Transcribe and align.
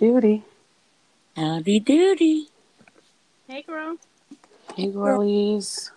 Heller. 0.00 0.20
Hi. 0.20 0.20
Howdy 0.34 0.40
doody. 0.40 0.42
Howdy 1.36 1.80
doody. 1.80 2.48
Hey, 3.46 3.62
girl. 3.62 3.96
Hey, 4.76 4.90
girlies. 4.90 5.92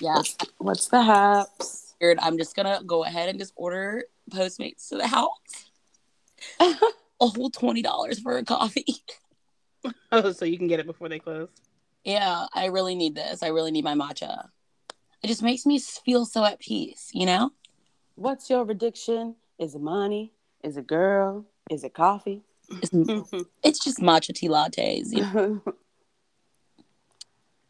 Yeah, 0.00 0.14
What's, 0.14 0.36
what's 0.58 0.88
the 0.88 1.02
haps? 1.02 1.94
I'm 2.00 2.38
just 2.38 2.54
gonna 2.54 2.80
go 2.86 3.04
ahead 3.04 3.28
and 3.28 3.38
just 3.38 3.52
order 3.56 4.04
Postmates 4.30 4.88
to 4.88 4.96
the 4.96 5.08
house. 5.08 5.70
a 6.60 7.26
whole 7.26 7.50
twenty 7.50 7.82
dollars 7.82 8.20
for 8.20 8.38
a 8.38 8.44
coffee. 8.44 8.84
Oh, 10.10 10.32
so 10.32 10.44
you 10.44 10.58
can 10.58 10.66
get 10.66 10.80
it 10.80 10.86
before 10.86 11.08
they 11.08 11.18
close. 11.18 11.48
yeah, 12.04 12.46
I 12.52 12.66
really 12.66 12.94
need 12.94 13.14
this. 13.14 13.42
I 13.42 13.48
really 13.48 13.70
need 13.70 13.84
my 13.84 13.94
matcha. 13.94 14.48
It 15.22 15.28
just 15.28 15.42
makes 15.42 15.64
me 15.66 15.78
feel 15.78 16.24
so 16.24 16.44
at 16.44 16.58
peace, 16.58 17.10
you 17.12 17.26
know? 17.26 17.52
What's 18.16 18.50
your 18.50 18.68
addiction? 18.68 19.36
Is 19.58 19.74
it 19.74 19.80
money? 19.80 20.32
Is 20.64 20.76
it 20.76 20.86
girl? 20.86 21.46
Is 21.70 21.84
it 21.84 21.94
coffee? 21.94 22.42
It's, 22.68 22.90
it's 23.62 23.78
just 23.84 23.98
matcha 23.98 24.34
tea 24.34 24.48
lattes. 24.48 25.12
You 25.12 25.22
know? 25.22 25.62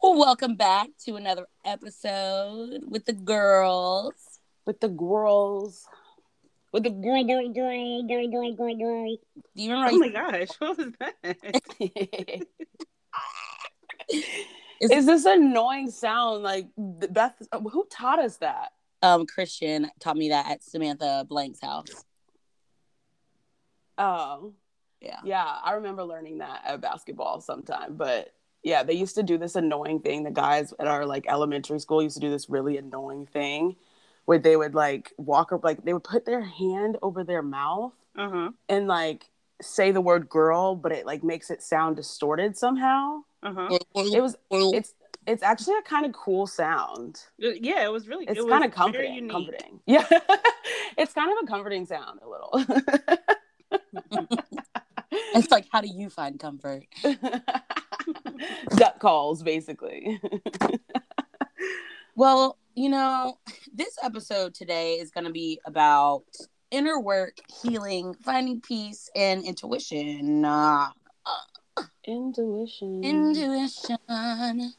Well, 0.01 0.17
welcome 0.17 0.55
back 0.55 0.87
to 1.03 1.17
another 1.17 1.45
episode 1.65 2.83
with 2.87 3.03
the 3.03 3.11
girls. 3.11 4.13
With 4.65 4.79
the 4.79 4.87
girls. 4.87 5.85
With 6.71 6.83
the 6.83 6.89
girl, 6.89 7.21
girl, 7.25 7.49
girl, 7.49 8.07
girl, 8.07 8.31
girl, 8.31 8.55
girl, 8.55 8.77
girl. 8.77 9.17
Do 9.57 9.61
you 9.61 9.73
remember? 9.73 9.91
oh 9.91 9.97
my 9.97 10.07
gosh, 10.07 10.47
what 10.59 10.77
was 10.77 10.93
that? 10.99 11.15
Is 14.79 15.05
this 15.05 15.25
annoying 15.25 15.91
sound 15.91 16.43
like 16.43 16.69
Beth? 16.77 17.35
Who 17.51 17.85
taught 17.91 18.19
us 18.19 18.37
that? 18.37 18.69
um, 19.01 19.25
Christian 19.25 19.89
taught 19.99 20.17
me 20.17 20.29
that 20.29 20.49
at 20.49 20.63
Samantha 20.63 21.25
Blank's 21.27 21.61
house. 21.61 22.05
Oh, 23.97 24.53
Yeah. 25.01 25.19
yeah. 25.23 25.57
I 25.63 25.73
remember 25.73 26.03
learning 26.03 26.39
that 26.39 26.61
at 26.65 26.81
basketball 26.81 27.41
sometime. 27.41 27.95
But 27.95 28.33
yeah, 28.63 28.83
they 28.83 28.93
used 28.93 29.15
to 29.15 29.23
do 29.23 29.37
this 29.37 29.55
annoying 29.55 29.99
thing. 30.01 30.23
The 30.23 30.31
guys 30.31 30.73
at 30.79 30.87
our 30.87 31.05
like 31.05 31.25
elementary 31.27 31.79
school 31.79 32.03
used 32.03 32.15
to 32.15 32.21
do 32.21 32.29
this 32.29 32.49
really 32.49 32.77
annoying 32.77 33.25
thing 33.25 33.75
where 34.25 34.37
they 34.39 34.55
would 34.55 34.75
like 34.75 35.13
walk 35.17 35.51
up, 35.51 35.63
like 35.63 35.83
they 35.85 35.93
would 35.93 36.03
put 36.03 36.25
their 36.25 36.41
hand 36.41 36.97
over 37.01 37.23
their 37.23 37.41
mouth 37.41 37.93
Uh 38.17 38.29
huh. 38.29 38.51
and 38.67 38.87
like 38.87 39.29
say 39.61 39.91
the 39.91 40.01
word 40.01 40.29
girl, 40.29 40.75
but 40.75 40.91
it 40.91 41.05
like 41.05 41.23
makes 41.23 41.49
it 41.49 41.61
sound 41.63 41.95
distorted 41.95 42.57
somehow. 42.57 43.21
Uh 43.41 43.53
huh. 43.53 43.77
It 43.95 44.21
was 44.21 44.35
it's 44.51 44.93
it's 45.27 45.43
actually 45.43 45.77
a 45.77 45.81
kind 45.83 46.05
of 46.05 46.11
cool 46.13 46.45
sound. 46.47 47.23
Yeah, 47.37 47.85
it 47.85 47.91
was 47.91 48.07
really. 48.07 48.25
It's 48.25 48.39
it 48.39 48.47
kind 48.49 48.65
of 48.65 48.71
comforting. 48.71 49.29
Comforting. 49.29 49.79
Yeah. 49.85 50.05
it's 50.97 51.13
kind 51.13 51.31
of 51.31 51.37
a 51.43 51.47
comforting 51.47 51.85
sound 51.85 52.19
a 52.21 52.27
little. 52.27 52.51
It's 55.11 55.51
like, 55.51 55.65
how 55.71 55.81
do 55.81 55.87
you 55.87 56.09
find 56.09 56.39
comfort? 56.39 56.83
Duck 58.75 58.99
calls, 58.99 59.43
basically. 59.43 60.19
Well, 62.19 62.57
you 62.75 62.89
know, 62.89 63.37
this 63.73 63.97
episode 64.03 64.53
today 64.53 64.95
is 64.95 65.09
going 65.09 65.23
to 65.23 65.31
be 65.31 65.61
about 65.65 66.23
inner 66.69 66.99
work, 66.99 67.37
healing, 67.61 68.13
finding 68.13 68.59
peace, 68.59 69.09
and 69.15 69.41
intuition. 69.45 70.43
Uh, 70.43 70.89
Intuition. 72.03 73.01
intuition. 73.05 74.73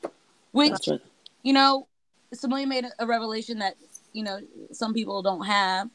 Which, 0.52 0.86
you 1.42 1.54
know, 1.54 1.86
Samoya 2.34 2.69
made 2.69 2.84
a 2.98 3.06
revelation 3.06 3.60
that, 3.60 3.76
you 4.12 4.22
know, 4.22 4.40
some 4.72 4.92
people 4.92 5.22
don't 5.22 5.46
have. 5.46 5.88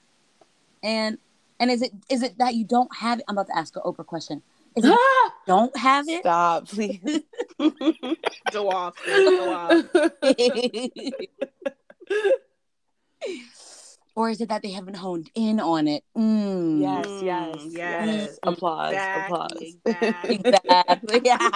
And 0.81 1.19
and 1.59 1.71
is 1.71 1.81
it 1.81 1.91
is 2.09 2.21
it 2.23 2.37
that 2.39 2.55
you 2.55 2.65
don't 2.65 2.93
have 2.95 3.19
it? 3.19 3.25
I'm 3.27 3.37
about 3.37 3.47
to 3.47 3.57
ask 3.57 3.75
an 3.75 3.81
Oprah 3.85 4.05
question. 4.05 4.41
Is 4.75 4.83
it 4.85 4.99
don't 5.47 5.75
have 5.77 6.07
it? 6.07 6.21
Stop, 6.21 6.67
please. 6.69 6.99
Go 8.51 8.69
off. 8.69 8.95
Go 9.05 9.53
off. 9.53 9.85
or 14.15 14.29
is 14.29 14.39
it 14.41 14.49
that 14.49 14.61
they 14.61 14.71
haven't 14.71 14.95
honed 14.95 15.29
in 15.35 15.59
on 15.59 15.87
it? 15.87 16.03
Mm. 16.17 16.79
yes, 16.81 17.05
Mm, 17.05 17.23
yes, 17.23 17.55
yes. 17.65 18.07
yes. 18.07 18.39
Applause, 18.43 18.93
Exactly, 18.93 19.77
applause. 19.85 20.23
exactly. 20.23 20.35
Exactly. 20.35 21.21
Yeah. 21.25 21.49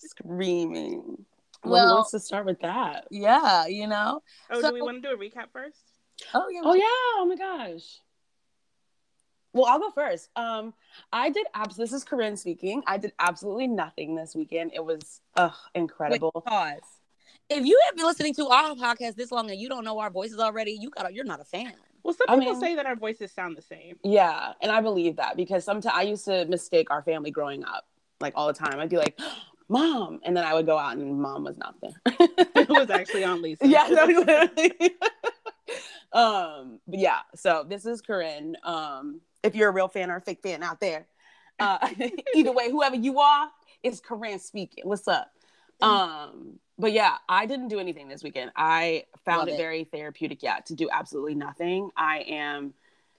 Screaming. 0.00 1.24
Well, 1.64 1.72
Well- 1.72 1.88
who 1.88 1.94
wants 1.96 2.10
to 2.12 2.20
start 2.20 2.46
with 2.46 2.60
that? 2.60 3.06
yeah, 3.10 3.66
you 3.66 3.86
know. 3.88 4.22
Oh, 4.50 4.60
So- 4.60 4.68
do 4.68 4.74
we 4.74 4.82
want 4.82 5.02
to 5.02 5.08
do 5.08 5.14
a 5.14 5.18
recap 5.18 5.46
first? 5.52 5.78
Oh 6.34 6.48
yeah. 6.50 6.60
Oh 6.64 6.74
yeah! 6.74 6.82
Oh 6.86 7.26
my 7.28 7.36
gosh. 7.36 8.00
Well, 9.52 9.64
I'll 9.66 9.78
go 9.78 9.90
first. 9.90 10.28
Um, 10.36 10.74
I 11.12 11.30
did 11.30 11.46
abs. 11.54 11.76
This 11.76 11.92
is 11.92 12.04
Corinne 12.04 12.36
speaking. 12.36 12.82
I 12.86 12.98
did 12.98 13.12
absolutely 13.18 13.66
nothing 13.66 14.14
this 14.14 14.34
weekend. 14.34 14.72
It 14.74 14.84
was 14.84 15.20
ugh 15.36 15.52
Wait, 15.74 15.80
incredible. 15.80 16.30
pause. 16.46 16.80
If 17.48 17.64
you 17.64 17.80
have 17.86 17.96
been 17.96 18.04
listening 18.06 18.34
to 18.34 18.48
our 18.48 18.74
podcast 18.74 19.14
this 19.14 19.30
long 19.32 19.50
and 19.50 19.58
you 19.58 19.68
don't 19.68 19.84
know 19.84 19.98
our 19.98 20.10
voices 20.10 20.38
already, 20.40 20.72
you 20.72 20.90
got 20.90 21.12
you're 21.14 21.24
not 21.24 21.40
a 21.40 21.44
fan. 21.44 21.72
Well, 22.02 22.14
some 22.14 22.26
I 22.28 22.38
people 22.38 22.52
mean- 22.52 22.60
say 22.60 22.74
that 22.76 22.86
our 22.86 22.96
voices 22.96 23.32
sound 23.32 23.56
the 23.56 23.62
same. 23.62 23.96
Yeah, 24.04 24.52
and 24.60 24.70
I 24.70 24.80
believe 24.80 25.16
that 25.16 25.36
because 25.36 25.64
sometimes 25.64 25.94
I 25.96 26.02
used 26.02 26.24
to 26.26 26.44
mistake 26.46 26.90
our 26.90 27.02
family 27.02 27.30
growing 27.30 27.64
up, 27.64 27.86
like 28.20 28.32
all 28.36 28.46
the 28.48 28.52
time. 28.52 28.78
I'd 28.78 28.88
be 28.90 28.96
like, 28.98 29.18
"Mom," 29.68 30.20
and 30.24 30.36
then 30.36 30.44
I 30.44 30.54
would 30.54 30.66
go 30.66 30.76
out 30.78 30.96
and 30.96 31.20
mom 31.20 31.44
was 31.44 31.56
not 31.56 31.74
there. 31.80 31.92
It 32.56 32.68
was 32.68 32.90
actually 33.00 33.24
on 33.24 33.42
Lisa. 33.42 33.66
yeah, 33.66 33.86
no, 33.90 34.04
literally. 34.06 34.72
um, 36.12 36.80
but 36.86 36.98
yeah. 36.98 37.20
So 37.34 37.64
this 37.68 37.86
is 37.86 38.00
Corinne. 38.00 38.56
Um, 38.62 39.20
if 39.42 39.54
you're 39.54 39.68
a 39.68 39.72
real 39.72 39.88
fan 39.88 40.10
or 40.10 40.16
a 40.16 40.20
fake 40.20 40.40
fan 40.42 40.62
out 40.62 40.80
there, 40.80 41.06
uh, 41.58 41.88
either 42.34 42.52
way, 42.52 42.70
whoever 42.70 42.96
you 42.96 43.20
are, 43.20 43.48
it's 43.82 44.00
Corinne 44.00 44.38
speaking. 44.38 44.84
What's 44.86 45.08
up? 45.08 45.30
Um, 45.80 46.58
but 46.78 46.92
yeah, 46.92 47.16
I 47.28 47.46
didn't 47.46 47.68
do 47.68 47.78
anything 47.78 48.08
this 48.08 48.22
weekend. 48.22 48.50
I 48.56 49.04
found 49.24 49.48
it, 49.48 49.52
it. 49.52 49.56
very 49.56 49.84
therapeutic. 49.84 50.42
Yeah, 50.42 50.58
to 50.66 50.74
do 50.74 50.88
absolutely 50.92 51.34
nothing. 51.34 51.90
I 51.96 52.18
am, 52.28 52.74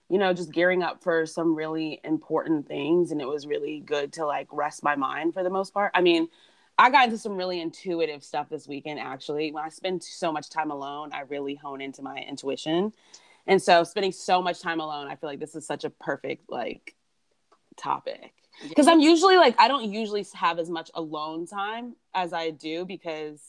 you 0.10 0.18
know, 0.18 0.34
just 0.34 0.52
gearing 0.52 0.84
up 0.84 1.04
for 1.04 1.26
some 1.26 1.56
really 1.56 2.00
important 2.04 2.68
things, 2.68 3.12
and 3.12 3.22
it 3.22 3.28
was 3.28 3.48
really 3.48 3.80
good 3.80 4.14
to 4.14 4.26
like 4.26 4.48
rest 4.52 4.84
my 4.84 4.96
mind 4.96 5.34
for 5.34 5.44
the 5.44 5.50
most 5.50 5.74
part. 5.74 5.92
I 5.94 6.02
mean, 6.02 6.28
I 6.78 6.90
got 6.90 7.06
into 7.06 7.18
some 7.18 7.36
really 7.36 7.60
intuitive 7.60 8.24
stuff 8.24 8.50
this 8.50 8.68
weekend. 8.68 9.00
Actually, 9.00 9.52
when 9.52 9.64
I 9.64 9.70
spend 9.70 10.04
so 10.04 10.32
much 10.32 10.50
time 10.50 10.72
alone, 10.72 11.12
I 11.12 11.22
really 11.22 11.56
hone 11.56 11.82
into 11.82 12.02
my 12.02 12.18
intuition, 12.18 12.94
and 13.48 13.62
so 13.62 13.84
spending 13.84 14.12
so 14.12 14.42
much 14.42 14.62
time 14.62 14.80
alone, 14.80 15.08
I 15.08 15.16
feel 15.16 15.30
like 15.30 15.40
this 15.40 15.56
is 15.56 15.66
such 15.66 15.84
a 15.84 15.90
perfect 15.90 16.50
like 16.50 16.96
topic. 17.78 18.34
Because 18.68 18.88
I'm 18.88 19.00
usually 19.00 19.38
like 19.38 19.56
I 19.60 19.68
don't 19.68 19.92
usually 19.92 20.26
have 20.34 20.60
as 20.60 20.70
much 20.70 20.90
alone 20.94 21.46
time 21.46 21.96
as 22.14 22.34
I 22.34 22.50
do 22.52 22.86
because 22.86 23.42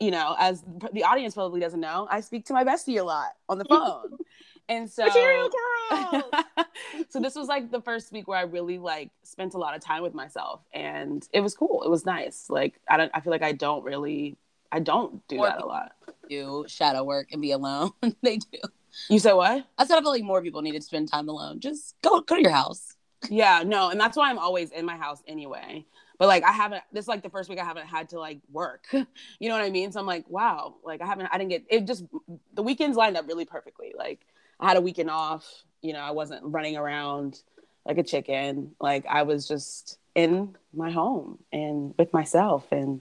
you 0.00 0.10
know 0.10 0.34
as 0.38 0.64
the 0.92 1.04
audience 1.04 1.34
probably 1.34 1.60
doesn't 1.60 1.80
know 1.80 2.06
I 2.10 2.20
speak 2.20 2.46
to 2.46 2.52
my 2.52 2.64
bestie 2.64 3.00
a 3.00 3.04
lot 3.04 3.30
on 3.48 3.58
the 3.58 3.64
phone 3.68 4.18
and 4.68 4.90
so 4.90 5.04
Material 5.06 5.48
girl. 5.90 6.30
so 7.08 7.20
this 7.20 7.34
was 7.34 7.48
like 7.48 7.70
the 7.70 7.80
first 7.80 8.12
week 8.12 8.28
where 8.28 8.38
I 8.38 8.42
really 8.42 8.78
like 8.78 9.10
spent 9.22 9.54
a 9.54 9.58
lot 9.58 9.74
of 9.74 9.80
time 9.82 10.02
with 10.02 10.14
myself 10.14 10.60
and 10.72 11.26
it 11.32 11.40
was 11.40 11.54
cool 11.54 11.82
it 11.84 11.90
was 11.90 12.04
nice 12.04 12.46
like 12.50 12.80
I 12.88 12.96
don't 12.96 13.10
I 13.14 13.20
feel 13.20 13.30
like 13.30 13.42
I 13.42 13.52
don't 13.52 13.82
really 13.84 14.36
I 14.70 14.80
don't 14.80 15.26
do 15.28 15.38
Or- 15.38 15.46
that 15.46 15.60
a 15.62 15.66
lot 15.66 15.92
do 16.28 16.64
shadow 16.68 17.04
work 17.04 17.28
and 17.32 17.40
be 17.40 17.52
alone. 17.52 17.90
they 18.22 18.36
do. 18.36 18.58
you 19.08 19.18
said 19.18 19.32
what 19.32 19.64
I 19.78 19.86
said 19.86 19.96
I 19.96 20.00
feel 20.02 20.10
like 20.10 20.22
more 20.22 20.42
people 20.42 20.60
need 20.62 20.72
to 20.72 20.82
spend 20.82 21.08
time 21.08 21.28
alone. 21.28 21.60
Just 21.60 21.94
go 22.02 22.20
go 22.20 22.36
to 22.36 22.42
your 22.42 22.50
house. 22.52 22.94
Yeah, 23.30 23.62
no, 23.66 23.88
and 23.90 23.98
that's 24.00 24.16
why 24.16 24.30
I'm 24.30 24.38
always 24.38 24.70
in 24.70 24.84
my 24.86 24.96
house 24.96 25.22
anyway. 25.26 25.84
But 26.18 26.28
like 26.28 26.44
I 26.44 26.52
haven't 26.52 26.82
this 26.92 27.04
is 27.04 27.08
like 27.08 27.22
the 27.22 27.30
first 27.30 27.48
week 27.48 27.58
I 27.58 27.64
haven't 27.64 27.86
had 27.86 28.10
to 28.10 28.18
like 28.20 28.40
work. 28.52 28.86
You 29.40 29.48
know 29.48 29.54
what 29.56 29.64
I 29.64 29.70
mean? 29.70 29.90
So 29.92 30.00
I'm 30.00 30.06
like, 30.06 30.28
wow, 30.28 30.74
like 30.84 31.00
I 31.00 31.06
haven't 31.06 31.28
I 31.32 31.38
didn't 31.38 31.50
get 31.50 31.64
it 31.70 31.86
just 31.86 32.04
the 32.54 32.62
weekends 32.62 32.96
lined 32.96 33.16
up 33.16 33.26
really 33.26 33.44
perfectly. 33.46 33.94
Like 33.96 34.20
I 34.60 34.68
had 34.68 34.76
a 34.76 34.80
weekend 34.80 35.10
off, 35.10 35.46
you 35.82 35.92
know, 35.92 36.00
I 36.00 36.10
wasn't 36.10 36.42
running 36.44 36.76
around 36.76 37.40
like 37.86 37.98
a 37.98 38.02
chicken. 38.02 38.72
Like 38.80 39.06
I 39.06 39.22
was 39.22 39.46
just 39.46 39.98
in 40.14 40.56
my 40.74 40.90
home 40.90 41.38
and 41.52 41.94
with 41.98 42.12
myself 42.12 42.70
and 42.72 43.00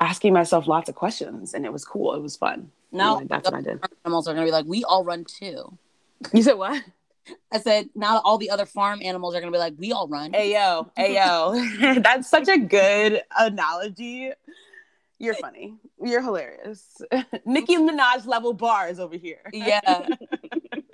asking 0.00 0.32
myself 0.32 0.66
lots 0.66 0.88
of 0.88 0.94
questions 0.94 1.54
and 1.54 1.64
it 1.64 1.72
was 1.72 1.84
cool. 1.84 2.14
It 2.14 2.22
was 2.22 2.36
fun. 2.36 2.70
No, 2.92 3.20
that's 3.28 3.44
what 3.44 3.54
I 3.54 3.60
did. 3.60 3.80
animals 4.04 4.28
are 4.28 4.34
gonna 4.34 4.46
be 4.46 4.52
like, 4.52 4.66
we 4.66 4.84
all 4.84 5.04
run 5.04 5.24
too. 5.24 5.76
You 6.32 6.42
said 6.42 6.54
what? 6.54 6.82
I 7.52 7.58
said 7.58 7.88
now 7.94 8.20
all 8.20 8.38
the 8.38 8.50
other 8.50 8.66
farm 8.66 9.00
animals 9.02 9.34
are 9.34 9.40
gonna 9.40 9.52
be 9.52 9.58
like, 9.58 9.74
we 9.78 9.92
all 9.92 10.08
run. 10.08 10.32
Hey 10.32 10.52
yo, 10.52 10.90
hey 10.96 11.14
yo. 11.14 12.00
That's 12.00 12.28
such 12.28 12.48
a 12.48 12.58
good 12.58 13.22
analogy. 13.36 14.32
You're 15.18 15.34
funny. 15.34 15.76
You're 16.02 16.22
hilarious. 16.22 16.96
Nicki 17.44 17.76
mm-hmm. 17.76 17.98
Minaj 17.98 18.26
level 18.26 18.52
bars 18.52 18.98
over 18.98 19.16
here. 19.16 19.42
Yeah. 19.52 19.80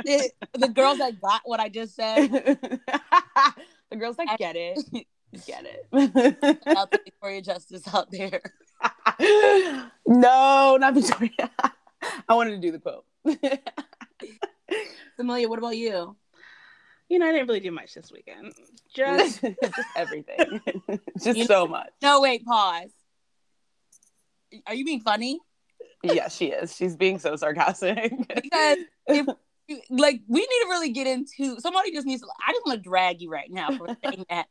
the, 0.05 0.31
the 0.55 0.69
girls 0.69 0.99
that 0.99 1.21
got 1.21 1.43
what 1.45 1.61
I 1.61 1.69
just 1.69 1.95
said 1.95 2.29
the 3.91 3.97
girls 3.97 4.17
that 4.17 4.37
get 4.39 4.57
it, 4.57 4.79
get 5.47 5.65
it. 5.67 5.87
out 6.67 6.91
the 6.91 7.01
Victoria 7.05 7.43
Justice 7.43 7.83
out 7.93 8.11
there. 8.11 8.41
no, 10.07 10.77
not 10.79 10.95
Victoria. 10.95 11.51
I 12.29 12.35
wanted 12.35 12.51
to 12.53 12.59
do 12.59 12.73
the 12.73 12.79
quote. 12.79 13.05
Amelia, 15.19 15.49
what 15.49 15.59
about 15.59 15.77
you? 15.77 16.17
You 17.09 17.19
know, 17.19 17.27
I 17.27 17.33
didn't 17.33 17.49
really 17.49 17.61
do 17.61 17.73
much 17.73 17.95
this 17.95 18.13
weekend. 18.13 18.53
Just 18.95 19.43
just 19.43 19.89
everything. 19.97 20.61
just 21.21 21.39
You- 21.39 21.45
so 21.45 21.67
much. 21.67 21.91
No, 22.03 22.21
wait, 22.21 22.45
pause. 22.45 22.91
Are 24.67 24.75
you 24.75 24.85
being 24.85 25.01
funny? 25.01 25.41
Yeah, 26.03 26.29
she 26.29 26.47
is. 26.47 26.75
She's 26.75 26.97
being 26.97 27.19
so 27.19 27.37
sarcastic. 27.37 28.13
Because 28.35 28.79
if 29.07 29.27
like 29.91 30.21
we 30.27 30.41
need 30.41 30.47
to 30.47 30.67
really 30.69 30.91
get 30.91 31.07
into 31.07 31.61
somebody 31.61 31.93
just 31.93 32.07
needs 32.07 32.23
to 32.23 32.29
I 32.47 32.53
just 32.53 32.67
want 32.67 32.83
to 32.83 32.89
drag 32.89 33.21
you 33.21 33.31
right 33.31 33.51
now 33.51 33.71
for 33.71 33.87
saying 34.05 34.25
that. 34.29 34.47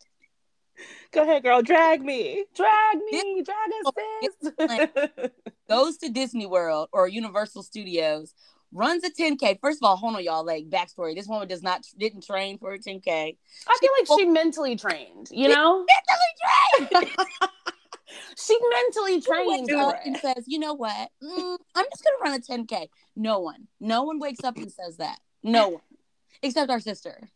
go 1.11 1.23
ahead, 1.23 1.43
girl, 1.43 1.61
drag 1.61 2.01
me. 2.01 2.45
drag 2.55 2.97
me, 3.11 3.43
drag 3.43 3.69
us, 3.85 3.91
oh, 4.59 4.93
sis. 5.17 5.31
Goes 5.69 5.97
to 5.97 6.09
Disney 6.09 6.45
World 6.45 6.89
or 6.93 7.07
Universal 7.07 7.63
Studios, 7.63 8.33
runs 8.71 9.03
a 9.03 9.09
10K. 9.09 9.59
First 9.59 9.79
of 9.81 9.87
all, 9.87 9.97
hold 9.97 10.15
on, 10.15 10.23
y'all. 10.23 10.45
Like 10.45 10.69
backstory. 10.69 11.15
This 11.15 11.27
woman 11.27 11.47
does 11.47 11.63
not 11.63 11.85
didn't 11.97 12.25
train 12.25 12.57
for 12.57 12.73
a 12.73 12.79
10K. 12.79 13.07
I 13.67 13.77
feel 13.79 13.89
like 13.99 14.19
she 14.19 14.25
mentally 14.25 14.75
trained, 14.75 15.27
you 15.31 15.49
know? 15.49 15.85
mentally 16.79 16.89
trained 16.91 17.29
Wakes 19.50 19.69
for 19.69 19.77
up 19.77 19.95
and 20.06 20.17
says, 20.17 20.45
you 20.47 20.59
know 20.59 20.73
what? 20.73 21.09
Mm, 21.23 21.57
I'm 21.75 21.85
just 21.91 22.03
gonna 22.03 22.17
run 22.21 22.33
a 22.33 22.39
10K. 22.39 22.88
No 23.15 23.39
one. 23.39 23.67
No 23.79 24.03
one 24.03 24.19
wakes 24.19 24.44
up 24.44 24.57
and 24.57 24.71
says 24.71 24.97
that. 24.97 25.19
No 25.44 25.69
one. 25.69 25.81
Except 26.41 26.69
our 26.69 26.79
sister. 26.79 27.29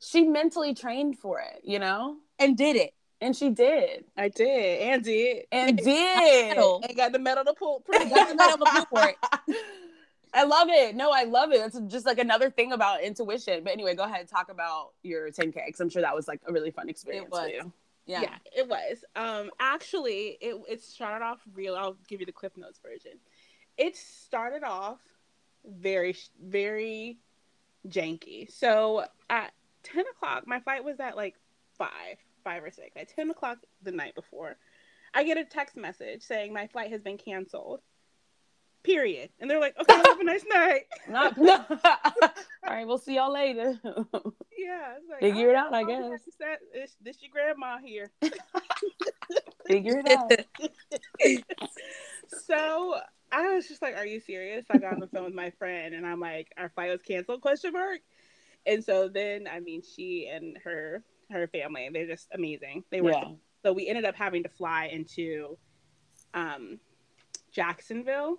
She 0.00 0.24
mentally 0.24 0.74
trained 0.74 1.18
for 1.18 1.40
it, 1.40 1.62
you 1.64 1.78
know? 1.78 2.16
And 2.38 2.56
did 2.56 2.76
it. 2.76 2.94
And 3.20 3.34
she 3.34 3.48
did. 3.48 4.04
I 4.16 4.28
did, 4.28 4.80
and 4.82 5.02
did, 5.02 5.44
And 5.50 5.78
did. 5.78 6.48
Medal. 6.48 6.82
and 6.86 6.96
got 6.96 7.12
the 7.12 7.18
medal 7.18 7.44
to 7.44 7.54
pull. 7.54 7.82
Got 7.90 8.28
the 8.28 8.34
medal 8.34 8.58
to 8.58 8.70
pull 8.70 8.84
for 8.86 9.08
it. 9.08 9.16
I 10.34 10.44
love 10.44 10.68
it. 10.70 10.94
No, 10.94 11.10
I 11.12 11.24
love 11.24 11.50
it. 11.52 11.60
It's 11.60 11.80
just 11.86 12.04
like 12.04 12.18
another 12.18 12.50
thing 12.50 12.72
about 12.72 13.02
intuition. 13.02 13.64
But 13.64 13.72
anyway, 13.72 13.94
go 13.94 14.02
ahead 14.02 14.20
and 14.20 14.28
talk 14.28 14.50
about 14.50 14.90
your 15.02 15.30
10K 15.30 15.54
because 15.66 15.80
I'm 15.80 15.88
sure 15.88 16.02
that 16.02 16.14
was 16.14 16.28
like 16.28 16.40
a 16.46 16.52
really 16.52 16.70
fun 16.70 16.90
experience 16.90 17.30
was. 17.30 17.40
for 17.40 17.48
you. 17.48 17.72
Yeah. 18.06 18.22
Yeah. 18.22 18.36
it 18.56 18.68
was. 18.68 19.04
Um, 19.14 19.50
actually, 19.58 20.38
it 20.40 20.56
it 20.68 20.82
started 20.82 21.24
off 21.24 21.40
real. 21.54 21.74
I'll 21.74 21.96
give 22.08 22.20
you 22.20 22.26
the 22.26 22.32
Cliff 22.32 22.56
Notes 22.56 22.78
version. 22.82 23.18
It 23.76 23.96
started 23.96 24.62
off 24.62 25.00
very 25.64 26.16
very 26.42 27.18
janky. 27.88 28.50
So 28.50 29.04
at 29.28 29.52
ten 29.82 30.04
o'clock, 30.06 30.46
my 30.46 30.60
flight 30.60 30.84
was 30.84 31.00
at 31.00 31.16
like 31.16 31.34
five, 31.76 32.18
five 32.44 32.62
or 32.62 32.70
six. 32.70 32.90
At 32.96 33.08
ten 33.08 33.30
o'clock 33.30 33.58
the 33.82 33.92
night 33.92 34.14
before, 34.14 34.56
I 35.14 35.24
get 35.24 35.38
a 35.38 35.44
text 35.44 35.76
message 35.76 36.22
saying 36.22 36.52
my 36.52 36.66
flight 36.68 36.90
has 36.90 37.02
been 37.02 37.18
canceled. 37.18 37.80
Period. 38.82 39.30
And 39.40 39.50
they're 39.50 39.60
like, 39.60 39.74
"Okay, 39.80 39.94
have 39.94 40.20
a 40.20 40.24
nice 40.24 40.44
night." 40.48 40.82
Not, 41.08 41.36
no. 41.36 41.64
All 41.84 42.30
right, 42.64 42.86
we'll 42.86 42.98
see 42.98 43.14
y'all 43.16 43.32
later. 43.32 43.78
Yeah, 44.58 44.94
like, 45.10 45.20
Figure 45.20 45.50
it 45.50 45.54
"Oh, 45.54 45.58
out, 45.58 45.74
I 45.74 45.82
oh, 45.82 45.86
guess. 45.86 46.24
This, 46.24 46.34
that, 46.40 46.58
this, 46.72 46.96
this 47.02 47.22
your 47.22 47.30
grandma 47.30 47.76
here. 47.78 48.10
Figure 49.68 49.98
it 50.04 50.10
out. 50.10 50.32
so 52.46 52.96
I 53.30 53.54
was 53.54 53.68
just 53.68 53.82
like, 53.82 53.96
"Are 53.96 54.06
you 54.06 54.18
serious?" 54.18 54.64
I 54.70 54.78
got 54.78 54.94
on 54.94 55.00
the 55.00 55.08
phone 55.08 55.24
with 55.24 55.34
my 55.34 55.50
friend, 55.50 55.94
and 55.94 56.06
I'm 56.06 56.20
like, 56.20 56.52
"Our 56.56 56.70
flight 56.70 56.90
was 56.90 57.02
canceled?" 57.02 57.42
Question 57.42 57.74
mark. 57.74 58.00
And 58.66 58.82
so 58.82 59.08
then, 59.08 59.46
I 59.46 59.60
mean, 59.60 59.82
she 59.82 60.26
and 60.32 60.56
her 60.64 61.04
her 61.30 61.46
family, 61.48 61.88
they're 61.92 62.06
just 62.06 62.28
amazing. 62.32 62.82
They 62.90 63.00
were 63.02 63.10
Yeah. 63.10 63.32
so 63.62 63.72
we 63.72 63.88
ended 63.88 64.04
up 64.06 64.14
having 64.14 64.42
to 64.44 64.48
fly 64.48 64.86
into 64.86 65.58
um, 66.34 66.80
Jacksonville. 67.52 68.38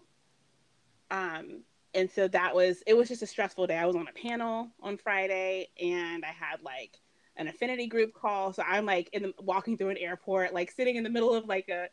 Um, 1.12 1.64
and 1.94 2.10
so 2.12 2.28
that 2.28 2.54
was 2.54 2.84
it 2.86 2.96
was 2.96 3.08
just 3.08 3.22
a 3.22 3.28
stressful 3.28 3.68
day. 3.68 3.78
I 3.78 3.86
was 3.86 3.96
on 3.96 4.08
a 4.08 4.12
panel 4.14 4.70
on 4.82 4.98
Friday, 4.98 5.70
and 5.82 6.24
I 6.26 6.32
had 6.32 6.62
like 6.62 6.98
an 7.38 7.48
affinity 7.48 7.88
group 7.88 8.14
call. 8.14 8.54
So 8.54 8.64
I'm 8.68 8.86
like 8.86 9.10
in 9.14 9.24
the 9.24 9.34
walking 9.42 9.78
through 9.78 9.90
an 9.90 9.98
airport, 9.98 10.54
like 10.54 10.72
sitting 10.72 10.96
in 10.96 11.04
the 11.04 11.10
middle 11.10 11.34
of 11.34 11.46
like 11.46 11.70
a 11.70 11.88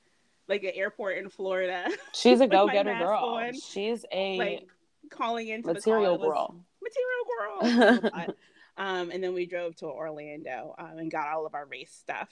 like 0.49 0.63
an 0.63 0.73
airport 0.75 1.17
in 1.19 1.31
Florida, 1.31 1.89
She's 2.13 2.41
a 2.41 2.47
go 2.47 2.67
getter 2.69 2.95
girl. 2.95 3.19
on, 3.19 3.55
She's 3.55 4.05
a 4.13 4.39
like 4.39 4.69
calling 5.11 5.49
into 5.49 5.73
material 5.73 6.19
the 6.19 6.29
call. 6.31 6.49
Girl. 6.49 6.65
material 6.83 7.25
girl. 7.39 7.95
It 7.97 8.03
was 8.03 8.13
a 8.13 8.17
lot. 8.17 8.37
um, 8.77 9.11
and 9.11 9.23
then 9.25 9.33
we 9.33 9.47
drove 9.47 9.75
to 9.77 9.87
Orlando 9.87 10.75
um, 10.79 10.99
and 10.99 11.11
got 11.11 11.29
all 11.29 11.47
of 11.47 11.55
our 11.55 11.65
race 11.67 11.93
stuff. 11.93 12.29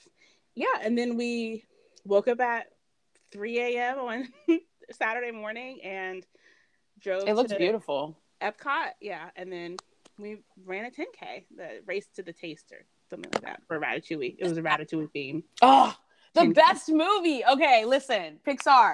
Yeah, 0.53 0.67
and 0.83 0.95
then 0.97 1.17
we 1.17 1.65
woke 2.05 2.27
up 2.27 2.39
at 2.39 2.67
3 3.31 3.59
a.m. 3.59 3.97
on 3.97 4.27
Saturday 4.91 5.31
morning 5.31 5.81
and 5.83 6.23
drove. 7.03 7.27
It 7.27 7.35
looks 7.35 7.51
to 7.51 7.57
beautiful. 7.57 8.17
Epcot, 8.41 8.91
yeah, 9.01 9.29
and 9.35 9.51
then 9.51 9.77
we 10.17 10.39
ran 10.65 10.85
a 10.85 10.89
10k, 10.91 11.45
the 11.55 11.81
race 11.85 12.07
to 12.15 12.23
the 12.23 12.33
taster, 12.33 12.85
something 13.09 13.31
like 13.33 13.43
that 13.43 13.61
for 13.67 13.79
Ratatouille. 13.79 14.35
It 14.37 14.43
was 14.47 14.57
a 14.57 14.61
Ratatouille 14.61 15.11
theme. 15.11 15.43
Oh, 15.61 15.95
the 16.33 16.41
Ten- 16.41 16.53
best 16.53 16.89
movie. 16.89 17.43
Okay, 17.45 17.85
listen, 17.85 18.39
Pixar. 18.45 18.93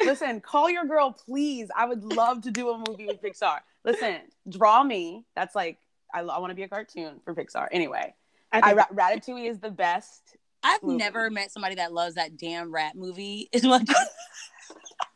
Listen, 0.00 0.40
call 0.40 0.70
your 0.70 0.84
girl, 0.84 1.10
please. 1.12 1.68
I 1.76 1.86
would 1.86 2.04
love 2.04 2.42
to 2.42 2.50
do 2.50 2.70
a 2.70 2.78
movie 2.88 3.06
with 3.06 3.20
Pixar. 3.20 3.58
Listen, 3.84 4.16
draw 4.48 4.82
me. 4.84 5.24
That's 5.34 5.54
like 5.54 5.78
I, 6.14 6.20
I 6.20 6.38
want 6.38 6.50
to 6.50 6.54
be 6.54 6.62
a 6.62 6.68
cartoon 6.68 7.20
for 7.24 7.34
Pixar. 7.34 7.66
Anyway, 7.72 8.14
I 8.52 8.58
I, 8.58 8.74
think 8.74 8.76
Ra- 8.96 9.08
Ratatouille 9.10 9.50
is 9.50 9.58
the 9.58 9.70
best. 9.70 10.36
I've 10.62 10.82
Movie. 10.82 10.96
never 10.98 11.30
met 11.30 11.52
somebody 11.52 11.76
that 11.76 11.92
loves 11.92 12.14
that 12.16 12.36
damn 12.36 12.72
rat 12.72 12.96
movie. 12.96 13.48
It's 13.52 13.64
like 13.64 13.86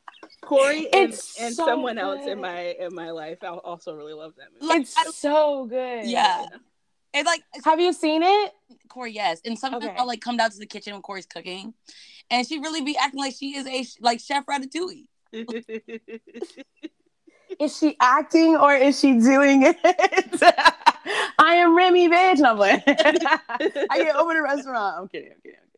Corey 0.43 0.89
and, 0.93 1.13
It's 1.13 1.41
and 1.41 1.55
so 1.55 1.65
someone 1.67 1.99
else 1.99 2.27
in 2.27 2.41
my 2.41 2.75
in 2.79 2.95
my 2.95 3.11
life 3.11 3.39
I 3.43 3.49
also 3.49 3.95
really 3.95 4.13
love 4.13 4.35
that 4.37 4.49
movie. 4.53 4.67
Like, 4.67 4.83
It's 4.83 4.97
I- 4.99 5.11
so 5.11 5.67
good. 5.67 6.07
Yeah. 6.07 6.47
it's 7.15 7.27
like 7.27 7.43
Have 7.65 7.81
you 7.81 7.93
seen 7.93 8.23
it? 8.23 8.53
Corey, 8.89 9.13
yes. 9.13 9.41
And 9.45 9.59
sometimes 9.59 9.85
Okay. 9.85 9.95
I'll 9.99 10.07
like 10.07 10.21
come 10.21 10.37
down 10.37 10.51
to 10.51 10.59
the 10.59 10.67
kitchen 10.67 10.93
when 10.93 11.03
Corey's 11.03 11.27
cooking, 11.27 11.73
and 12.31 12.47
she 12.47 12.59
really 12.59 12.83
be 12.83 12.97
acting 12.97 13.21
like 13.21 13.35
she 13.39 13.57
is 13.57 13.67
a 13.67 13.87
like 14.03 14.21
Chef 14.21 14.45
Ratatouille. 14.47 15.07
Is 17.61 17.77
she 17.79 17.97
acting 18.01 18.57
or 18.57 18.75
is 18.75 18.99
she 18.99 19.19
doing 19.19 19.63
it? 19.63 19.77
I 21.39 21.55
am 21.57 21.77
Remy, 21.77 22.09
bitch. 22.09 22.39
No, 22.39 22.53
I'm 22.53 22.57
playing. 22.57 22.83
I 22.89 23.99
can 23.99 24.17
open 24.17 24.37
a 24.37 24.43
restaurant. 24.43 24.97
I'm 24.99 25.07
kidding. 25.09 25.33
I'm 25.33 25.41
kidding. 25.43 25.59
I'm 25.61 25.69
kidding. 25.69 25.72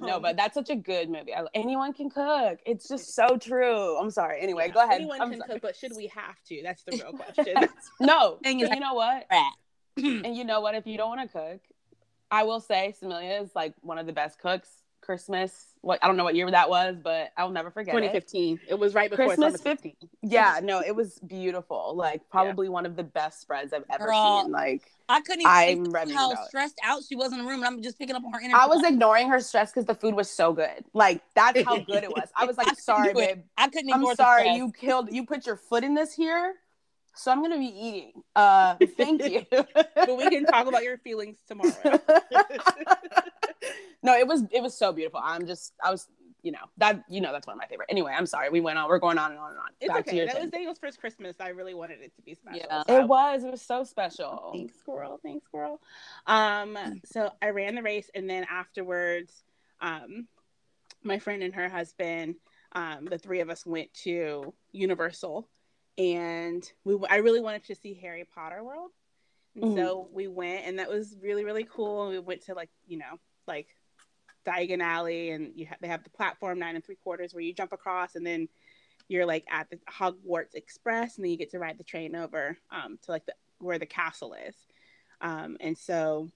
No, 0.00 0.16
Um, 0.16 0.22
but 0.22 0.36
that's 0.36 0.54
such 0.54 0.70
a 0.70 0.76
good 0.76 1.08
movie. 1.10 1.34
I, 1.34 1.44
anyone 1.54 1.92
can 1.92 2.10
cook. 2.10 2.58
It's 2.66 2.88
just 2.88 3.14
so 3.14 3.36
true. 3.36 3.96
I'm 3.98 4.10
sorry. 4.10 4.40
Anyway, 4.40 4.68
go 4.70 4.80
ahead. 4.82 4.96
Anyone 5.00 5.20
I'm 5.20 5.30
can 5.30 5.38
sorry. 5.40 5.52
cook, 5.54 5.62
but 5.62 5.76
should 5.76 5.92
we 5.96 6.06
have 6.08 6.36
to? 6.48 6.60
That's 6.62 6.82
the 6.82 6.92
real 6.92 7.12
question. 7.34 7.54
No. 8.00 8.38
And 8.44 8.60
you 8.60 8.68
know 8.80 8.94
what? 8.94 9.26
And 9.96 10.36
you 10.36 10.44
know 10.44 10.60
what? 10.60 10.74
If 10.74 10.86
you 10.86 10.96
don't 10.96 11.08
want 11.08 11.22
to 11.22 11.28
cook, 11.38 11.60
I 12.30 12.44
will 12.44 12.60
say 12.60 12.94
Samilia 13.02 13.42
is 13.42 13.50
like 13.54 13.74
one 13.80 13.98
of 13.98 14.06
the 14.06 14.12
best 14.12 14.38
cooks. 14.38 14.68
Christmas. 15.08 15.64
What 15.80 15.98
I 16.02 16.06
don't 16.06 16.18
know 16.18 16.24
what 16.24 16.34
year 16.34 16.50
that 16.50 16.68
was, 16.68 16.96
but 17.02 17.32
I'll 17.38 17.48
never 17.48 17.70
forget 17.70 17.94
2015. 17.94 18.60
It 18.68 18.78
was 18.78 18.94
right 18.94 19.08
before 19.08 19.24
Christmas 19.24 19.54
Summer 19.54 19.74
15. 19.76 19.94
Yeah, 20.22 20.60
no, 20.62 20.82
it 20.86 20.94
was 20.94 21.18
beautiful. 21.20 21.94
Like 21.96 22.28
probably 22.28 22.68
one 22.68 22.84
of 22.84 22.94
the 22.94 23.04
best 23.04 23.40
spreads 23.40 23.72
I've 23.72 23.84
ever 23.90 24.04
Girl, 24.04 24.42
seen. 24.42 24.52
Like 24.52 24.82
I 25.08 25.22
couldn't 25.22 25.40
even 25.40 25.50
I'm 25.50 25.92
think 25.92 26.14
how 26.14 26.32
about 26.32 26.44
it. 26.44 26.48
stressed 26.48 26.78
out 26.84 27.04
she 27.08 27.16
was 27.16 27.32
in 27.32 27.38
the 27.38 27.44
room, 27.44 27.60
and 27.60 27.64
I'm 27.64 27.82
just 27.82 27.98
picking 27.98 28.16
up 28.16 28.22
on 28.22 28.32
her 28.34 28.38
energy. 28.38 28.52
I 28.54 28.66
was 28.66 28.84
ignoring 28.84 29.30
her 29.30 29.40
stress 29.40 29.70
because 29.70 29.86
the 29.86 29.94
food 29.94 30.14
was 30.14 30.28
so 30.28 30.52
good. 30.52 30.84
Like 30.92 31.22
that's 31.34 31.62
how 31.62 31.78
good 31.78 32.04
it 32.04 32.10
was. 32.10 32.28
I 32.36 32.44
was 32.44 32.58
like, 32.58 32.66
couldn't 32.66 32.82
sorry, 32.82 33.14
babe. 33.14 33.38
I 33.56 33.68
couldn't 33.68 33.90
I'm 33.90 34.00
ignore 34.00 34.14
sorry 34.14 34.42
stress. 34.42 34.56
you 34.58 34.72
killed 34.72 35.08
you 35.10 35.24
put 35.24 35.46
your 35.46 35.56
foot 35.56 35.84
in 35.84 35.94
this 35.94 36.12
here. 36.12 36.52
So 37.14 37.32
I'm 37.32 37.40
gonna 37.40 37.56
be 37.56 37.64
eating. 37.64 38.12
Uh 38.36 38.76
thank 38.98 39.22
you. 39.26 39.46
but 39.50 40.18
we 40.18 40.28
can 40.28 40.44
talk 40.44 40.66
about 40.66 40.82
your 40.82 40.98
feelings 40.98 41.38
tomorrow. 41.48 41.72
no, 44.02 44.14
it 44.16 44.26
was 44.26 44.42
it 44.52 44.62
was 44.62 44.76
so 44.76 44.92
beautiful. 44.92 45.20
I'm 45.22 45.46
just 45.46 45.72
I 45.82 45.90
was 45.90 46.08
you 46.42 46.52
know 46.52 46.60
that 46.76 47.02
you 47.08 47.20
know 47.20 47.32
that's 47.32 47.46
one 47.46 47.54
of 47.54 47.58
my 47.58 47.66
favorite. 47.66 47.88
Anyway, 47.90 48.12
I'm 48.16 48.26
sorry. 48.26 48.48
We 48.48 48.60
went 48.60 48.78
on. 48.78 48.88
We're 48.88 48.98
going 49.00 49.18
on 49.18 49.32
and 49.32 49.40
on 49.40 49.50
and 49.50 49.58
on. 49.58 49.66
It's 49.80 49.92
Back 49.92 50.06
okay. 50.08 50.24
That 50.24 50.40
was. 50.40 50.50
Daniel's 50.50 50.78
first 50.78 51.00
Christmas. 51.00 51.36
I 51.40 51.48
really 51.48 51.74
wanted 51.74 52.00
it 52.00 52.14
to 52.16 52.22
be 52.22 52.34
special. 52.34 52.60
Yeah. 52.60 52.82
so- 52.86 53.00
It 53.00 53.08
was. 53.08 53.44
It 53.44 53.50
was 53.50 53.62
so 53.62 53.84
special. 53.84 54.50
Thanks, 54.52 54.78
squirrel. 54.78 55.18
Thanks, 55.22 55.44
squirrel. 55.46 55.80
Um, 56.26 56.78
so 57.04 57.32
I 57.42 57.50
ran 57.50 57.74
the 57.74 57.82
race, 57.82 58.10
and 58.14 58.30
then 58.30 58.46
afterwards, 58.48 59.42
um, 59.80 60.28
my 61.02 61.18
friend 61.18 61.42
and 61.42 61.54
her 61.54 61.68
husband, 61.68 62.36
um, 62.72 63.06
the 63.06 63.18
three 63.18 63.40
of 63.40 63.50
us 63.50 63.66
went 63.66 63.92
to 64.04 64.54
Universal, 64.72 65.48
and 65.96 66.70
we 66.84 66.96
I 67.10 67.16
really 67.16 67.40
wanted 67.40 67.64
to 67.64 67.74
see 67.74 67.94
Harry 67.94 68.24
Potter 68.32 68.62
World, 68.62 68.92
and 69.56 69.74
so 69.74 70.08
we 70.12 70.28
went, 70.28 70.66
and 70.66 70.78
that 70.78 70.88
was 70.88 71.16
really 71.20 71.44
really 71.44 71.64
cool. 71.64 72.10
We 72.10 72.18
went 72.20 72.42
to 72.46 72.54
like 72.54 72.70
you 72.86 72.98
know 72.98 73.18
like 73.48 73.68
Diagon 74.46 74.80
Alley, 74.82 75.30
and 75.30 75.52
you 75.56 75.66
ha- 75.66 75.76
they 75.80 75.88
have 75.88 76.04
the 76.04 76.10
platform 76.10 76.58
nine 76.58 76.76
and 76.76 76.84
three 76.84 76.96
quarters 76.96 77.34
where 77.34 77.42
you 77.42 77.52
jump 77.52 77.72
across, 77.72 78.14
and 78.14 78.24
then 78.26 78.48
you're 79.08 79.26
like 79.26 79.44
at 79.50 79.70
the 79.70 79.78
Hogwarts 79.90 80.54
Express, 80.54 81.16
and 81.16 81.24
then 81.24 81.32
you 81.32 81.38
get 81.38 81.50
to 81.50 81.58
ride 81.58 81.78
the 81.78 81.84
train 81.84 82.14
over 82.14 82.56
um, 82.70 82.98
to 83.02 83.10
like 83.10 83.26
the 83.26 83.34
where 83.58 83.78
the 83.78 83.86
castle 83.86 84.34
is. 84.34 84.54
Um, 85.20 85.56
and 85.60 85.76
so, 85.76 86.30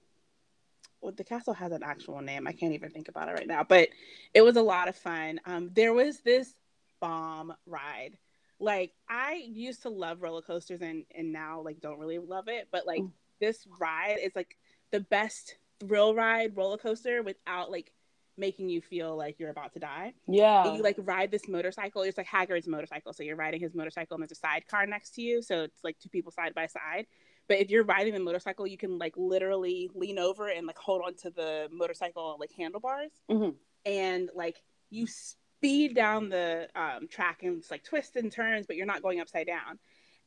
well, 1.01 1.13
the 1.13 1.23
castle 1.23 1.55
has 1.55 1.71
an 1.71 1.85
actual 1.85 2.21
name. 2.21 2.49
I 2.49 2.53
can't 2.53 2.73
even 2.75 2.91
think 2.91 3.09
about 3.09 3.29
it 3.29 3.33
right 3.33 3.47
now, 3.47 3.63
but 3.63 3.91
it 4.35 4.43
was 4.43 4.57
a 4.57 4.63
lot 4.63 4.89
of 4.89 4.97
fun. 4.97 5.41
Um, 5.47 5.71
there 5.73 5.93
was 5.93 6.21
this 6.21 6.55
bomb 7.01 7.55
ride 7.67 8.17
like 8.63 8.93
I 9.09 9.43
used 9.45 9.83
to 9.83 9.89
love 9.91 10.23
roller 10.23 10.41
coasters 10.41 10.83
and 10.83 11.05
and 11.15 11.33
now 11.33 11.61
like 11.61 11.81
don't 11.81 11.99
really 11.99 12.19
love 12.19 12.49
it, 12.49 12.69
but 12.71 12.87
like 12.87 13.01
Mm. 13.01 13.11
this 13.41 13.67
ride 13.81 14.19
is 14.23 14.37
like 14.37 14.57
the 14.93 15.01
best 15.01 15.57
thrill 15.87 16.15
ride 16.15 16.57
roller 16.57 16.79
coaster 16.79 17.23
without 17.23 17.71
like 17.71 17.93
making 18.37 18.69
you 18.69 18.81
feel 18.81 19.17
like 19.17 19.39
you're 19.39 19.51
about 19.51 19.73
to 19.75 19.79
die. 19.79 20.15
Yeah. 20.27 20.67
And 20.67 20.77
you 20.77 20.83
like 20.83 20.97
ride 20.99 21.31
this 21.31 21.49
motorcycle. 21.49 22.03
It's 22.03 22.17
like 22.17 22.27
Hagrid's 22.27 22.67
motorcycle. 22.67 23.13
So 23.13 23.23
you're 23.23 23.37
riding 23.37 23.61
his 23.61 23.75
motorcycle 23.75 24.15
and 24.15 24.23
there's 24.23 24.33
a 24.33 24.41
sidecar 24.41 24.87
next 24.87 25.15
to 25.17 25.23
you. 25.23 25.43
So 25.43 25.63
it's 25.63 25.85
like 25.85 25.99
two 25.99 26.09
people 26.09 26.33
side 26.33 26.55
by 26.55 26.67
side. 26.67 27.07
But 27.49 27.59
if 27.59 27.71
you're 27.71 27.85
riding 27.85 28.15
the 28.15 28.21
motorcycle, 28.21 28.67
you 28.67 28.79
can 28.79 28.99
like 28.99 29.15
literally 29.17 29.91
lean 29.95 30.19
over 30.19 30.49
and 30.49 30.67
like 30.67 30.79
hold 30.79 31.03
onto 31.05 31.31
the 31.31 31.69
motorcycle 31.71 32.37
like 32.41 32.53
handlebars. 32.57 33.11
Mhm. 33.31 33.55
And 33.85 34.31
like 34.35 34.63
you 34.91 35.07
speed 35.07 35.95
down 35.95 36.29
the 36.29 36.69
um, 36.75 37.09
track 37.09 37.43
and 37.43 37.59
it's 37.59 37.71
like 37.71 37.85
twists 37.85 38.17
and 38.17 38.33
turns, 38.33 38.67
but 38.67 38.77
you're 38.77 38.87
not 38.87 39.03
going 39.03 39.21
upside 39.21 39.47
down. 39.47 39.79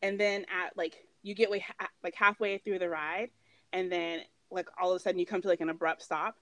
And 0.01 0.19
then 0.19 0.45
at 0.53 0.77
like 0.77 0.95
you 1.23 1.33
get 1.33 1.49
way 1.49 1.59
ha- 1.59 1.89
like 2.03 2.13
halfway 2.15 2.57
through 2.59 2.79
the 2.79 2.89
ride, 2.89 3.29
and 3.73 3.91
then 3.91 4.21
like 4.51 4.67
all 4.81 4.91
of 4.91 4.95
a 4.95 4.99
sudden 4.99 5.19
you 5.19 5.25
come 5.25 5.41
to 5.41 5.47
like 5.47 5.61
an 5.61 5.69
abrupt 5.69 6.01
stop, 6.01 6.37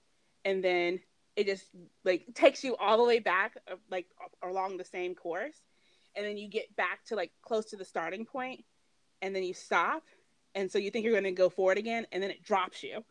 and 0.45 0.63
then 0.63 0.99
it 1.35 1.47
just 1.47 1.65
like 2.05 2.25
takes 2.35 2.63
you 2.63 2.75
all 2.77 2.97
the 2.97 3.03
way 3.03 3.19
back 3.19 3.57
uh, 3.71 3.75
like 3.89 4.05
along 4.43 4.77
the 4.77 4.85
same 4.85 5.15
course 5.15 5.55
and 6.15 6.23
then 6.23 6.37
you 6.37 6.47
get 6.47 6.75
back 6.75 7.03
to 7.05 7.15
like 7.15 7.31
close 7.41 7.65
to 7.65 7.75
the 7.75 7.83
starting 7.83 8.23
point 8.23 8.63
and 9.23 9.35
then 9.35 9.41
you 9.41 9.53
stop 9.53 10.03
and 10.53 10.71
so 10.71 10.77
you 10.77 10.91
think 10.91 11.03
you're 11.03 11.13
going 11.13 11.23
to 11.23 11.31
go 11.31 11.49
forward 11.49 11.79
again 11.79 12.05
and 12.11 12.21
then 12.21 12.29
it 12.29 12.43
drops 12.43 12.83
you. 12.83 12.93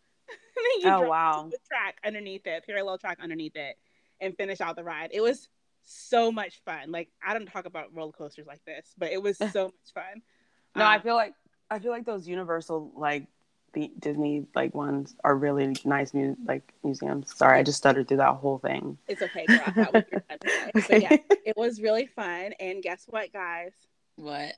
And 0.56 0.64
then 0.84 0.90
you 0.90 0.94
Oh, 0.94 0.98
drop 1.00 1.10
wow. 1.10 1.48
the 1.50 1.58
track 1.66 1.96
underneath 2.04 2.46
it 2.46 2.64
parallel 2.64 2.96
track 2.98 3.18
underneath 3.20 3.56
it 3.56 3.76
and 4.20 4.36
finish 4.36 4.60
out 4.60 4.76
the 4.76 4.84
ride. 4.84 5.10
It 5.12 5.20
was 5.20 5.48
so 5.82 6.30
much 6.30 6.60
fun. 6.64 6.92
Like 6.92 7.08
i 7.26 7.32
don't 7.34 7.46
talk 7.46 7.64
about 7.64 7.92
roller 7.92 8.12
coasters 8.12 8.46
like 8.46 8.64
this 8.64 8.94
but 8.96 9.10
it 9.10 9.20
was 9.20 9.36
so 9.52 9.64
much 9.64 9.92
fun. 9.92 10.22
No, 10.76 10.84
I 10.84 10.96
Um, 10.96 11.02
feel 11.02 11.16
like 11.16 11.34
I 11.70 11.80
feel 11.80 11.90
like 11.90 12.04
those 12.06 12.28
Universal 12.28 12.92
like 12.96 13.26
the 13.72 13.90
Disney 13.98 14.46
like 14.54 14.74
ones 14.74 15.14
are 15.24 15.34
really 15.36 15.74
nice 15.84 16.12
mu- 16.14 16.36
like 16.44 16.72
museums. 16.84 17.34
Sorry, 17.36 17.58
I 17.58 17.62
just 17.62 17.78
stuttered 17.78 18.08
through 18.08 18.18
that 18.18 18.34
whole 18.36 18.58
thing. 18.58 18.98
it's 19.08 19.22
okay 19.22 19.46
girl. 19.46 19.62
that 19.74 19.92
was 19.94 20.04
your 20.12 20.20
fun 20.28 20.38
today. 20.40 20.82
but 20.88 21.02
yeah 21.02 21.16
it 21.46 21.56
was 21.56 21.80
really 21.80 22.06
fun 22.06 22.52
and 22.60 22.82
guess 22.82 23.04
what 23.08 23.32
guys 23.32 23.72
What? 24.16 24.54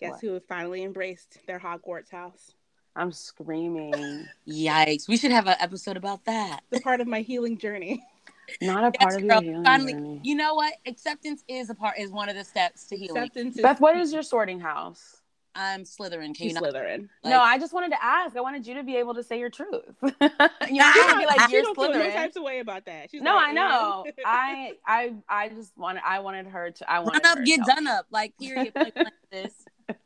Guess 0.00 0.10
What? 0.12 0.20
who 0.22 0.40
finally 0.40 0.82
embraced 0.82 1.38
their 1.46 1.60
Hogwarts 1.60 2.10
house? 2.10 2.52
I'm 2.96 3.12
screaming. 3.12 4.26
Yikes! 4.48 5.08
We 5.08 5.16
should 5.16 5.30
have 5.32 5.46
an 5.46 5.56
episode 5.60 5.96
about 5.96 6.24
that. 6.26 6.60
The 6.70 6.80
part 6.80 7.00
of 7.00 7.06
my 7.06 7.20
healing 7.20 7.58
journey. 7.58 8.02
Not 8.60 8.84
a 8.84 8.92
Yes, 9.00 9.02
part 9.02 9.14
of 9.16 9.22
your 9.22 9.40
healing 9.42 9.64
finally, 9.64 9.92
journey. 9.94 10.20
you 10.22 10.34
know 10.34 10.54
what? 10.54 10.74
Acceptance 10.86 11.42
is 11.48 11.70
a 11.70 11.74
part 11.74 11.98
is 11.98 12.10
one 12.10 12.28
of 12.28 12.36
the 12.36 12.44
steps 12.44 12.86
to 12.88 12.96
healing. 12.96 13.22
Acceptance 13.22 13.56
is 13.56 13.62
Beth, 13.62 13.80
what 13.80 13.96
is 13.96 14.12
your 14.12 14.22
sorting 14.22 14.60
house? 14.60 15.13
I'm 15.56 15.84
Slytherin. 15.84 16.34
Can 16.36 16.48
you? 16.48 16.54
Slytherin. 16.54 17.08
Like- 17.22 17.30
no, 17.32 17.40
I 17.40 17.58
just 17.58 17.72
wanted 17.72 17.90
to 17.90 18.04
ask. 18.04 18.36
I 18.36 18.40
wanted 18.40 18.66
you 18.66 18.74
to 18.74 18.82
be 18.82 18.96
able 18.96 19.14
to 19.14 19.22
say 19.22 19.38
your 19.38 19.50
truth. 19.50 19.84
you 20.02 20.10
know, 20.20 20.38
Yeah, 20.68 21.14
be 21.18 21.26
like 21.26 21.50
you're 21.50 21.62
don't 21.62 21.74
feel 21.76 21.90
no 21.92 21.98
Slytherin. 22.00 22.12
types 22.12 22.36
of 22.36 22.42
way 22.42 22.58
about 22.60 22.86
that. 22.86 23.10
She's 23.10 23.22
No, 23.22 23.34
like, 23.36 23.48
I 23.48 23.52
know. 23.52 24.04
I 24.26 24.72
I 24.86 25.14
I 25.28 25.48
just 25.50 25.76
wanted 25.76 26.02
I 26.04 26.18
wanted 26.20 26.46
her 26.48 26.70
to 26.72 26.90
I 26.90 27.00
wanted 27.00 27.24
Run 27.24 27.38
up, 27.38 27.44
get 27.44 27.60
done 27.64 27.86
up. 27.86 28.06
Like 28.10 28.36
period. 28.38 28.72
Like, 28.74 28.96
like 28.96 29.12
this. 29.30 29.54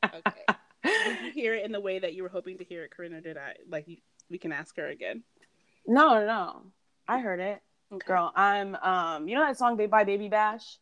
okay. 0.05 0.45
Did 0.85 1.21
you 1.25 1.33
hear 1.33 1.55
it 1.55 1.65
in 1.65 1.73
the 1.73 1.81
way 1.81 1.99
that 1.99 2.15
you 2.15 2.23
were 2.23 2.29
hoping 2.29 2.59
to 2.59 2.65
hear 2.65 2.85
it, 2.85 2.91
Corinna? 2.97 3.21
Did 3.21 3.37
I? 3.37 3.55
Like, 3.69 3.89
you- 3.89 3.99
we 4.31 4.39
can 4.39 4.53
ask 4.53 4.77
her 4.77 4.87
again. 4.89 5.23
No, 5.87 6.25
no. 6.27 6.63
I 7.09 7.19
heard 7.21 7.41
it. 7.41 7.63
Okay. 7.91 8.07
Girl, 8.07 8.31
I'm 8.37 8.75
um 8.77 9.27
you 9.29 9.35
know 9.35 9.47
that 9.47 9.57
song 9.57 9.77
by 9.89 10.05
Baby 10.05 10.29
Bash? 10.29 10.77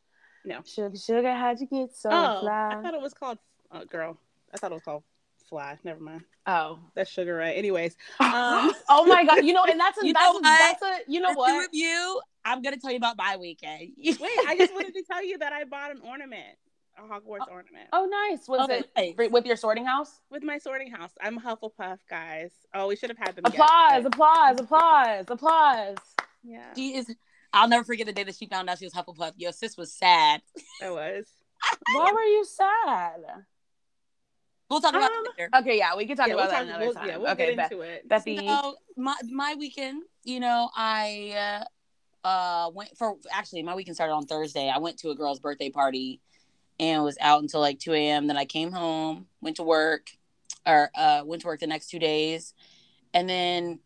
No. 0.44 0.60
Sugar 0.64 0.96
Sugar 0.96 1.32
how'd 1.32 1.60
you 1.60 1.66
get 1.68 1.94
so 1.94 2.08
Oh, 2.10 2.40
fly? 2.40 2.74
I 2.76 2.82
thought 2.82 2.94
it 2.94 3.00
was 3.00 3.14
called. 3.14 3.38
Oh, 3.72 3.84
girl, 3.84 4.16
I 4.56 4.58
thought 4.58 4.72
it 4.72 4.74
was 4.74 4.82
called 4.82 5.04
Fly. 5.48 5.78
Never 5.84 6.00
mind. 6.00 6.22
oh. 6.46 6.78
That's 6.94 7.10
Sugar 7.10 7.36
Ray. 7.36 7.54
Anyways, 7.54 7.96
Um, 8.20 8.72
oh 8.88 9.04
my 9.06 9.24
god, 9.24 9.44
you 9.44 9.52
know, 9.52 9.64
and 9.64 9.78
that's 9.78 9.98
a 10.02 10.02
that's, 10.12 10.38
a, 10.38 10.40
that's 10.42 10.82
a 10.82 10.98
you 11.06 11.20
know 11.20 11.32
the 11.32 11.38
what? 11.38 11.60
review, 11.70 12.20
I'm 12.44 12.62
gonna 12.62 12.78
tell 12.78 12.90
you 12.90 12.96
about 12.96 13.16
my 13.16 13.36
weekend. 13.36 13.92
wait. 14.04 14.18
I 14.20 14.56
just 14.58 14.72
wanted 14.74 14.94
to 14.94 15.02
tell 15.10 15.24
you 15.24 15.38
that 15.38 15.52
I 15.52 15.64
bought 15.64 15.90
an 15.92 16.00
ornament, 16.04 16.56
a 16.98 17.02
Hogwarts 17.02 17.48
ornament. 17.50 17.88
Oh 17.92 18.06
nice. 18.30 18.48
Was 18.48 18.66
Oh, 18.68 18.72
it 18.74 18.90
nice. 18.96 19.30
with 19.30 19.46
your 19.46 19.56
sorting 19.56 19.84
house? 19.86 20.20
with 20.30 20.42
my 20.42 20.58
sorting 20.58 20.90
house. 20.90 21.12
I'm 21.20 21.38
a 21.38 21.40
Hufflepuff, 21.40 21.98
guys. 22.08 22.50
Oh, 22.74 22.88
we 22.88 22.96
should 22.96 23.10
have 23.10 23.18
had 23.18 23.36
them. 23.36 23.44
Applause, 23.44 24.04
applause, 24.04 24.60
applause, 24.60 25.24
applause. 25.28 25.96
Yeah, 26.42 26.72
She 26.74 26.96
is. 26.96 27.14
I'll 27.52 27.68
never 27.68 27.84
forget 27.84 28.06
the 28.06 28.12
day 28.12 28.24
that 28.24 28.34
she 28.36 28.46
found 28.46 28.68
out 28.68 28.78
she 28.78 28.84
was 28.86 28.92
Hufflepuff. 28.94 29.32
Your 29.36 29.52
sis 29.52 29.76
was 29.76 29.92
sad. 29.92 30.42
I 30.82 30.90
was. 30.90 31.26
Why 31.94 32.12
were 32.12 32.20
you 32.22 32.44
sad? 32.44 33.20
We'll 34.68 34.80
talk 34.80 34.94
about 34.94 35.10
Um, 35.12 35.24
it 35.26 35.30
later. 35.38 35.50
Okay, 35.60 35.78
yeah, 35.78 35.94
we 35.96 36.06
can 36.06 36.16
talk 36.16 36.26
yeah, 36.28 36.34
about 36.34 36.42
we'll 36.44 36.50
that 36.50 36.58
talk- 36.58 36.68
another 36.68 36.84
we'll- 36.86 36.94
time. 36.94 37.08
Yeah, 37.08 37.16
we'll 37.18 37.30
okay, 37.32 37.46
get 37.48 37.56
Beth, 37.56 37.72
into 37.72 37.82
it. 37.84 38.08
Bethy. 38.08 38.38
So 38.48 38.76
my 38.96 39.14
my 39.30 39.54
weekend, 39.58 40.02
you 40.24 40.40
know, 40.40 40.70
I 40.76 41.62
uh, 42.24 42.26
uh 42.26 42.70
went 42.74 42.96
for 42.96 43.16
actually 43.32 43.62
my 43.62 43.74
weekend 43.74 43.96
started 43.96 44.12
on 44.14 44.26
Thursday. 44.26 44.68
I 44.68 44.78
went 44.78 44.98
to 44.98 45.10
a 45.10 45.14
girl's 45.14 45.38
birthday 45.38 45.70
party 45.70 46.20
and 46.80 47.04
was 47.04 47.16
out 47.20 47.42
until 47.42 47.60
like 47.60 47.78
two 47.78 47.92
a.m. 47.94 48.26
Then 48.26 48.36
I 48.36 48.44
came 48.44 48.72
home, 48.72 49.26
went 49.40 49.56
to 49.56 49.62
work, 49.62 50.08
or 50.66 50.90
uh 50.96 51.22
went 51.24 51.42
to 51.42 51.46
work 51.48 51.60
the 51.60 51.66
next 51.68 51.88
two 51.88 52.00
days, 52.00 52.52
and 53.14 53.28
then 53.28 53.78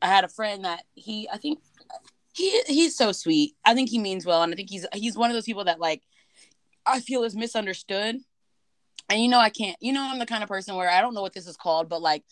I 0.00 0.06
had 0.06 0.22
a 0.24 0.28
friend 0.28 0.64
that 0.64 0.84
he 0.94 1.28
I 1.32 1.38
think 1.38 1.58
he 2.32 2.62
he's 2.68 2.94
so 2.96 3.10
sweet. 3.10 3.56
I 3.64 3.74
think 3.74 3.90
he 3.90 3.98
means 3.98 4.24
well, 4.24 4.42
and 4.44 4.52
I 4.52 4.56
think 4.56 4.70
he's 4.70 4.86
he's 4.92 5.16
one 5.16 5.30
of 5.30 5.34
those 5.34 5.44
people 5.46 5.64
that 5.64 5.80
like 5.80 6.02
I 6.86 7.00
feel 7.00 7.24
is 7.24 7.34
misunderstood. 7.34 8.20
And 9.08 9.20
you 9.20 9.28
know 9.28 9.38
I 9.38 9.50
can't. 9.50 9.76
You 9.80 9.92
know 9.92 10.02
I'm 10.02 10.18
the 10.18 10.26
kind 10.26 10.42
of 10.42 10.48
person 10.48 10.76
where 10.76 10.90
I 10.90 11.00
don't 11.00 11.14
know 11.14 11.22
what 11.22 11.34
this 11.34 11.46
is 11.46 11.56
called, 11.56 11.88
but 11.88 12.02
like 12.02 12.24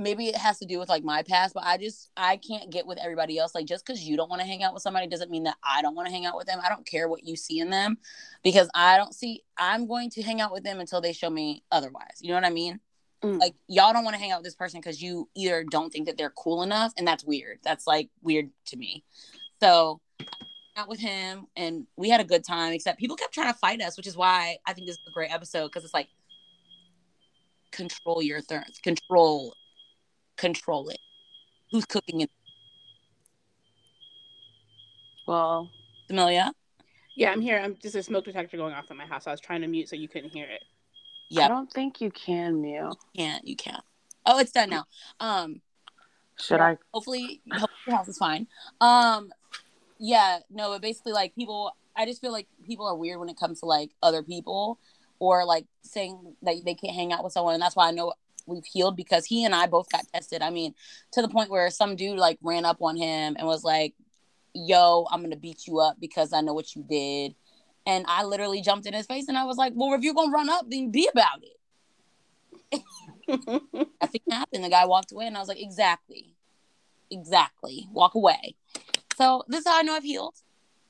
maybe 0.00 0.26
it 0.26 0.36
has 0.36 0.58
to 0.58 0.66
do 0.66 0.78
with 0.78 0.88
like 0.88 1.04
my 1.04 1.22
past 1.22 1.54
but 1.54 1.62
i 1.64 1.76
just 1.76 2.10
i 2.16 2.36
can't 2.36 2.70
get 2.70 2.86
with 2.86 2.98
everybody 2.98 3.38
else. 3.38 3.54
Like 3.54 3.66
just 3.66 3.86
because 3.86 4.02
you 4.02 4.16
don't 4.16 4.28
want 4.28 4.42
to 4.42 4.46
hang 4.46 4.62
out 4.62 4.74
with 4.74 4.82
somebody 4.82 5.06
doesn't 5.06 5.30
mean 5.30 5.44
that 5.44 5.56
i 5.62 5.82
don't 5.82 5.94
want 5.94 6.08
to 6.08 6.12
hang 6.12 6.26
out 6.26 6.36
with 6.36 6.46
them. 6.46 6.58
I 6.64 6.68
don't 6.68 6.86
care 6.86 7.08
what 7.08 7.24
you 7.24 7.36
see 7.36 7.60
in 7.60 7.70
them 7.70 7.98
because 8.42 8.68
i 8.74 8.96
don't 8.96 9.14
see 9.14 9.42
i'm 9.56 9.86
going 9.86 10.10
to 10.10 10.22
hang 10.22 10.40
out 10.40 10.52
with 10.52 10.64
them 10.64 10.80
until 10.80 11.00
they 11.00 11.12
show 11.12 11.30
me 11.30 11.62
otherwise. 11.70 12.18
You 12.20 12.30
know 12.30 12.34
what 12.34 12.44
i 12.44 12.50
mean? 12.50 12.80
Mm. 13.22 13.38
like 13.38 13.54
y'all 13.68 13.92
don't 13.94 14.04
want 14.04 14.14
to 14.14 14.20
hang 14.20 14.32
out 14.32 14.40
with 14.40 14.44
this 14.44 14.54
person 14.54 14.80
because 14.80 15.00
you 15.00 15.30
either 15.34 15.64
don't 15.64 15.90
think 15.90 16.06
that 16.06 16.18
they're 16.18 16.30
cool 16.36 16.62
enough 16.62 16.92
and 16.98 17.06
that's 17.06 17.24
weird. 17.24 17.58
That's 17.62 17.86
like 17.86 18.10
weird 18.22 18.50
to 18.66 18.76
me. 18.76 19.04
So 19.60 20.00
out 20.76 20.88
with 20.88 20.98
him 21.00 21.46
and 21.56 21.86
we 21.96 22.08
had 22.10 22.20
a 22.20 22.24
good 22.24 22.44
time 22.44 22.72
except 22.72 22.98
people 22.98 23.16
kept 23.16 23.32
trying 23.32 23.52
to 23.52 23.58
fight 23.58 23.80
us 23.80 23.96
which 23.96 24.06
is 24.06 24.16
why 24.16 24.56
i 24.66 24.72
think 24.72 24.86
this 24.86 24.96
is 24.96 25.02
a 25.06 25.10
great 25.10 25.30
episode 25.32 25.66
because 25.68 25.84
it's 25.84 25.94
like 25.94 26.08
control 27.70 28.22
your 28.22 28.40
thirst 28.40 28.82
control 28.82 29.54
control 30.36 30.88
it. 30.88 30.98
Who's 31.70 31.84
cooking 31.84 32.20
it? 32.20 32.30
Well, 35.26 35.70
Amelia? 36.10 36.52
Yeah, 37.16 37.30
I'm 37.30 37.40
here. 37.40 37.58
I'm 37.58 37.76
just 37.80 37.94
a 37.94 38.02
smoke 38.02 38.24
detector 38.24 38.56
going 38.56 38.74
off 38.74 38.90
in 38.90 38.96
my 38.96 39.06
house. 39.06 39.26
I 39.26 39.30
was 39.30 39.40
trying 39.40 39.60
to 39.62 39.66
mute 39.68 39.88
so 39.88 39.96
you 39.96 40.08
couldn't 40.08 40.30
hear 40.30 40.46
it. 40.46 40.62
Yeah 41.30 41.46
i 41.46 41.48
don't 41.48 41.72
think 41.72 42.00
you 42.02 42.10
can 42.10 42.60
mute. 42.60 42.94
can't. 43.16 43.46
You 43.46 43.56
can't. 43.56 43.82
Oh, 44.26 44.38
it's 44.38 44.52
done 44.52 44.70
now. 44.70 44.84
Um, 45.20 45.60
Should 46.38 46.58
Yeah. 46.58 46.66
I? 46.66 46.78
hopefully, 46.92 47.40
hopefully 47.50 47.70
your 47.86 47.96
house 47.96 48.08
is 48.08 48.18
fine. 48.18 48.46
Um, 48.80 49.32
yeah, 49.98 50.38
no, 50.50 50.70
but 50.70 50.82
basically, 50.82 51.12
like 51.12 51.34
people, 51.34 51.72
I 51.96 52.06
just 52.06 52.20
feel 52.20 52.32
like 52.32 52.48
people 52.66 52.86
are 52.86 52.96
weird 52.96 53.18
when 53.18 53.28
it 53.28 53.38
comes 53.38 53.60
to 53.60 53.66
like 53.66 53.90
other 54.02 54.22
people 54.22 54.78
or 55.18 55.44
like 55.44 55.66
saying 55.82 56.34
that 56.42 56.56
they 56.64 56.74
can't 56.74 56.94
hang 56.94 57.12
out 57.12 57.24
with 57.24 57.32
someone, 57.32 57.54
and 57.54 57.62
that's 57.62 57.76
why 57.76 57.88
I 57.88 57.92
know 57.92 58.14
we've 58.46 58.64
healed 58.64 58.96
because 58.96 59.24
he 59.24 59.44
and 59.44 59.54
I 59.54 59.66
both 59.66 59.90
got 59.90 60.06
tested. 60.12 60.42
I 60.42 60.50
mean, 60.50 60.74
to 61.12 61.22
the 61.22 61.28
point 61.28 61.50
where 61.50 61.70
some 61.70 61.96
dude 61.96 62.18
like 62.18 62.38
ran 62.42 62.64
up 62.64 62.82
on 62.82 62.96
him 62.96 63.36
and 63.38 63.46
was 63.46 63.64
like, 63.64 63.94
"Yo, 64.54 65.06
I'm 65.10 65.22
gonna 65.22 65.36
beat 65.36 65.66
you 65.66 65.80
up 65.80 65.96
because 66.00 66.32
I 66.32 66.40
know 66.40 66.54
what 66.54 66.74
you 66.74 66.82
did," 66.82 67.34
and 67.86 68.04
I 68.08 68.24
literally 68.24 68.62
jumped 68.62 68.86
in 68.86 68.94
his 68.94 69.06
face 69.06 69.28
and 69.28 69.38
I 69.38 69.44
was 69.44 69.56
like, 69.56 69.72
"Well, 69.74 69.94
if 69.94 70.02
you're 70.02 70.14
gonna 70.14 70.32
run 70.32 70.50
up, 70.50 70.68
then 70.68 70.90
be 70.90 71.08
about 71.12 71.42
it." 71.42 71.54
I 74.00 74.06
think 74.06 74.24
happened. 74.30 74.64
The 74.64 74.68
guy 74.68 74.86
walked 74.86 75.12
away, 75.12 75.26
and 75.26 75.36
I 75.36 75.40
was 75.40 75.48
like, 75.48 75.60
exactly, 75.60 76.34
exactly. 77.10 77.88
Walk 77.92 78.14
away. 78.14 78.56
So 79.16 79.44
this 79.48 79.60
is 79.60 79.66
how 79.66 79.78
I 79.78 79.82
know 79.82 79.94
I've 79.94 80.04
healed. 80.04 80.34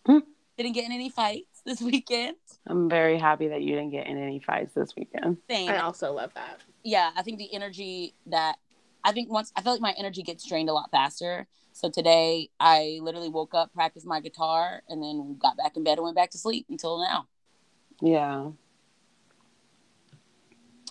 Hmm. 0.07 0.19
Didn't 0.57 0.73
get 0.73 0.85
in 0.85 0.93
any 0.93 1.11
fights 1.11 1.62
this 1.64 1.81
weekend. 1.81 2.37
I'm 2.66 2.88
very 2.88 3.19
happy 3.19 3.49
that 3.49 3.62
you 3.62 3.75
didn't 3.75 3.90
get 3.90 4.07
in 4.07 4.16
any 4.16 4.40
fights 4.40 4.75
this 4.75 4.95
weekend. 4.97 5.38
Same. 5.50 5.69
I 5.69 5.81
also 5.81 6.12
love 6.12 6.33
that. 6.35 6.61
Yeah, 6.83 7.11
I 7.16 7.23
think 7.23 7.38
the 7.38 7.52
energy 7.52 8.14
that 8.26 8.57
I 9.02 9.12
think 9.12 9.31
once 9.31 9.52
I 9.57 9.62
feel 9.62 9.73
like 9.73 9.81
my 9.81 9.95
energy 9.99 10.23
gets 10.23 10.47
drained 10.47 10.69
a 10.69 10.73
lot 10.73 10.90
faster. 10.90 11.47
So 11.73 11.90
today 11.90 12.50
I 12.61 12.99
literally 13.02 13.28
woke 13.28 13.54
up, 13.54 13.73
practiced 13.75 14.07
my 14.07 14.21
guitar, 14.21 14.83
and 14.88 15.02
then 15.02 15.37
got 15.40 15.57
back 15.57 15.76
in 15.76 15.85
bed 15.85 15.99
and 15.99 16.04
went 16.04 16.16
back 16.16 16.31
to 16.31 16.38
sleep 16.38 16.66
until 16.71 16.99
now. 16.99 17.26
Yeah. 18.00 18.50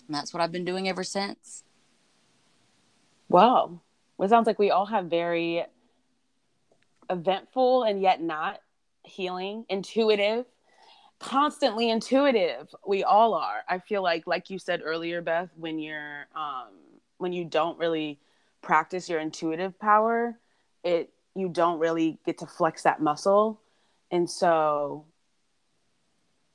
And 0.06 0.14
that's 0.14 0.34
what 0.34 0.42
I've 0.42 0.52
been 0.52 0.64
doing 0.64 0.88
ever 0.88 1.02
since. 1.02 1.64
Wow. 3.28 3.80
Well, 4.16 4.26
it 4.26 4.28
sounds 4.28 4.46
like 4.46 4.58
we 4.58 4.70
all 4.70 4.86
have 4.86 5.06
very 5.06 5.64
eventful 7.10 7.84
and 7.84 8.00
yet 8.00 8.20
not 8.22 8.60
healing, 9.02 9.64
intuitive, 9.68 10.46
constantly 11.20 11.90
intuitive. 11.90 12.68
We 12.86 13.04
all 13.04 13.34
are. 13.34 13.62
I 13.68 13.78
feel 13.78 14.02
like, 14.02 14.26
like 14.26 14.50
you 14.50 14.58
said 14.58 14.82
earlier, 14.84 15.22
Beth, 15.22 15.50
when 15.56 15.78
you're, 15.78 16.26
um, 16.34 16.68
when 17.18 17.32
you 17.32 17.44
don't 17.44 17.78
really 17.78 18.18
practice 18.62 19.08
your 19.08 19.20
intuitive 19.20 19.78
power, 19.78 20.38
it, 20.82 21.10
you 21.34 21.48
don't 21.48 21.78
really 21.78 22.18
get 22.24 22.38
to 22.38 22.46
flex 22.46 22.82
that 22.82 23.00
muscle. 23.00 23.60
And 24.10 24.28
so, 24.28 25.06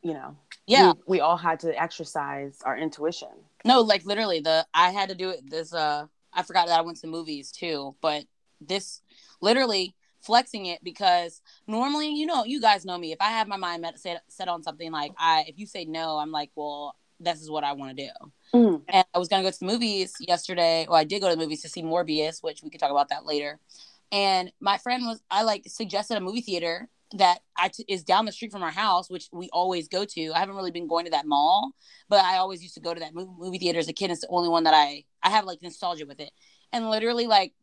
you 0.01 0.13
know, 0.13 0.37
Yeah. 0.67 0.93
we, 1.07 1.17
we 1.17 1.19
all 1.19 1.37
had 1.37 1.59
to 1.61 1.81
exercise 1.81 2.59
our 2.63 2.77
intuition. 2.77 3.29
No, 3.65 3.81
like 3.81 4.05
literally 4.05 4.39
the 4.39 4.65
I 4.73 4.91
had 4.91 5.09
to 5.09 5.15
do 5.15 5.31
it 5.31 5.49
this 5.49 5.73
uh 5.73 6.05
I 6.31 6.43
forgot 6.43 6.67
that 6.67 6.79
I 6.79 6.81
went 6.81 6.97
to 6.97 7.01
the 7.01 7.11
movies 7.11 7.51
too, 7.51 7.95
but 8.01 8.23
this 8.61 9.01
literally 9.41 9.95
flexing 10.29 10.67
it 10.67 10.83
because 10.83 11.41
normally, 11.65 12.13
you 12.13 12.27
know, 12.27 12.43
you 12.45 12.61
guys 12.61 12.85
know 12.85 12.99
me. 12.99 13.11
If 13.11 13.19
I 13.19 13.31
have 13.31 13.47
my 13.47 13.57
mind 13.57 13.83
set, 13.95 14.21
set 14.27 14.47
on 14.47 14.61
something 14.61 14.91
like 14.91 15.11
I 15.17 15.45
if 15.47 15.57
you 15.57 15.65
say 15.65 15.85
no, 15.85 16.19
I'm 16.19 16.31
like, 16.31 16.51
well, 16.55 16.95
this 17.19 17.41
is 17.41 17.49
what 17.49 17.63
I 17.63 17.73
want 17.73 17.97
to 17.97 18.03
do. 18.05 18.31
Mhm. 18.53 18.83
And 18.87 19.05
I 19.11 19.17
was 19.17 19.27
gonna 19.27 19.41
go 19.41 19.49
to 19.49 19.59
the 19.59 19.65
movies 19.65 20.13
yesterday. 20.19 20.85
Well, 20.87 20.99
I 20.99 21.03
did 21.03 21.19
go 21.19 21.29
to 21.29 21.35
the 21.35 21.41
movies 21.41 21.63
to 21.63 21.69
see 21.69 21.81
Morbius, 21.81 22.43
which 22.43 22.61
we 22.61 22.69
could 22.69 22.79
talk 22.79 22.91
about 22.91 23.09
that 23.09 23.25
later. 23.25 23.59
And 24.11 24.53
my 24.59 24.77
friend 24.77 25.03
was 25.07 25.19
I 25.31 25.41
like 25.41 25.63
suggested 25.67 26.15
a 26.15 26.21
movie 26.21 26.41
theater 26.41 26.89
that 27.15 27.39
I 27.57 27.69
t- 27.69 27.85
is 27.87 28.03
down 28.03 28.25
the 28.25 28.31
street 28.31 28.51
from 28.51 28.61
our 28.61 28.69
house, 28.69 29.09
which 29.09 29.29
we 29.31 29.49
always 29.51 29.87
go 29.87 30.05
to. 30.05 30.31
I 30.31 30.37
haven't 30.37 30.55
really 30.55 30.69
been 30.69 30.87
going 30.87 31.05
to 31.05 31.11
that 31.11 31.25
mall, 31.25 31.71
but 32.07 32.23
I 32.23 32.37
always 32.37 32.61
used 32.61 32.75
to 32.75 32.81
go 32.81 32.93
to 32.93 32.99
that 32.99 33.15
movie, 33.15 33.31
movie 33.35 33.57
theater 33.57 33.79
as 33.79 33.87
a 33.87 33.93
kid. 33.93 34.11
It's 34.11 34.21
the 34.21 34.27
only 34.29 34.49
one 34.49 34.65
that 34.65 34.75
I 34.75 35.05
I 35.23 35.31
have 35.31 35.45
like 35.45 35.63
nostalgia 35.63 36.05
with 36.05 36.19
it. 36.19 36.31
And 36.71 36.91
literally, 36.91 37.25
like 37.25 37.53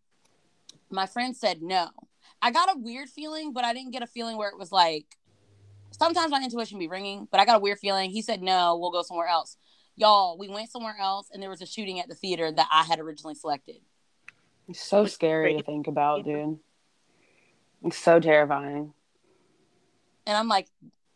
my 0.91 1.07
friend 1.07 1.37
said 1.37 1.63
no. 1.63 1.91
I 2.43 2.51
got 2.51 2.75
a 2.75 2.79
weird 2.79 3.09
feeling, 3.09 3.53
but 3.53 3.65
I 3.65 3.73
didn't 3.73 3.93
get 3.93 4.03
a 4.03 4.07
feeling 4.07 4.37
where 4.37 4.51
it 4.51 4.59
was 4.59 4.73
like. 4.73 5.17
Sometimes 5.93 6.31
my 6.31 6.43
intuition 6.43 6.79
be 6.79 6.89
ringing, 6.89 7.27
but 7.31 7.41
I 7.41 7.47
got 7.47 7.57
a 7.57 7.61
weird 7.61 7.79
feeling. 7.79 8.11
He 8.11 8.21
said 8.21 8.43
no, 8.43 8.77
we'll 8.77 8.91
go 8.91 9.03
somewhere 9.03 9.29
else. 9.29 9.57
Y'all, 9.95 10.37
we 10.37 10.49
went 10.49 10.71
somewhere 10.71 10.97
else, 11.01 11.29
and 11.33 11.43
there 11.43 11.49
was 11.49 11.63
a 11.63 11.67
shooting 11.67 12.01
at 12.01 12.09
the 12.09 12.15
theater 12.15 12.53
that 12.53 12.69
I 12.71 12.83
had 12.83 12.99
originally 12.99 13.35
selected. 13.35 13.77
It's 14.69 14.81
so 14.81 15.07
scary 15.07 15.57
to 15.57 15.63
think 15.63 15.87
about, 15.87 16.25
dude. 16.25 16.59
It's 17.83 17.97
so 17.97 18.21
terrifying. 18.21 18.93
And 20.27 20.37
I'm 20.37 20.49
like, 20.49 20.69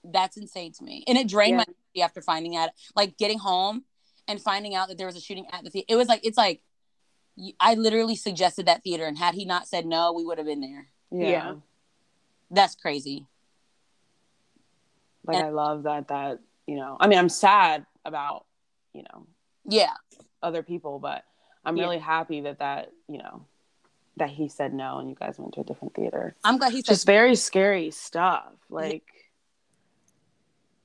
that's 0.04 0.36
insane 0.36 0.72
to 0.74 0.84
me. 0.84 1.04
And 1.06 1.18
it 1.18 1.28
drained 1.28 1.50
Yeah. 1.50 1.56
my 1.58 1.64
energy 1.66 2.02
after 2.02 2.22
finding 2.22 2.56
out, 2.56 2.70
like 2.94 3.18
getting 3.18 3.38
home 3.38 3.84
and 4.28 4.40
finding 4.40 4.74
out 4.74 4.88
that 4.88 4.96
there 4.96 5.06
was 5.08 5.16
a 5.16 5.20
shooting 5.20 5.46
at 5.52 5.64
the 5.64 5.70
theater. 5.70 5.86
It 5.88 5.96
was 5.96 6.08
like, 6.08 6.20
it's 6.24 6.38
like, 6.38 6.62
I 7.58 7.74
literally 7.74 8.16
suggested 8.16 8.66
that 8.66 8.82
theater, 8.82 9.04
and 9.04 9.18
had 9.18 9.34
he 9.34 9.44
not 9.44 9.66
said 9.68 9.84
no, 9.84 10.12
we 10.12 10.24
would 10.24 10.38
have 10.38 10.46
been 10.46 10.60
there. 10.60 10.86
Yeah. 11.10 11.28
Yeah. 11.28 11.54
That's 12.50 12.74
crazy. 12.74 13.26
Like 15.24 15.36
And- 15.36 15.46
I 15.46 15.50
love 15.50 15.84
that 15.84 16.08
that, 16.08 16.40
you 16.66 16.76
know, 16.76 16.96
I 17.00 17.06
mean 17.08 17.18
I'm 17.18 17.28
sad 17.28 17.86
about, 18.04 18.46
you 18.92 19.02
know, 19.02 19.26
Yeah. 19.66 19.94
other 20.42 20.62
people, 20.62 20.98
but 20.98 21.24
I'm 21.64 21.76
Yeah. 21.76 21.84
really 21.84 21.98
happy 21.98 22.40
that 22.42 22.58
that, 22.58 22.90
you 23.08 23.18
know, 23.18 23.44
that 24.16 24.30
he 24.30 24.48
said 24.48 24.72
no 24.74 24.98
and 24.98 25.08
you 25.08 25.14
guys 25.14 25.38
went 25.38 25.54
to 25.54 25.60
a 25.60 25.64
different 25.64 25.94
theater. 25.94 26.34
I'm 26.44 26.58
glad 26.58 26.72
he 26.72 26.78
said, 26.78 26.86
Just 26.92 27.06
very 27.06 27.36
scary 27.36 27.90
stuff. 27.90 28.52
Like 28.68 29.04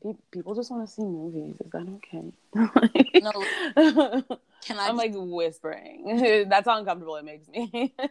pe- 0.03 0.13
people 0.32 0.53
just 0.55 0.70
want 0.72 0.88
to 0.88 0.94
see 0.94 1.03
movies. 1.03 1.55
Is 1.60 1.72
that 1.72 1.88
okay? 1.88 2.32
no, 3.22 3.32
can 4.65 4.79
I? 4.79 4.88
I'm 4.88 4.98
like 4.98 5.13
whispering. 5.15 6.46
That's 6.50 6.68
how 6.68 6.77
uncomfortable 6.77 7.16
it 7.16 7.25
makes 7.25 7.48
me. 7.48 7.94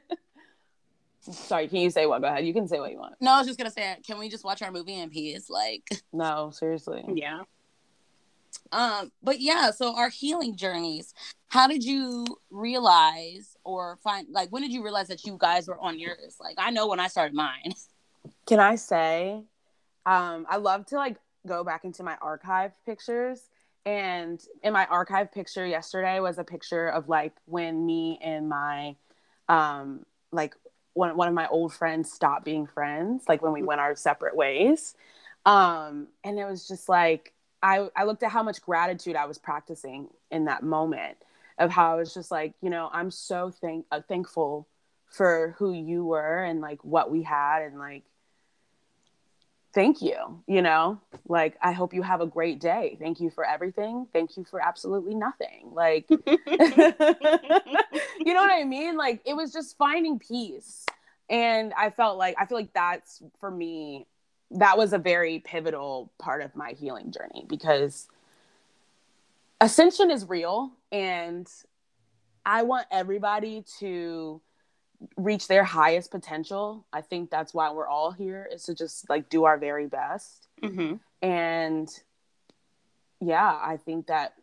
Sorry, 1.32 1.68
can 1.68 1.78
you 1.78 1.90
say 1.90 2.06
what? 2.06 2.20
Go 2.20 2.28
ahead. 2.28 2.46
You 2.46 2.52
can 2.52 2.68
say 2.68 2.78
what 2.80 2.90
you 2.90 2.98
want. 2.98 3.14
no, 3.20 3.32
I 3.32 3.38
was 3.38 3.46
just 3.46 3.58
going 3.58 3.68
to 3.70 3.72
say, 3.72 3.96
can 4.06 4.18
we 4.18 4.28
just 4.28 4.44
watch 4.44 4.60
our 4.62 4.70
movie 4.70 4.98
in 4.98 5.08
peace? 5.10 5.48
Like, 5.48 5.88
No, 6.12 6.50
seriously. 6.52 7.02
Yeah. 7.14 7.42
um, 8.72 9.10
but 9.22 9.40
yeah, 9.40 9.70
so 9.70 9.96
our 9.96 10.08
healing 10.10 10.56
journeys. 10.56 11.14
How 11.48 11.66
did 11.68 11.84
you 11.84 12.26
realize 12.50 13.56
or 13.64 13.96
find, 14.02 14.26
like, 14.30 14.50
when 14.50 14.62
did 14.62 14.72
you 14.72 14.82
realize 14.82 15.08
that 15.08 15.24
you 15.24 15.36
guys 15.38 15.68
were 15.68 15.78
on 15.80 15.98
yours? 15.98 16.36
Like, 16.40 16.56
I 16.58 16.70
know 16.70 16.88
when 16.88 17.00
I 17.00 17.08
started 17.08 17.34
mine. 17.34 17.72
Can 18.46 18.58
I 18.60 18.74
say, 18.76 19.42
um, 20.06 20.46
I 20.48 20.56
love 20.56 20.84
to 20.86 20.96
like 20.96 21.16
go 21.46 21.62
back 21.64 21.84
into 21.84 22.02
my 22.02 22.16
archive 22.20 22.72
pictures. 22.84 23.40
And 23.86 24.40
in 24.62 24.72
my 24.72 24.86
archive 24.86 25.30
picture 25.32 25.66
yesterday 25.66 26.18
was 26.20 26.38
a 26.38 26.44
picture 26.44 26.88
of 26.88 27.08
like 27.08 27.32
when 27.46 27.84
me 27.86 28.18
and 28.22 28.48
my, 28.48 28.96
um, 29.48 30.04
like 30.32 30.54
one, 30.94 31.16
one 31.16 31.28
of 31.28 31.34
my 31.34 31.46
old 31.48 31.74
friends 31.74 32.10
stopped 32.10 32.44
being 32.44 32.66
friends, 32.66 33.24
like 33.28 33.42
when 33.42 33.52
we 33.52 33.62
went 33.62 33.80
our 33.80 33.94
separate 33.94 34.34
ways. 34.34 34.94
Um, 35.44 36.08
and 36.24 36.38
it 36.38 36.46
was 36.46 36.66
just 36.66 36.88
like, 36.88 37.32
I, 37.62 37.88
I 37.94 38.04
looked 38.04 38.22
at 38.22 38.30
how 38.30 38.42
much 38.42 38.62
gratitude 38.62 39.16
I 39.16 39.26
was 39.26 39.38
practicing 39.38 40.08
in 40.30 40.46
that 40.46 40.62
moment 40.62 41.18
of 41.58 41.70
how 41.70 41.92
I 41.92 41.96
was 41.96 42.14
just 42.14 42.30
like, 42.30 42.54
you 42.60 42.70
know, 42.70 42.88
I'm 42.92 43.10
so 43.10 43.50
thank, 43.50 43.86
uh, 43.90 44.00
thankful 44.06 44.68
for 45.06 45.54
who 45.58 45.72
you 45.72 46.04
were 46.04 46.42
and 46.42 46.60
like 46.60 46.84
what 46.84 47.10
we 47.10 47.22
had 47.22 47.62
and 47.62 47.78
like 47.78 48.02
thank 49.74 50.00
you 50.00 50.42
you 50.46 50.62
know? 50.62 51.00
Like 51.26 51.56
i 51.60 51.72
hope 51.72 51.94
you 51.94 52.02
have 52.02 52.20
a 52.20 52.26
great 52.26 52.60
day. 52.60 52.96
Thank 53.00 53.20
you 53.20 53.30
for 53.30 53.44
everything. 53.44 54.06
Thank 54.12 54.36
you 54.36 54.44
for 54.44 54.60
absolutely 54.60 55.14
nothing. 55.14 55.70
Like 55.72 56.06
you 56.10 56.18
know 58.32 58.40
what 58.40 58.50
i 58.50 58.64
mean? 58.64 58.96
Like 58.96 59.20
it 59.24 59.34
was 59.34 59.52
just 59.52 59.76
finding 59.76 60.18
peace. 60.18 60.84
And 61.28 61.72
i 61.76 61.90
felt 61.90 62.18
like 62.18 62.36
i 62.38 62.46
feel 62.46 62.58
like 62.58 62.72
that's 62.72 63.22
for 63.40 63.50
me 63.50 64.06
that 64.50 64.78
was 64.78 64.92
a 64.92 64.98
very 64.98 65.40
pivotal 65.40 66.12
part 66.18 66.42
of 66.42 66.54
my 66.54 66.72
healing 66.72 67.10
journey 67.10 67.44
because 67.48 68.06
ascension 69.60 70.10
is 70.10 70.28
real. 70.28 70.70
And 70.92 71.48
i 72.46 72.62
want 72.62 72.86
everybody 72.90 73.64
to 73.78 74.40
reach 75.16 75.48
their 75.48 75.64
highest 75.64 76.10
potential 76.10 76.86
i 76.92 77.00
think 77.00 77.30
that's 77.30 77.52
why 77.52 77.70
we're 77.70 77.88
all 77.88 78.10
here 78.10 78.48
is 78.52 78.62
to 78.64 78.74
just 78.74 79.08
like 79.10 79.28
do 79.28 79.44
our 79.44 79.58
very 79.58 79.86
best. 79.86 80.48
Hmm 80.62 80.94
and 81.22 81.88
yeah 83.20 83.58
i 83.64 83.76
think 83.76 84.06
that 84.08 84.34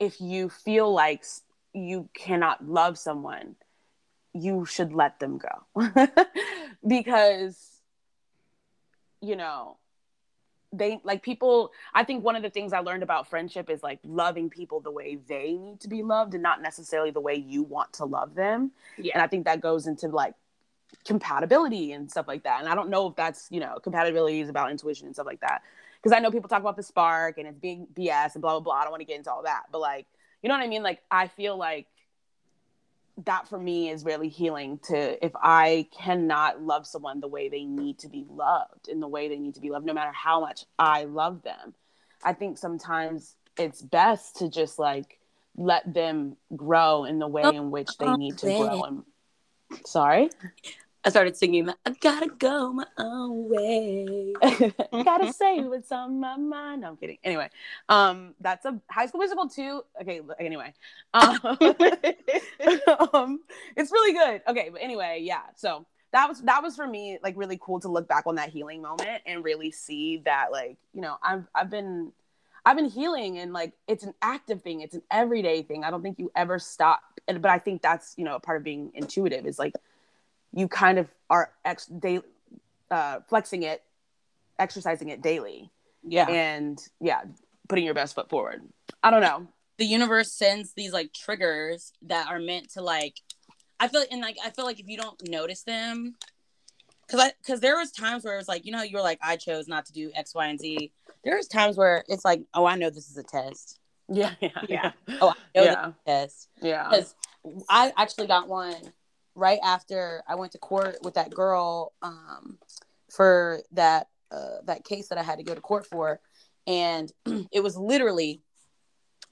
if 0.00 0.20
you 0.20 0.48
feel 0.48 0.92
like 0.92 1.24
you 1.72 2.08
cannot 2.14 2.66
love 2.66 2.98
someone 2.98 3.56
you 4.36 4.64
should 4.64 4.92
let 4.92 5.18
them 5.18 5.38
go. 5.38 5.86
Because 6.86 7.58
you 9.22 9.34
know 9.34 9.78
they 10.72 11.00
like 11.04 11.22
people 11.22 11.70
i 11.94 12.02
think 12.02 12.24
one 12.24 12.36
of 12.36 12.42
the 12.42 12.50
things 12.50 12.72
i 12.72 12.80
learned 12.80 13.02
about 13.02 13.28
friendship 13.28 13.70
is 13.70 13.82
like 13.82 13.98
loving 14.04 14.50
people 14.50 14.80
the 14.80 14.90
way 14.90 15.18
they 15.28 15.52
need 15.52 15.80
to 15.80 15.88
be 15.88 16.02
loved 16.02 16.34
and 16.34 16.42
not 16.42 16.60
necessarily 16.60 17.10
the 17.10 17.20
way 17.20 17.34
you 17.34 17.62
want 17.62 17.92
to 17.92 18.04
love 18.04 18.34
them. 18.34 18.72
Yeah. 18.98 19.12
and 19.14 19.22
i 19.22 19.26
think 19.26 19.44
that 19.44 19.60
goes 19.60 19.86
into 19.86 20.08
like 20.08 20.34
compatibility 21.04 21.92
and 21.92 22.10
stuff 22.10 22.26
like 22.28 22.42
that. 22.44 22.60
And 22.60 22.68
i 22.68 22.74
don't 22.74 22.90
know 22.90 23.08
if 23.08 23.16
that's 23.16 23.48
you 23.50 23.60
know 23.60 23.78
compatibility 23.82 24.40
is 24.40 24.48
about 24.48 24.70
intuition 24.70 25.06
and 25.06 25.14
stuff 25.14 25.26
like 25.26 25.40
that. 25.40 25.62
Because 26.02 26.16
i 26.16 26.20
know 26.20 26.30
people 26.30 26.48
talk 26.48 26.60
about 26.60 26.76
the 26.76 26.82
spark 26.82 27.38
and 27.38 27.46
it's 27.46 27.58
being 27.58 27.86
bs 27.94 28.34
and 28.34 28.42
blah 28.42 28.52
blah 28.52 28.60
blah. 28.60 28.74
I 28.74 28.82
don't 28.82 28.90
want 28.90 29.00
to 29.00 29.06
get 29.06 29.18
into 29.18 29.30
all 29.30 29.42
that. 29.44 29.64
But 29.70 29.80
like 29.80 30.06
you 30.42 30.48
know 30.48 30.56
what 30.56 30.64
i 30.64 30.68
mean? 30.68 30.82
Like 30.82 31.00
i 31.10 31.28
feel 31.28 31.56
like 31.56 31.86
that 33.24 33.48
for 33.48 33.58
me 33.58 33.88
is 33.88 34.04
really 34.04 34.28
healing 34.28 34.78
to 34.82 35.24
if 35.24 35.32
i 35.42 35.88
cannot 35.98 36.62
love 36.62 36.86
someone 36.86 37.20
the 37.20 37.28
way 37.28 37.48
they 37.48 37.64
need 37.64 37.98
to 37.98 38.08
be 38.08 38.26
loved 38.28 38.88
in 38.88 39.00
the 39.00 39.08
way 39.08 39.28
they 39.28 39.38
need 39.38 39.54
to 39.54 39.60
be 39.60 39.70
loved 39.70 39.86
no 39.86 39.94
matter 39.94 40.12
how 40.12 40.40
much 40.40 40.64
i 40.78 41.04
love 41.04 41.42
them 41.42 41.74
i 42.24 42.32
think 42.32 42.58
sometimes 42.58 43.36
it's 43.58 43.80
best 43.80 44.36
to 44.36 44.50
just 44.50 44.78
like 44.78 45.18
let 45.56 45.92
them 45.92 46.36
grow 46.54 47.04
in 47.04 47.18
the 47.18 47.26
way 47.26 47.42
oh, 47.42 47.50
in 47.50 47.70
which 47.70 47.96
they 47.98 48.06
oh, 48.06 48.16
need 48.16 48.36
to 48.38 48.46
grow. 48.46 48.82
And 48.82 49.02
sorry 49.86 50.28
I 51.06 51.08
started 51.08 51.36
singing, 51.36 51.70
I 51.70 51.90
gotta 52.00 52.26
go 52.26 52.72
my 52.72 52.86
own 52.98 53.48
way. 53.48 54.34
gotta 55.04 55.32
say 55.32 55.60
what's 55.60 55.92
on 55.92 56.18
my 56.18 56.36
mind. 56.36 56.80
No, 56.80 56.88
i'm 56.88 56.96
kidding. 56.96 57.18
Anyway 57.22 57.48
um 57.88 58.34
that's 58.40 58.66
a 58.66 58.80
high 58.90 59.06
school 59.06 59.20
musical 59.20 59.48
too 59.48 59.82
okay 60.02 60.20
anyway. 60.40 60.74
Um, 61.14 61.38
um 63.12 63.40
it's 63.76 63.92
really 63.92 64.12
good. 64.14 64.42
Okay 64.48 64.68
but 64.70 64.82
anyway 64.82 65.20
yeah 65.22 65.42
so 65.54 65.86
that 66.10 66.28
was 66.28 66.42
that 66.42 66.60
was 66.60 66.74
for 66.74 66.88
me 66.88 67.18
like 67.22 67.36
really 67.36 67.58
cool 67.62 67.78
to 67.78 67.88
look 67.88 68.08
back 68.08 68.26
on 68.26 68.34
that 68.34 68.48
healing 68.48 68.82
moment 68.82 69.22
and 69.26 69.44
really 69.44 69.70
see 69.70 70.22
that 70.24 70.50
like 70.50 70.76
you 70.92 71.00
know 71.00 71.16
i've 71.22 71.44
i've 71.54 71.70
been 71.70 72.10
i've 72.64 72.76
been 72.76 72.88
healing 72.88 73.38
and 73.38 73.52
like 73.52 73.74
it's 73.86 74.02
an 74.02 74.14
active 74.22 74.62
thing. 74.62 74.80
It's 74.80 74.94
an 74.94 75.02
everyday 75.10 75.62
thing. 75.62 75.84
I 75.84 75.90
don't 75.92 76.02
think 76.02 76.18
you 76.18 76.32
ever 76.34 76.58
stop. 76.58 77.00
And 77.28 77.40
but 77.40 77.52
i 77.52 77.60
think 77.60 77.80
that's 77.80 78.14
you 78.16 78.24
know 78.24 78.34
a 78.34 78.40
part 78.40 78.56
of 78.56 78.64
being 78.64 78.90
intuitive 78.94 79.46
is 79.46 79.56
like 79.56 79.74
you 80.56 80.66
kind 80.66 80.98
of 80.98 81.08
are 81.30 81.52
ex 81.64 81.86
day 81.86 82.20
uh 82.90 83.20
flexing 83.28 83.62
it 83.62 83.82
exercising 84.58 85.10
it 85.10 85.22
daily 85.22 85.70
Yeah. 86.02 86.26
and 86.28 86.78
yeah 87.00 87.22
putting 87.68 87.84
your 87.84 87.94
best 87.94 88.14
foot 88.14 88.28
forward 88.30 88.62
i 89.02 89.10
don't 89.10 89.20
know 89.22 89.46
the 89.78 89.84
universe 89.84 90.32
sends 90.32 90.72
these 90.72 90.92
like 90.92 91.12
triggers 91.12 91.92
that 92.02 92.28
are 92.28 92.38
meant 92.40 92.70
to 92.72 92.82
like 92.82 93.14
I 93.78 93.88
feel 93.88 94.04
and 94.10 94.22
like 94.22 94.38
I 94.42 94.48
feel 94.48 94.64
like 94.64 94.80
if 94.80 94.88
you 94.88 94.96
don't 94.96 95.20
notice 95.28 95.62
them 95.62 96.14
because 97.06 97.20
I 97.20 97.32
because 97.42 97.60
there 97.60 97.76
was 97.76 97.92
times 97.92 98.24
where 98.24 98.32
it 98.32 98.38
was 98.38 98.48
like 98.48 98.64
you 98.64 98.72
know 98.72 98.80
you 98.82 98.96
were 98.96 99.02
like 99.02 99.18
I 99.22 99.36
chose 99.36 99.68
not 99.68 99.84
to 99.86 99.92
do 99.92 100.10
X 100.14 100.34
Y 100.34 100.46
and 100.46 100.58
Z 100.58 100.90
there's 101.22 101.46
times 101.46 101.76
where 101.76 102.02
it's 102.08 102.24
like, 102.24 102.40
oh, 102.54 102.64
I 102.64 102.76
know 102.76 102.88
this 102.88 103.10
is 103.10 103.18
a 103.18 103.22
test. 103.22 103.78
Yeah, 104.08 104.32
yeah, 104.40 104.48
Yeah. 104.66 104.92
Oh, 105.20 105.28
I 105.28 105.34
know 105.58 105.64
Yeah. 105.64 105.74
this 105.74 105.82
is 105.84 105.94
a 106.06 106.10
test. 106.10 106.48
yeah. 106.62 106.88
Because 106.88 107.14
I 107.68 107.92
actually 107.98 108.28
got 108.28 108.48
one 108.48 108.76
right 109.36 109.60
after 109.62 110.24
I 110.26 110.34
went 110.34 110.52
to 110.52 110.58
court 110.58 110.98
with 111.02 111.14
that 111.14 111.32
girl 111.32 111.92
um, 112.02 112.58
for 113.10 113.60
that 113.72 114.08
uh, 114.32 114.58
that 114.64 114.84
case 114.84 115.08
that 115.08 115.18
I 115.18 115.22
had 115.22 115.38
to 115.38 115.44
go 115.44 115.54
to 115.54 115.60
court 115.60 115.86
for, 115.86 116.20
and 116.66 117.12
it 117.52 117.62
was 117.62 117.76
literally, 117.76 118.40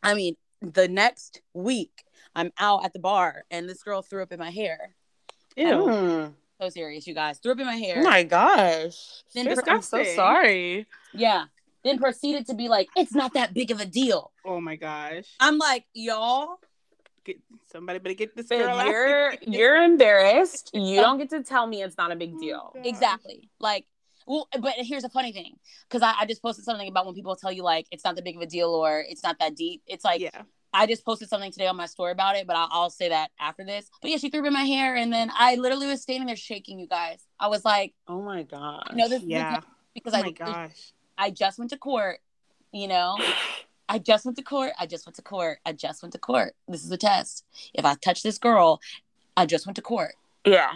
I 0.03 0.15
mean, 0.15 0.37
the 0.61 0.87
next 0.87 1.43
week 1.53 2.05
I'm 2.37 2.53
out 2.59 2.85
at 2.85 2.93
the 2.93 2.99
bar 2.99 3.45
and 3.51 3.69
this 3.69 3.83
girl 3.83 4.03
threw 4.03 4.23
up 4.23 4.33
in 4.33 4.39
my 4.39 4.51
hair. 4.51 4.95
Ew. 5.57 6.35
So 6.61 6.69
serious, 6.69 7.07
you 7.07 7.15
guys, 7.15 7.39
threw 7.39 7.53
up 7.53 7.59
in 7.59 7.67
my 7.67 7.77
hair. 7.77 7.97
Oh 7.99 8.03
my 8.03 8.23
gosh. 8.23 9.23
Then 9.35 9.53
I'm 9.67 9.83
so 9.83 10.05
sorry. 10.05 10.87
Yeah. 11.13 11.47
Then 11.83 11.99
proceeded 11.99 12.47
to 12.47 12.55
be 12.55 12.69
like, 12.69 12.89
it's 12.97 13.13
not 13.13 13.35
that 13.35 13.53
big 13.53 13.71
of 13.71 13.81
a 13.81 13.85
deal. 13.85 14.33
Oh 14.45 14.61
my 14.61 14.77
gosh. 14.77 15.27
I'm 15.41 15.59
like, 15.59 15.85
y'all, 15.93 16.59
Get 17.25 17.39
somebody 17.73 17.99
better 17.99 18.15
get 18.15 18.37
this 18.37 18.47
Babe, 18.49 18.67
girl 18.67 18.85
you're 18.85 19.35
you're 19.43 19.83
embarrassed. 19.83 20.71
You 20.75 21.01
don't 21.01 21.19
get 21.19 21.31
to 21.31 21.43
tell 21.43 21.67
me 21.67 21.83
it's 21.83 21.97
not 21.97 22.13
a 22.13 22.17
big 22.17 22.33
oh, 22.37 22.41
deal. 22.41 22.71
God. 22.75 22.87
exactly. 22.87 23.49
Like, 23.59 23.87
well, 24.27 24.49
but 24.61 24.75
here's 24.77 25.05
a 25.05 25.09
funny 25.09 25.33
thing 25.33 25.57
because 25.89 26.03
I, 26.03 26.15
I 26.21 26.27
just 26.27 26.43
posted 26.43 26.65
something 26.65 26.89
about 26.89 27.07
when 27.07 27.15
people 27.15 27.35
tell 27.37 27.51
you 27.53 27.63
like 27.63 27.87
it's 27.91 28.05
not 28.05 28.17
that 28.17 28.25
big 28.25 28.37
of 28.37 28.43
a 28.43 28.47
deal 28.47 28.71
or 28.71 29.01
it's 29.01 29.23
not 29.23 29.39
that 29.41 29.57
deep. 29.57 29.83
It's 29.87 30.05
like 30.05 30.21
yeah. 30.21 30.43
I 30.75 30.87
just 30.87 31.05
posted 31.05 31.29
something 31.29 31.53
today 31.53 31.69
on 31.69 31.77
my 31.77 31.87
story 31.87 32.11
about 32.11 32.37
it, 32.37 32.47
but 32.49 32.57
I'll, 32.57 32.69
I'll 32.71 32.91
say 32.91 33.09
that 33.11 33.31
after 33.39 33.65
this. 33.65 33.89
But 34.03 34.11
yeah, 34.11 34.17
she 34.17 34.29
threw 34.29 34.41
up 34.41 34.47
in 34.47 34.53
my 34.53 34.65
hair, 34.65 34.97
and 34.97 35.13
then 35.13 35.31
I 35.33 35.55
literally 35.55 35.87
was 35.87 36.03
standing 36.03 36.27
there 36.27 36.37
shaking. 36.37 36.81
You 36.81 36.89
guys, 36.89 37.25
I 37.39 37.47
was 37.47 37.65
like, 37.65 37.95
Oh 38.09 38.21
my 38.21 38.43
god. 38.43 38.91
no, 38.95 39.09
this 39.09 39.23
Yeah. 39.23 39.57
this- 39.57 39.65
because 39.95 40.15
Oh 40.15 40.19
I 40.19 40.23
my 40.23 40.31
gosh. 40.33 40.93
I 41.17 41.31
just 41.31 41.59
went 41.59 41.71
to 41.71 41.79
court. 41.79 42.19
You 42.73 42.89
know, 42.89 43.17
I 43.89 43.99
just 43.99 44.25
went 44.25 44.37
to 44.39 44.45
court. 44.45 44.73
I 44.79 44.87
just 44.87 45.07
went 45.07 45.17
to 45.17 45.23
court. 45.23 45.59
I 45.67 45.73
just 45.73 46.03
went 46.03 46.13
to 46.13 46.19
court. 46.19 46.55
This 46.69 46.85
is 46.85 46.91
a 46.91 46.97
test. 46.97 47.45
If 47.75 47.85
I 47.85 47.95
touch 47.95 48.23
this 48.23 48.39
girl, 48.39 48.81
I 49.37 49.47
just 49.47 49.67
went 49.67 49.77
to 49.77 49.83
court. 49.83 50.15
Yeah. 50.45 50.73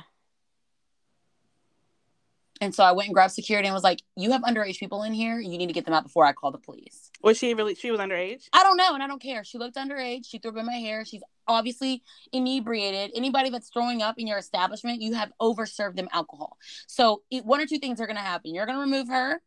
And 2.60 2.74
so 2.74 2.82
I 2.82 2.92
went 2.92 3.06
and 3.06 3.14
grabbed 3.14 3.32
security 3.32 3.68
and 3.68 3.74
was 3.74 3.84
like, 3.84 4.02
"You 4.16 4.32
have 4.32 4.42
underage 4.42 4.78
people 4.78 5.04
in 5.04 5.12
here. 5.12 5.38
You 5.38 5.56
need 5.58 5.68
to 5.68 5.72
get 5.72 5.84
them 5.84 5.94
out 5.94 6.02
before 6.02 6.24
I 6.24 6.32
call 6.32 6.50
the 6.50 6.58
police." 6.58 7.10
Was 7.22 7.38
she 7.38 7.54
really? 7.54 7.74
She 7.76 7.90
was 7.90 8.00
underage. 8.00 8.48
I 8.52 8.64
don't 8.64 8.76
know, 8.76 8.94
and 8.94 9.02
I 9.02 9.06
don't 9.06 9.22
care. 9.22 9.44
She 9.44 9.58
looked 9.58 9.76
underage. 9.76 10.26
She 10.26 10.38
threw 10.38 10.50
up 10.50 10.56
in 10.56 10.66
my 10.66 10.74
hair. 10.74 11.04
She's 11.04 11.22
obviously 11.46 12.02
inebriated. 12.32 13.12
Anybody 13.14 13.50
that's 13.50 13.70
throwing 13.70 14.02
up 14.02 14.18
in 14.18 14.26
your 14.26 14.38
establishment, 14.38 15.00
you 15.00 15.14
have 15.14 15.32
overserved 15.40 15.96
them 15.96 16.08
alcohol. 16.12 16.58
So 16.88 17.22
it, 17.30 17.44
one 17.44 17.60
or 17.60 17.66
two 17.66 17.78
things 17.78 18.00
are 18.00 18.06
going 18.06 18.16
to 18.16 18.22
happen. 18.22 18.54
You're 18.54 18.66
going 18.66 18.76
to 18.76 18.82
remove 18.82 19.08
her, 19.08 19.40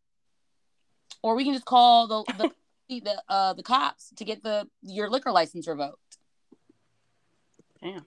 or 1.22 1.36
we 1.36 1.44
can 1.44 1.54
just 1.54 1.66
call 1.66 2.08
the 2.08 2.34
the 2.38 2.52
the, 3.00 3.22
uh, 3.30 3.54
the 3.54 3.64
cops 3.64 4.12
to 4.18 4.26
get 4.26 4.44
the 4.44 4.68
your 4.82 5.10
liquor 5.10 5.32
license 5.32 5.68
revoked. 5.68 6.18
Damn. 7.82 8.06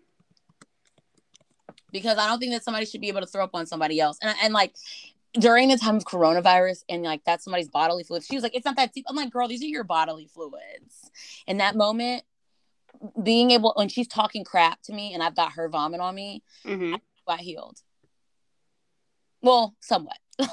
because 1.91 2.19
I 2.19 2.29
don't 2.29 2.39
think 2.39 2.53
that 2.53 2.63
somebody 2.65 2.87
should 2.87 3.01
be 3.01 3.09
able 3.09 3.21
to 3.21 3.27
throw 3.27 3.45
up 3.45 3.55
on 3.55 3.67
somebody 3.67 4.01
else. 4.01 4.19
And 4.23 4.37
and 4.43 4.53
like 4.55 4.75
during 5.33 5.69
the 5.69 5.77
time 5.77 5.97
of 5.97 6.05
coronavirus 6.05 6.85
and 6.89 7.03
like 7.03 7.23
that's 7.25 7.45
somebody's 7.45 7.69
bodily 7.69 8.05
fluids, 8.05 8.27
she 8.27 8.37
was 8.37 8.43
like, 8.43 8.55
"It's 8.55 8.65
not 8.65 8.77
that 8.77 8.93
deep." 8.93 9.07
I'm 9.09 9.17
like, 9.17 9.31
"Girl, 9.31 9.49
these 9.49 9.63
are 9.63 9.67
your 9.67 9.85
bodily 9.85 10.27
fluids." 10.27 11.11
In 11.47 11.59
that 11.59 11.75
moment, 11.77 12.25
being 13.23 13.51
able 13.51 13.73
when 13.77 13.89
she's 13.89 14.09
talking 14.09 14.45
crap 14.45 14.81
to 14.83 14.93
me 14.93 15.13
and 15.15 15.23
I've 15.23 15.35
got 15.37 15.53
her 15.53 15.69
vomit 15.69 16.01
on 16.01 16.15
me, 16.15 16.43
hmm 16.65 16.95
got 17.27 17.41
healed. 17.41 17.79
Well, 19.41 19.75
somewhat. 19.81 20.19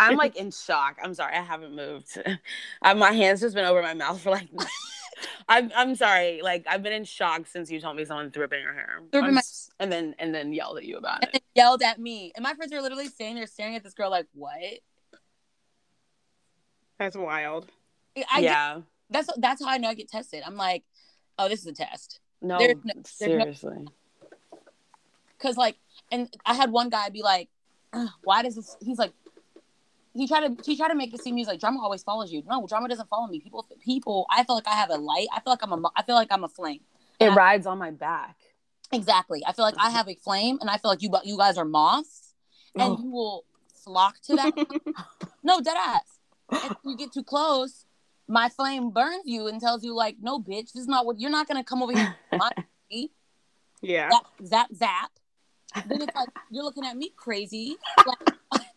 I'm 0.00 0.16
like 0.16 0.36
in 0.42 0.50
shock. 0.50 0.98
I'm 1.02 1.14
sorry. 1.14 1.34
I 1.36 1.42
haven't 1.42 1.74
moved. 1.74 2.20
I, 2.82 2.94
my 2.94 3.12
hands 3.12 3.40
just 3.40 3.54
been 3.54 3.64
over 3.64 3.82
my 3.82 3.94
mouth 3.94 4.20
for 4.20 4.30
like. 4.30 4.48
I'm 5.48 5.70
I'm 5.76 5.94
sorry. 5.96 6.40
Like 6.42 6.64
I've 6.68 6.82
been 6.82 6.92
in 6.94 7.04
shock 7.04 7.46
since 7.46 7.70
you 7.70 7.80
told 7.80 7.96
me 7.96 8.04
someone 8.04 8.30
threw 8.30 8.44
up 8.44 8.52
in 8.52 8.60
your 8.62 8.72
hair, 8.72 9.00
Threw 9.12 9.20
up 9.20 9.24
in 9.24 9.28
I'm 9.30 9.34
my- 9.34 9.42
and 9.78 9.92
then 9.92 10.14
and 10.18 10.34
then 10.34 10.52
yelled 10.52 10.78
at 10.78 10.84
you 10.84 10.96
about 10.96 11.22
And 11.24 11.34
it. 11.34 11.42
they 11.54 11.60
yelled 11.60 11.82
at 11.82 11.98
me, 12.00 12.32
and 12.36 12.42
my 12.42 12.54
friends 12.54 12.72
were 12.72 12.80
literally 12.80 13.08
standing 13.08 13.36
there 13.36 13.46
staring 13.46 13.76
at 13.76 13.82
this 13.84 13.92
girl 13.94 14.10
like, 14.10 14.26
"What?" 14.32 14.52
That's 16.98 17.16
wild. 17.16 17.66
I 18.32 18.40
yeah. 18.40 18.80
that's 19.10 19.28
that's 19.38 19.62
how 19.64 19.70
I 19.70 19.78
know 19.78 19.88
I 19.88 19.94
get 19.94 20.08
tested. 20.08 20.42
I'm 20.46 20.56
like, 20.56 20.84
"Oh, 21.38 21.48
this 21.48 21.60
is 21.60 21.66
a 21.66 21.72
test." 21.72 22.20
No. 22.42 22.58
There's 22.58 22.76
no- 22.84 22.92
no- 22.96 23.02
seriously. 23.04 23.86
Cause 25.38 25.56
like, 25.56 25.76
and 26.12 26.34
I 26.44 26.54
had 26.54 26.70
one 26.70 26.90
guy 26.90 27.08
be 27.08 27.22
like, 27.22 27.48
"Why 28.22 28.42
does 28.42 28.56
this?" 28.56 28.76
He's 28.80 28.98
like, 28.98 29.12
he 30.14 30.26
tried 30.26 30.46
to 30.58 30.64
he 30.64 30.76
tried 30.76 30.88
to 30.88 30.94
make 30.94 31.12
it 31.14 31.22
seem 31.22 31.36
he's 31.36 31.46
like 31.46 31.60
drama 31.60 31.80
always 31.82 32.02
follows 32.02 32.32
you. 32.32 32.42
No, 32.48 32.66
drama 32.66 32.88
doesn't 32.88 33.08
follow 33.08 33.26
me. 33.28 33.40
People 33.40 33.66
people. 33.84 34.26
I 34.30 34.44
feel 34.44 34.56
like 34.56 34.66
I 34.68 34.74
have 34.74 34.90
a 34.90 34.96
light. 34.96 35.28
I 35.32 35.40
feel 35.40 35.52
like 35.52 35.62
I'm 35.62 35.72
a 35.72 35.76
mo- 35.76 35.92
I 35.96 36.02
feel 36.02 36.14
like 36.16 36.28
I'm 36.30 36.44
a 36.44 36.48
flame. 36.48 36.80
It 37.18 37.26
Yeah. 37.26 37.34
rides 37.34 37.66
on 37.66 37.78
my 37.78 37.90
back. 37.90 38.36
Exactly. 38.92 39.42
I 39.46 39.52
feel 39.52 39.64
like 39.64 39.76
I 39.78 39.90
have 39.90 40.08
a 40.08 40.14
flame, 40.16 40.58
and 40.60 40.68
I 40.68 40.78
feel 40.78 40.90
like 40.90 41.02
you 41.02 41.10
you 41.24 41.36
guys 41.38 41.56
are 41.58 41.64
moths, 41.64 42.34
and 42.74 42.94
Oh. 42.94 42.98
you 43.02 43.10
will 43.10 43.44
flock 43.84 44.20
to 44.22 44.36
that. 44.36 44.52
no, 45.42 45.60
dead 45.60 45.76
ass. 45.78 46.18
If 46.52 46.76
you 46.84 46.96
get 46.96 47.12
too 47.12 47.22
close, 47.22 47.84
my 48.26 48.48
flame 48.48 48.90
burns 48.90 49.22
you 49.26 49.46
and 49.46 49.60
tells 49.60 49.84
you 49.84 49.94
like, 49.94 50.16
no, 50.20 50.40
bitch, 50.40 50.72
this 50.72 50.82
is 50.82 50.88
not 50.88 51.06
what 51.06 51.20
you're 51.20 51.30
not 51.30 51.46
gonna 51.46 51.62
come 51.64 51.82
over 51.82 51.92
here. 51.96 52.16
my- 52.32 52.50
Yeah. 53.82 54.10
Zap, 54.10 54.26
zap, 54.44 54.68
zap. 54.74 55.10
Then 55.86 56.02
it's 56.02 56.14
like 56.16 56.28
you're 56.50 56.64
looking 56.64 56.84
at 56.84 56.96
me 56.96 57.12
crazy. 57.16 57.76
Like, 58.06 58.62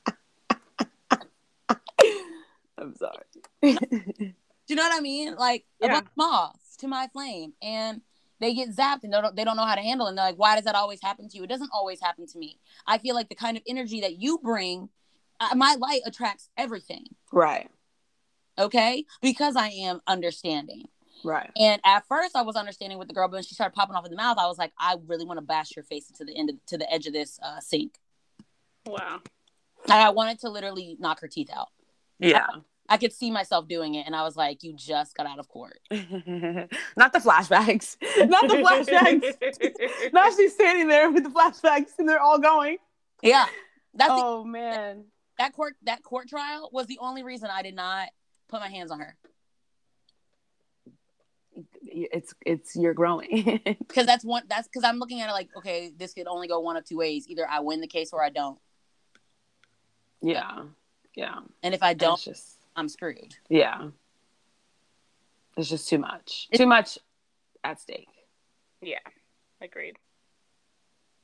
I'm 2.83 2.95
sorry. 2.95 3.23
Do 3.61 3.77
you 4.67 4.75
know 4.75 4.83
what 4.83 4.97
I 4.97 5.01
mean? 5.01 5.35
Like 5.35 5.65
a 5.81 5.85
Yeah. 5.87 5.93
bunch 5.93 6.05
of 6.07 6.11
moths 6.17 6.77
to 6.77 6.87
my 6.87 7.07
flame, 7.13 7.53
and 7.61 8.01
they 8.39 8.53
get 8.53 8.69
zapped 8.75 9.03
and 9.03 9.13
they 9.13 9.21
don't 9.21 9.35
they 9.35 9.43
don't 9.43 9.55
know 9.57 9.65
how 9.65 9.75
to 9.75 9.81
handle 9.81 10.07
it. 10.07 10.09
And 10.11 10.17
they're 10.17 10.25
like, 10.25 10.37
why 10.37 10.55
does 10.55 10.65
that 10.65 10.75
always 10.75 11.01
happen 11.01 11.29
to 11.29 11.37
you? 11.37 11.43
It 11.43 11.49
doesn't 11.49 11.71
always 11.73 12.01
happen 12.01 12.27
to 12.27 12.37
me. 12.37 12.59
I 12.85 12.97
feel 12.97 13.15
like 13.15 13.29
the 13.29 13.35
kind 13.35 13.55
of 13.57 13.63
energy 13.67 14.01
that 14.01 14.17
you 14.19 14.37
bring, 14.43 14.89
uh, 15.39 15.55
my 15.55 15.75
light 15.75 16.01
attracts 16.05 16.49
everything. 16.57 17.05
right. 17.31 17.69
Okay, 18.59 19.05
because 19.21 19.55
I 19.55 19.69
am 19.69 19.99
understanding. 20.05 20.87
Right. 21.23 21.49
And 21.57 21.81
at 21.83 22.05
first, 22.07 22.35
I 22.35 22.43
was 22.43 22.55
understanding 22.55 22.99
with 22.99 23.07
the 23.07 23.13
girl, 23.15 23.27
but 23.27 23.37
when 23.37 23.43
she 23.43 23.55
started 23.55 23.73
popping 23.73 23.95
off 23.95 24.05
in 24.05 24.11
the 24.11 24.17
mouth, 24.17 24.37
I 24.37 24.45
was 24.45 24.59
like, 24.59 24.73
I 24.77 24.97
really 25.07 25.25
want 25.25 25.37
to 25.39 25.41
bash 25.45 25.75
your 25.75 25.83
face 25.83 26.07
into 26.09 26.23
the 26.23 26.37
end 26.37 26.51
of, 26.51 26.57
to 26.67 26.77
the 26.77 26.91
edge 26.93 27.07
of 27.07 27.13
this 27.13 27.39
uh, 27.41 27.59
sink. 27.61 27.95
Wow. 28.85 29.21
And 29.85 29.93
I 29.93 30.09
wanted 30.11 30.39
to 30.41 30.49
literally 30.49 30.97
knock 30.99 31.19
her 31.21 31.27
teeth 31.27 31.49
out. 31.51 31.69
Yeah. 32.19 32.45
I 32.47 32.59
could 32.97 33.13
see 33.13 33.31
myself 33.31 33.67
doing 33.67 33.95
it, 33.95 34.05
and 34.05 34.15
I 34.15 34.23
was 34.23 34.35
like, 34.35 34.63
"You 34.63 34.73
just 34.73 35.15
got 35.15 35.25
out 35.25 35.39
of 35.39 35.47
court." 35.47 35.79
Not 35.91 37.13
the 37.13 37.19
flashbacks. 37.19 37.97
Not 38.29 38.47
the 38.47 38.57
flashbacks. 38.57 40.11
now 40.13 40.29
she's 40.35 40.53
standing 40.53 40.87
there 40.87 41.09
with 41.09 41.23
the 41.23 41.29
flashbacks 41.29 41.91
and 41.99 42.07
they're 42.07 42.19
all 42.21 42.39
going. 42.39 42.77
Yeah, 43.21 43.45
that's 43.93 44.09
the- 44.09 44.15
Oh 44.23 44.43
man. 44.43 45.05
that 45.39 45.53
court. 45.53 45.75
That 45.83 46.03
court 46.03 46.27
trial 46.27 46.69
was 46.73 46.87
the 46.87 46.99
only 46.99 47.23
reason 47.23 47.49
I 47.51 47.61
did 47.61 47.75
not 47.75 48.09
put 48.49 48.59
my 48.59 48.67
hands 48.69 48.91
on 48.91 48.99
her 48.99 49.15
It's 51.85 52.33
it's 52.45 52.75
you're 52.75 52.93
growing. 52.93 53.61
because 53.79 54.05
that's 54.05 54.25
one. 54.25 54.43
That's 54.49 54.67
because 54.67 54.83
I'm 54.83 54.97
looking 54.97 55.21
at 55.21 55.29
it 55.29 55.33
like, 55.33 55.49
okay, 55.57 55.91
this 55.95 56.13
could 56.13 56.27
only 56.27 56.47
go 56.47 56.59
one 56.59 56.75
of 56.77 56.83
two 56.85 56.97
ways: 56.97 57.27
either 57.27 57.47
I 57.47 57.59
win 57.61 57.81
the 57.81 57.87
case 57.87 58.11
or 58.11 58.23
I 58.23 58.29
don't. 58.29 58.59
yeah. 60.21 60.63
Yeah. 61.15 61.39
And 61.61 61.75
if 61.75 61.83
I 61.83 61.93
don't, 61.93 62.19
just 62.19 62.57
I'm 62.75 62.89
screwed. 62.89 63.35
yeah. 63.49 63.89
It's 65.55 65.69
just 65.69 65.87
too 65.87 65.99
much. 65.99 66.47
Too 66.55 66.65
much 66.65 66.97
at 67.63 67.79
stake. 67.79 68.07
Yeah. 68.81 68.97
Agreed. 69.61 69.97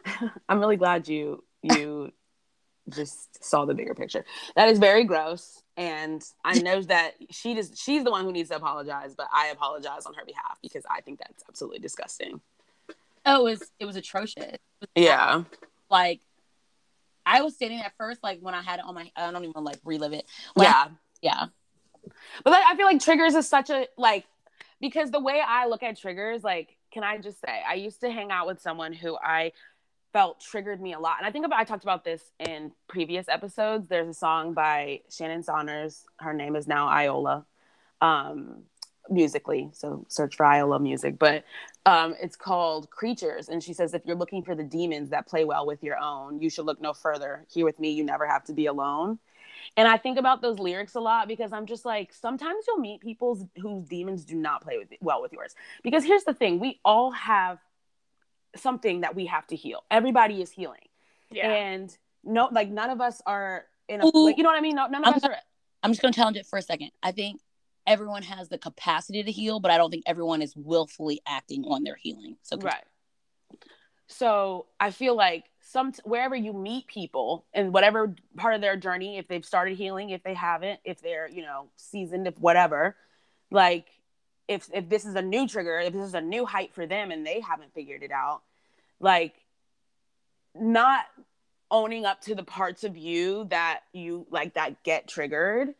I'm 0.49 0.59
really 0.59 0.77
glad 0.77 1.07
you 1.07 1.43
you 1.63 2.11
just 2.89 3.43
saw 3.43 3.65
the 3.65 3.73
bigger 3.73 3.93
picture. 3.95 4.23
That 4.55 4.69
is 4.69 4.77
very 4.79 5.03
gross, 5.03 5.61
and 5.77 6.23
I 6.45 6.59
know 6.59 6.81
that 6.83 7.15
she 7.31 7.55
just 7.55 7.77
she's 7.77 8.03
the 8.03 8.11
one 8.11 8.23
who 8.23 8.31
needs 8.31 8.49
to 8.49 8.55
apologize, 8.55 9.15
but 9.15 9.27
I 9.33 9.47
apologize 9.47 10.05
on 10.05 10.13
her 10.13 10.25
behalf 10.25 10.57
because 10.61 10.83
I 10.89 11.01
think 11.01 11.19
that's 11.19 11.43
absolutely 11.49 11.79
disgusting. 11.79 12.39
Oh, 13.25 13.45
it 13.47 13.51
was 13.59 13.71
it 13.79 13.85
was 13.85 13.95
atrocious. 13.95 14.43
It 14.43 14.61
was 14.81 14.89
Yeah, 14.95 15.43
like 15.89 16.21
I 17.25 17.41
was 17.41 17.55
standing 17.55 17.79
at 17.81 17.93
first, 17.97 18.23
like 18.23 18.39
when 18.41 18.53
I 18.53 18.61
had 18.61 18.79
it 18.79 18.85
on 18.85 18.93
my. 18.95 19.11
I 19.15 19.31
don't 19.31 19.43
even 19.43 19.63
like 19.63 19.79
relive 19.83 20.13
it. 20.13 20.25
When 20.53 20.67
I- 20.67 20.89
yeah. 21.21 21.45
But 22.43 22.51
like, 22.51 22.63
I 22.69 22.75
feel 22.75 22.85
like 22.85 23.01
triggers 23.01 23.35
is 23.35 23.47
such 23.47 23.69
a 23.69 23.87
like 23.97 24.25
because 24.81 25.11
the 25.11 25.19
way 25.19 25.41
I 25.45 25.67
look 25.67 25.83
at 25.83 25.97
triggers, 25.97 26.43
like, 26.43 26.77
can 26.91 27.03
I 27.03 27.17
just 27.17 27.41
say 27.41 27.61
I 27.67 27.73
used 27.75 28.01
to 28.01 28.11
hang 28.11 28.31
out 28.31 28.47
with 28.47 28.61
someone 28.61 28.93
who 28.93 29.17
I 29.17 29.51
felt 30.13 30.39
triggered 30.39 30.81
me 30.81 30.93
a 30.93 30.99
lot. 30.99 31.17
And 31.19 31.27
I 31.27 31.31
think 31.31 31.45
about 31.45 31.59
I 31.59 31.63
talked 31.63 31.83
about 31.83 32.03
this 32.03 32.31
in 32.39 32.71
previous 32.87 33.27
episodes. 33.29 33.87
There's 33.87 34.07
a 34.07 34.13
song 34.13 34.53
by 34.53 35.01
Shannon 35.09 35.43
Saunders. 35.43 36.05
Her 36.17 36.33
name 36.33 36.55
is 36.55 36.67
now 36.67 36.87
Iola. 36.87 37.45
Um 38.01 38.63
musically. 39.11 39.69
So 39.73 40.05
search 40.07 40.35
for 40.35 40.45
Iola 40.45 40.79
music. 40.79 41.19
But 41.19 41.43
um 41.85 42.15
it's 42.21 42.35
called 42.35 42.89
Creatures. 42.89 43.49
And 43.49 43.63
she 43.63 43.73
says 43.73 43.93
if 43.93 44.01
you're 44.05 44.15
looking 44.15 44.43
for 44.43 44.55
the 44.55 44.63
demons 44.63 45.09
that 45.09 45.27
play 45.27 45.45
well 45.45 45.65
with 45.65 45.83
your 45.83 45.99
own, 45.99 46.41
you 46.41 46.49
should 46.49 46.65
look 46.65 46.81
no 46.81 46.93
further. 46.93 47.45
Here 47.51 47.65
with 47.65 47.79
me, 47.79 47.91
you 47.91 48.03
never 48.03 48.25
have 48.25 48.43
to 48.45 48.53
be 48.53 48.65
alone. 48.65 49.19
And 49.77 49.87
I 49.87 49.97
think 49.97 50.17
about 50.17 50.41
those 50.41 50.59
lyrics 50.59 50.95
a 50.95 50.99
lot 50.99 51.27
because 51.27 51.53
I'm 51.53 51.65
just 51.65 51.85
like, 51.85 52.13
sometimes 52.13 52.65
you'll 52.67 52.79
meet 52.79 53.01
people 53.01 53.47
whose 53.61 53.83
demons 53.87 54.25
do 54.25 54.35
not 54.35 54.61
play 54.61 54.77
with 54.77 54.89
well 55.01 55.21
with 55.21 55.31
yours. 55.31 55.55
Because 55.83 56.03
here's 56.03 56.23
the 56.23 56.33
thing: 56.33 56.59
we 56.59 56.79
all 56.83 57.11
have 57.11 57.59
something 58.55 59.01
that 59.01 59.15
we 59.15 59.27
have 59.27 59.45
to 59.47 59.55
heal. 59.55 59.83
Everybody 59.91 60.41
is 60.41 60.51
healing, 60.51 60.87
Yeah. 61.31 61.49
and 61.51 61.97
no, 62.23 62.49
like 62.51 62.69
none 62.69 62.89
of 62.89 62.99
us 62.99 63.21
are 63.25 63.65
in 63.87 64.01
a. 64.01 64.05
Ooh. 64.07 64.25
Like, 64.25 64.37
you 64.37 64.43
know 64.43 64.49
what 64.49 64.57
I 64.57 64.61
mean? 64.61 64.75
No, 64.75 64.87
none 64.87 65.03
of 65.03 65.07
I'm 65.09 65.13
us 65.15 65.23
not- 65.23 65.31
are. 65.31 65.37
I'm 65.81 65.91
just 65.91 66.01
going 66.01 66.11
to 66.11 66.17
challenge 66.19 66.35
it 66.35 66.45
for 66.45 66.57
a 66.57 66.61
second. 66.61 66.91
I 67.01 67.11
think 67.13 67.39
everyone 67.87 68.21
has 68.23 68.49
the 68.49 68.57
capacity 68.57 69.23
to 69.23 69.31
heal, 69.31 69.61
but 69.61 69.71
I 69.71 69.77
don't 69.77 69.89
think 69.89 70.03
everyone 70.05 70.41
is 70.41 70.53
willfully 70.55 71.21
acting 71.25 71.63
on 71.65 71.83
their 71.85 71.95
healing. 71.95 72.35
So 72.41 72.57
Right. 72.57 72.83
So 74.07 74.65
I 74.79 74.91
feel 74.91 75.15
like 75.15 75.48
some 75.69 75.93
wherever 76.03 76.35
you 76.35 76.51
meet 76.51 76.87
people 76.87 77.45
and 77.53 77.71
whatever 77.71 78.15
part 78.35 78.55
of 78.55 78.61
their 78.61 78.75
journey, 78.75 79.19
if 79.19 79.27
they've 79.27 79.45
started 79.45 79.77
healing, 79.77 80.09
if 80.09 80.23
they 80.23 80.33
haven't, 80.33 80.79
if 80.83 80.99
they're 80.99 81.29
you 81.29 81.43
know 81.43 81.67
seasoned, 81.75 82.27
if 82.27 82.37
whatever, 82.39 82.95
like 83.51 83.85
if 84.47 84.67
if 84.73 84.89
this 84.89 85.05
is 85.05 85.13
a 85.13 85.21
new 85.21 85.47
trigger, 85.47 85.79
if 85.79 85.93
this 85.93 86.05
is 86.05 86.15
a 86.15 86.21
new 86.21 86.43
height 86.43 86.73
for 86.73 86.87
them 86.87 87.11
and 87.11 87.25
they 87.25 87.39
haven't 87.39 87.71
figured 87.75 88.01
it 88.01 88.11
out, 88.11 88.41
like 88.99 89.35
not 90.55 91.05
owning 91.69 92.03
up 92.03 92.19
to 92.21 92.33
the 92.33 92.43
parts 92.43 92.83
of 92.83 92.97
you 92.97 93.45
that 93.51 93.81
you 93.93 94.25
like 94.31 94.55
that 94.55 94.83
get 94.83 95.07
triggered 95.07 95.75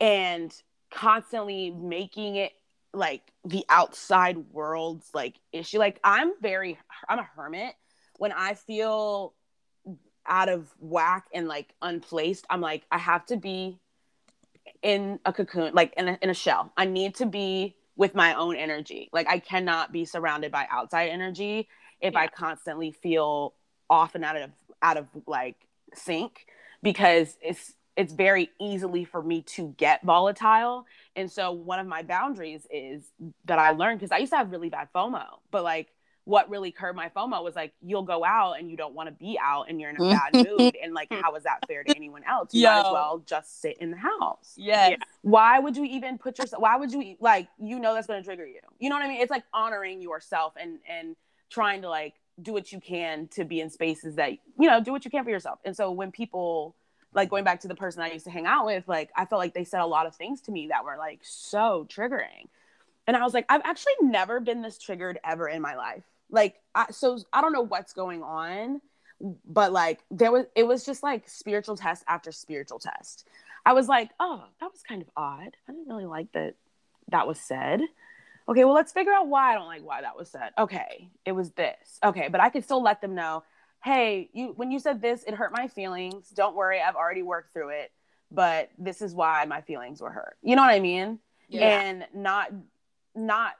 and 0.00 0.50
constantly 0.90 1.70
making 1.70 2.36
it 2.36 2.52
like 2.94 3.20
the 3.44 3.66
outside 3.68 4.38
world's 4.50 5.10
like 5.12 5.34
issue. 5.52 5.78
Like 5.78 6.00
i'm 6.02 6.32
very 6.40 6.78
i'm 7.06 7.18
a 7.18 7.28
hermit 7.36 7.74
when 8.18 8.32
i 8.32 8.54
feel 8.54 9.34
out 10.28 10.48
of 10.48 10.68
whack 10.80 11.26
and 11.32 11.46
like 11.46 11.72
unplaced 11.82 12.44
i'm 12.50 12.60
like 12.60 12.84
i 12.90 12.98
have 12.98 13.24
to 13.24 13.36
be 13.36 13.78
in 14.82 15.18
a 15.24 15.32
cocoon 15.32 15.72
like 15.74 15.92
in 15.96 16.08
a, 16.08 16.18
in 16.22 16.30
a 16.30 16.34
shell. 16.34 16.72
I 16.76 16.84
need 16.84 17.14
to 17.16 17.26
be 17.26 17.76
with 17.96 18.14
my 18.14 18.34
own 18.34 18.56
energy. 18.56 19.08
Like 19.12 19.28
i 19.28 19.38
cannot 19.38 19.92
be 19.92 20.04
surrounded 20.04 20.52
by 20.52 20.66
outside 20.70 21.08
energy 21.08 21.68
if 22.00 22.14
i 22.14 22.26
constantly 22.26 22.92
feel 22.92 23.54
off 23.88 24.14
and 24.14 24.24
out 24.24 24.36
of 24.36 24.50
out 24.82 24.96
of 24.96 25.06
like 25.26 25.56
sync 25.94 26.46
because 26.82 27.36
it's 27.40 27.74
it's 27.96 28.12
very 28.12 28.50
easily 28.60 29.04
for 29.04 29.22
me 29.22 29.40
to 29.40 29.74
get 29.78 30.02
volatile. 30.02 30.84
And 31.16 31.32
so 31.32 31.50
one 31.50 31.78
of 31.78 31.86
my 31.86 32.02
boundaries 32.02 32.66
is 32.70 33.10
that 33.46 33.58
I 33.58 33.70
learned 33.70 34.00
because 34.00 34.12
I 34.12 34.18
used 34.18 34.32
to 34.32 34.36
have 34.36 34.50
really 34.50 34.68
bad 34.68 34.88
FOMO, 34.94 35.24
but 35.50 35.64
like 35.64 35.88
what 36.26 36.50
really 36.50 36.72
curbed 36.72 36.96
my 36.96 37.08
FOMO 37.08 37.42
was 37.42 37.54
like 37.54 37.72
you'll 37.80 38.02
go 38.02 38.24
out 38.24 38.54
and 38.58 38.68
you 38.68 38.76
don't 38.76 38.94
want 38.94 39.08
to 39.08 39.12
be 39.12 39.38
out 39.40 39.66
and 39.68 39.80
you're 39.80 39.90
in 39.90 39.96
a 39.96 40.00
mm-hmm. 40.00 40.10
bad 40.10 40.46
mood 40.46 40.76
and 40.82 40.92
like 40.92 41.06
how 41.22 41.32
is 41.36 41.44
that 41.44 41.64
fair 41.68 41.84
to 41.84 41.96
anyone 41.96 42.22
else? 42.24 42.52
You 42.52 42.64
might 42.64 42.80
as 42.80 42.92
well 42.92 43.22
just 43.24 43.60
sit 43.60 43.78
in 43.78 43.92
the 43.92 43.96
house. 43.96 44.54
Yes. 44.56 44.90
Yeah. 44.90 44.96
Why 45.22 45.60
would 45.60 45.76
you 45.76 45.84
even 45.84 46.18
put 46.18 46.38
yourself? 46.38 46.60
Why 46.60 46.76
would 46.76 46.92
you 46.92 47.14
like 47.20 47.48
you 47.60 47.78
know 47.78 47.94
that's 47.94 48.08
going 48.08 48.20
to 48.20 48.26
trigger 48.26 48.44
you? 48.44 48.58
You 48.80 48.90
know 48.90 48.96
what 48.96 49.04
I 49.04 49.08
mean? 49.08 49.20
It's 49.20 49.30
like 49.30 49.44
honoring 49.54 50.02
yourself 50.02 50.54
and 50.60 50.80
and 50.88 51.14
trying 51.48 51.82
to 51.82 51.88
like 51.88 52.14
do 52.42 52.52
what 52.52 52.72
you 52.72 52.80
can 52.80 53.28
to 53.28 53.44
be 53.44 53.60
in 53.60 53.70
spaces 53.70 54.16
that 54.16 54.32
you 54.32 54.68
know 54.68 54.82
do 54.82 54.90
what 54.90 55.04
you 55.04 55.12
can 55.12 55.22
for 55.22 55.30
yourself. 55.30 55.60
And 55.64 55.76
so 55.76 55.92
when 55.92 56.10
people 56.10 56.74
like 57.14 57.30
going 57.30 57.44
back 57.44 57.60
to 57.60 57.68
the 57.68 57.76
person 57.76 58.02
I 58.02 58.10
used 58.10 58.24
to 58.24 58.32
hang 58.32 58.46
out 58.46 58.66
with, 58.66 58.88
like 58.88 59.10
I 59.14 59.26
felt 59.26 59.38
like 59.38 59.54
they 59.54 59.64
said 59.64 59.80
a 59.80 59.86
lot 59.86 60.06
of 60.06 60.16
things 60.16 60.40
to 60.42 60.52
me 60.52 60.68
that 60.68 60.84
were 60.84 60.96
like 60.98 61.20
so 61.22 61.86
triggering. 61.88 62.48
And 63.06 63.16
I 63.16 63.22
was 63.22 63.32
like, 63.32 63.46
I've 63.48 63.62
actually 63.64 63.92
never 64.02 64.40
been 64.40 64.62
this 64.62 64.78
triggered 64.78 65.20
ever 65.24 65.48
in 65.48 65.62
my 65.62 65.76
life. 65.76 66.02
Like, 66.30 66.56
I, 66.74 66.90
so 66.90 67.18
I 67.32 67.40
don't 67.40 67.52
know 67.52 67.62
what's 67.62 67.92
going 67.92 68.22
on, 68.22 68.80
but 69.46 69.72
like 69.72 70.00
there 70.10 70.32
was, 70.32 70.46
it 70.54 70.66
was 70.66 70.84
just 70.84 71.02
like 71.02 71.28
spiritual 71.28 71.76
test 71.76 72.04
after 72.08 72.32
spiritual 72.32 72.78
test. 72.78 73.26
I 73.64 73.72
was 73.72 73.88
like, 73.88 74.10
oh, 74.20 74.44
that 74.60 74.70
was 74.70 74.82
kind 74.82 75.02
of 75.02 75.08
odd. 75.16 75.56
I 75.68 75.72
didn't 75.72 75.88
really 75.88 76.06
like 76.06 76.32
that 76.32 76.54
that 77.08 77.26
was 77.26 77.40
said. 77.40 77.80
Okay, 78.48 78.64
well, 78.64 78.74
let's 78.74 78.92
figure 78.92 79.12
out 79.12 79.26
why 79.26 79.52
I 79.52 79.54
don't 79.54 79.66
like 79.66 79.82
why 79.82 80.02
that 80.02 80.16
was 80.16 80.30
said. 80.30 80.52
Okay, 80.56 81.10
it 81.24 81.32
was 81.32 81.50
this. 81.52 81.98
Okay, 82.04 82.28
but 82.30 82.40
I 82.40 82.48
could 82.48 82.64
still 82.64 82.82
let 82.82 83.00
them 83.00 83.14
know 83.14 83.42
hey, 83.86 84.28
you 84.32 84.52
when 84.56 84.72
you 84.72 84.80
said 84.80 85.00
this, 85.00 85.22
it 85.26 85.34
hurt 85.34 85.52
my 85.52 85.68
feelings. 85.68 86.28
Don't 86.30 86.56
worry, 86.56 86.80
I've 86.80 86.96
already 86.96 87.22
worked 87.22 87.52
through 87.52 87.68
it, 87.68 87.92
but 88.32 88.68
this 88.78 89.00
is 89.00 89.14
why 89.14 89.44
my 89.44 89.60
feelings 89.60 90.00
were 90.00 90.10
hurt. 90.10 90.36
You 90.42 90.56
know 90.56 90.62
what 90.62 90.74
I 90.74 90.80
mean? 90.80 91.20
Yeah. 91.48 91.80
And 91.80 92.06
not 92.12 92.52
not 93.14 93.52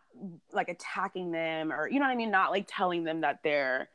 like 0.52 0.68
attacking 0.68 1.30
them 1.30 1.72
or 1.72 1.88
you 1.88 1.98
know 1.98 2.06
what 2.06 2.12
I 2.12 2.16
mean, 2.16 2.30
not 2.30 2.50
like 2.50 2.66
telling 2.68 3.04
them 3.04 3.22
that 3.22 3.40
they're 3.42 3.88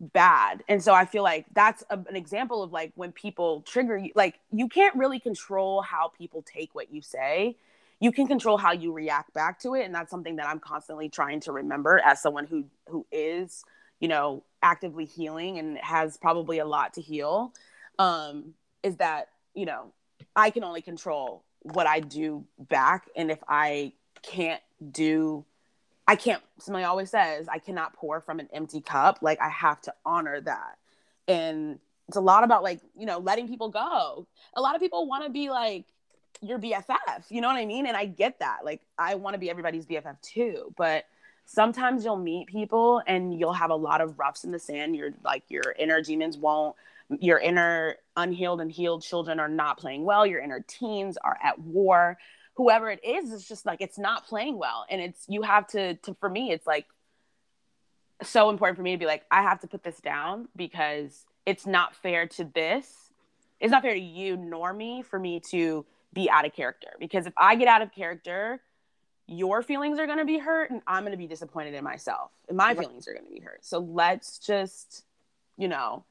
bad. 0.00 0.64
And 0.68 0.82
so 0.82 0.92
I 0.92 1.04
feel 1.04 1.22
like 1.22 1.46
that's 1.52 1.84
a, 1.90 1.94
an 1.94 2.16
example 2.16 2.62
of 2.62 2.72
like 2.72 2.92
when 2.96 3.12
people 3.12 3.62
trigger 3.62 3.96
you 3.96 4.10
like 4.14 4.38
you 4.52 4.68
can't 4.68 4.96
really 4.96 5.20
control 5.20 5.82
how 5.82 6.08
people 6.08 6.42
take 6.42 6.74
what 6.74 6.92
you 6.92 7.02
say. 7.02 7.56
You 8.00 8.10
can 8.10 8.26
control 8.26 8.56
how 8.56 8.72
you 8.72 8.92
react 8.92 9.32
back 9.32 9.60
to 9.60 9.74
it 9.74 9.84
and 9.84 9.94
that's 9.94 10.10
something 10.10 10.36
that 10.36 10.46
I'm 10.48 10.58
constantly 10.58 11.08
trying 11.08 11.40
to 11.40 11.52
remember 11.52 12.00
as 12.04 12.20
someone 12.20 12.46
who 12.46 12.64
who 12.88 13.06
is 13.12 13.64
you 14.02 14.08
know 14.08 14.42
actively 14.62 15.06
healing 15.06 15.58
and 15.58 15.78
has 15.78 16.18
probably 16.18 16.58
a 16.58 16.66
lot 16.66 16.94
to 16.94 17.00
heal 17.00 17.54
um 17.98 18.52
is 18.82 18.96
that 18.96 19.28
you 19.54 19.64
know 19.64 19.92
i 20.36 20.50
can 20.50 20.64
only 20.64 20.82
control 20.82 21.44
what 21.60 21.86
i 21.86 22.00
do 22.00 22.44
back 22.58 23.08
and 23.16 23.30
if 23.30 23.38
i 23.48 23.92
can't 24.22 24.60
do 24.90 25.44
i 26.06 26.16
can't 26.16 26.42
somebody 26.58 26.84
always 26.84 27.10
says 27.10 27.48
i 27.48 27.58
cannot 27.58 27.94
pour 27.94 28.20
from 28.20 28.40
an 28.40 28.48
empty 28.52 28.80
cup 28.80 29.18
like 29.22 29.40
i 29.40 29.48
have 29.48 29.80
to 29.80 29.92
honor 30.04 30.40
that 30.40 30.78
and 31.28 31.78
it's 32.08 32.16
a 32.16 32.20
lot 32.20 32.44
about 32.44 32.62
like 32.62 32.80
you 32.96 33.06
know 33.06 33.18
letting 33.18 33.48
people 33.48 33.68
go 33.68 34.26
a 34.54 34.60
lot 34.60 34.74
of 34.74 34.80
people 34.80 35.06
want 35.06 35.24
to 35.24 35.30
be 35.30 35.50
like 35.50 35.84
your 36.40 36.58
bff 36.58 37.30
you 37.30 37.40
know 37.40 37.48
what 37.48 37.56
i 37.56 37.64
mean 37.64 37.86
and 37.86 37.96
i 37.96 38.04
get 38.04 38.38
that 38.40 38.64
like 38.64 38.82
i 38.98 39.14
want 39.14 39.34
to 39.34 39.38
be 39.38 39.48
everybody's 39.48 39.86
bff 39.86 40.20
too 40.22 40.72
but 40.76 41.04
sometimes 41.44 42.04
you'll 42.04 42.16
meet 42.16 42.46
people 42.46 43.02
and 43.06 43.38
you'll 43.38 43.52
have 43.52 43.70
a 43.70 43.76
lot 43.76 44.00
of 44.00 44.18
roughs 44.18 44.44
in 44.44 44.52
the 44.52 44.58
sand. 44.58 44.96
Your 44.96 45.10
like 45.24 45.44
your 45.48 45.74
inner 45.78 46.00
demons 46.00 46.36
won't 46.36 46.76
your 47.20 47.38
inner 47.38 47.96
unhealed 48.16 48.60
and 48.60 48.72
healed 48.72 49.02
children 49.02 49.38
are 49.38 49.48
not 49.48 49.78
playing 49.78 50.04
well. 50.04 50.26
Your 50.26 50.40
inner 50.40 50.64
teens 50.66 51.18
are 51.22 51.36
at 51.42 51.58
war. 51.58 52.16
Whoever 52.54 52.90
it 52.90 53.02
is, 53.04 53.32
it's 53.32 53.48
just 53.48 53.64
like 53.64 53.80
it's 53.80 53.98
not 53.98 54.26
playing 54.26 54.58
well. 54.58 54.84
And 54.90 55.00
it's 55.00 55.24
you 55.28 55.42
have 55.42 55.66
to 55.68 55.94
to 55.94 56.14
for 56.14 56.28
me, 56.28 56.52
it's 56.52 56.66
like 56.66 56.86
so 58.22 58.50
important 58.50 58.76
for 58.76 58.82
me 58.82 58.92
to 58.92 58.98
be 58.98 59.06
like, 59.06 59.24
I 59.30 59.42
have 59.42 59.60
to 59.60 59.66
put 59.66 59.82
this 59.82 59.98
down 60.00 60.48
because 60.56 61.24
it's 61.46 61.66
not 61.66 61.94
fair 61.96 62.26
to 62.28 62.44
this. 62.44 63.10
It's 63.60 63.70
not 63.70 63.82
fair 63.82 63.94
to 63.94 64.00
you 64.00 64.36
nor 64.36 64.72
me 64.72 65.02
for 65.02 65.18
me 65.18 65.40
to 65.50 65.84
be 66.12 66.28
out 66.30 66.44
of 66.44 66.52
character. 66.52 66.90
Because 66.98 67.26
if 67.26 67.32
I 67.36 67.54
get 67.56 67.68
out 67.68 67.82
of 67.82 67.92
character, 67.92 68.60
your 69.26 69.62
feelings 69.62 69.98
are 69.98 70.06
going 70.06 70.18
to 70.18 70.24
be 70.24 70.38
hurt 70.38 70.70
and 70.70 70.82
I'm 70.86 71.02
going 71.02 71.12
to 71.12 71.18
be 71.18 71.26
disappointed 71.26 71.74
in 71.74 71.84
myself 71.84 72.30
and 72.48 72.56
my 72.56 72.74
feelings 72.74 73.06
are 73.08 73.12
going 73.12 73.26
to 73.26 73.32
be 73.32 73.40
hurt. 73.40 73.64
So 73.64 73.78
let's 73.78 74.38
just, 74.38 75.04
you 75.56 75.68
know, 75.68 76.04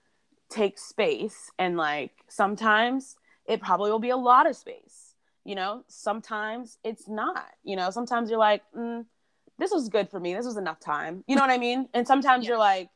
take 0.49 0.77
space 0.77 1.51
and 1.59 1.77
like 1.77 2.11
sometimes 2.27 3.15
it 3.45 3.61
probably 3.61 3.91
will 3.91 3.99
be 3.99 4.09
a 4.09 4.17
lot 4.17 4.49
of 4.49 4.55
space. 4.55 5.10
You 5.45 5.55
know, 5.55 5.83
sometimes 5.87 6.77
it's 6.83 7.07
not. 7.07 7.45
You 7.63 7.75
know, 7.75 7.89
sometimes 7.89 8.29
you're 8.29 8.39
like, 8.39 8.63
mm, 8.77 9.05
this 9.57 9.71
was 9.71 9.89
good 9.89 10.09
for 10.09 10.19
me. 10.19 10.33
This 10.33 10.45
was 10.45 10.57
enough 10.57 10.79
time. 10.79 11.23
You 11.27 11.35
know 11.35 11.41
what 11.41 11.49
I 11.51 11.57
mean? 11.57 11.87
And 11.93 12.07
sometimes 12.07 12.45
you're 12.47 12.57
like, 12.57 12.89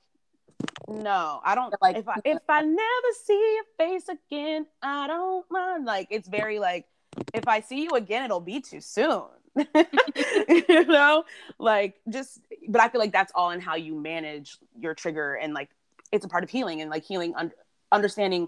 no, 0.88 1.42
I 1.44 1.56
don't 1.56 1.74
Like- 1.82 1.98
if 1.98 2.08
I 2.08 2.16
if 2.24 2.40
I 2.48 2.62
never 2.62 3.08
see 3.26 3.56
your 3.56 3.64
face 3.90 4.08
again, 4.08 4.66
I 4.82 5.08
don't 5.08 5.46
mind. 5.50 5.86
Like 5.86 6.08
it's 6.12 6.28
very 6.28 6.60
like 6.60 6.86
if 7.34 7.48
I 7.48 7.62
see 7.62 7.84
you 7.84 7.90
again, 7.92 8.24
it'll 8.26 8.40
be 8.40 8.62
too 8.62 8.82
soon. 8.82 9.24
you 9.56 10.86
know, 10.86 11.24
like 11.60 11.96
just, 12.10 12.42
but 12.68 12.82
I 12.82 12.90
feel 12.90 13.00
like 13.00 13.14
that's 13.14 13.32
all 13.34 13.52
in 13.52 13.62
how 13.62 13.76
you 13.76 13.96
manage 13.96 14.58
your 14.78 14.94
trigger 14.94 15.36
and 15.36 15.54
like 15.54 15.70
it's 16.12 16.26
a 16.26 16.30
part 16.30 16.44
of 16.44 16.50
healing 16.50 16.82
and 16.82 16.90
like 16.92 17.04
healing, 17.06 17.34
un- 17.36 17.52
understanding 17.92 18.48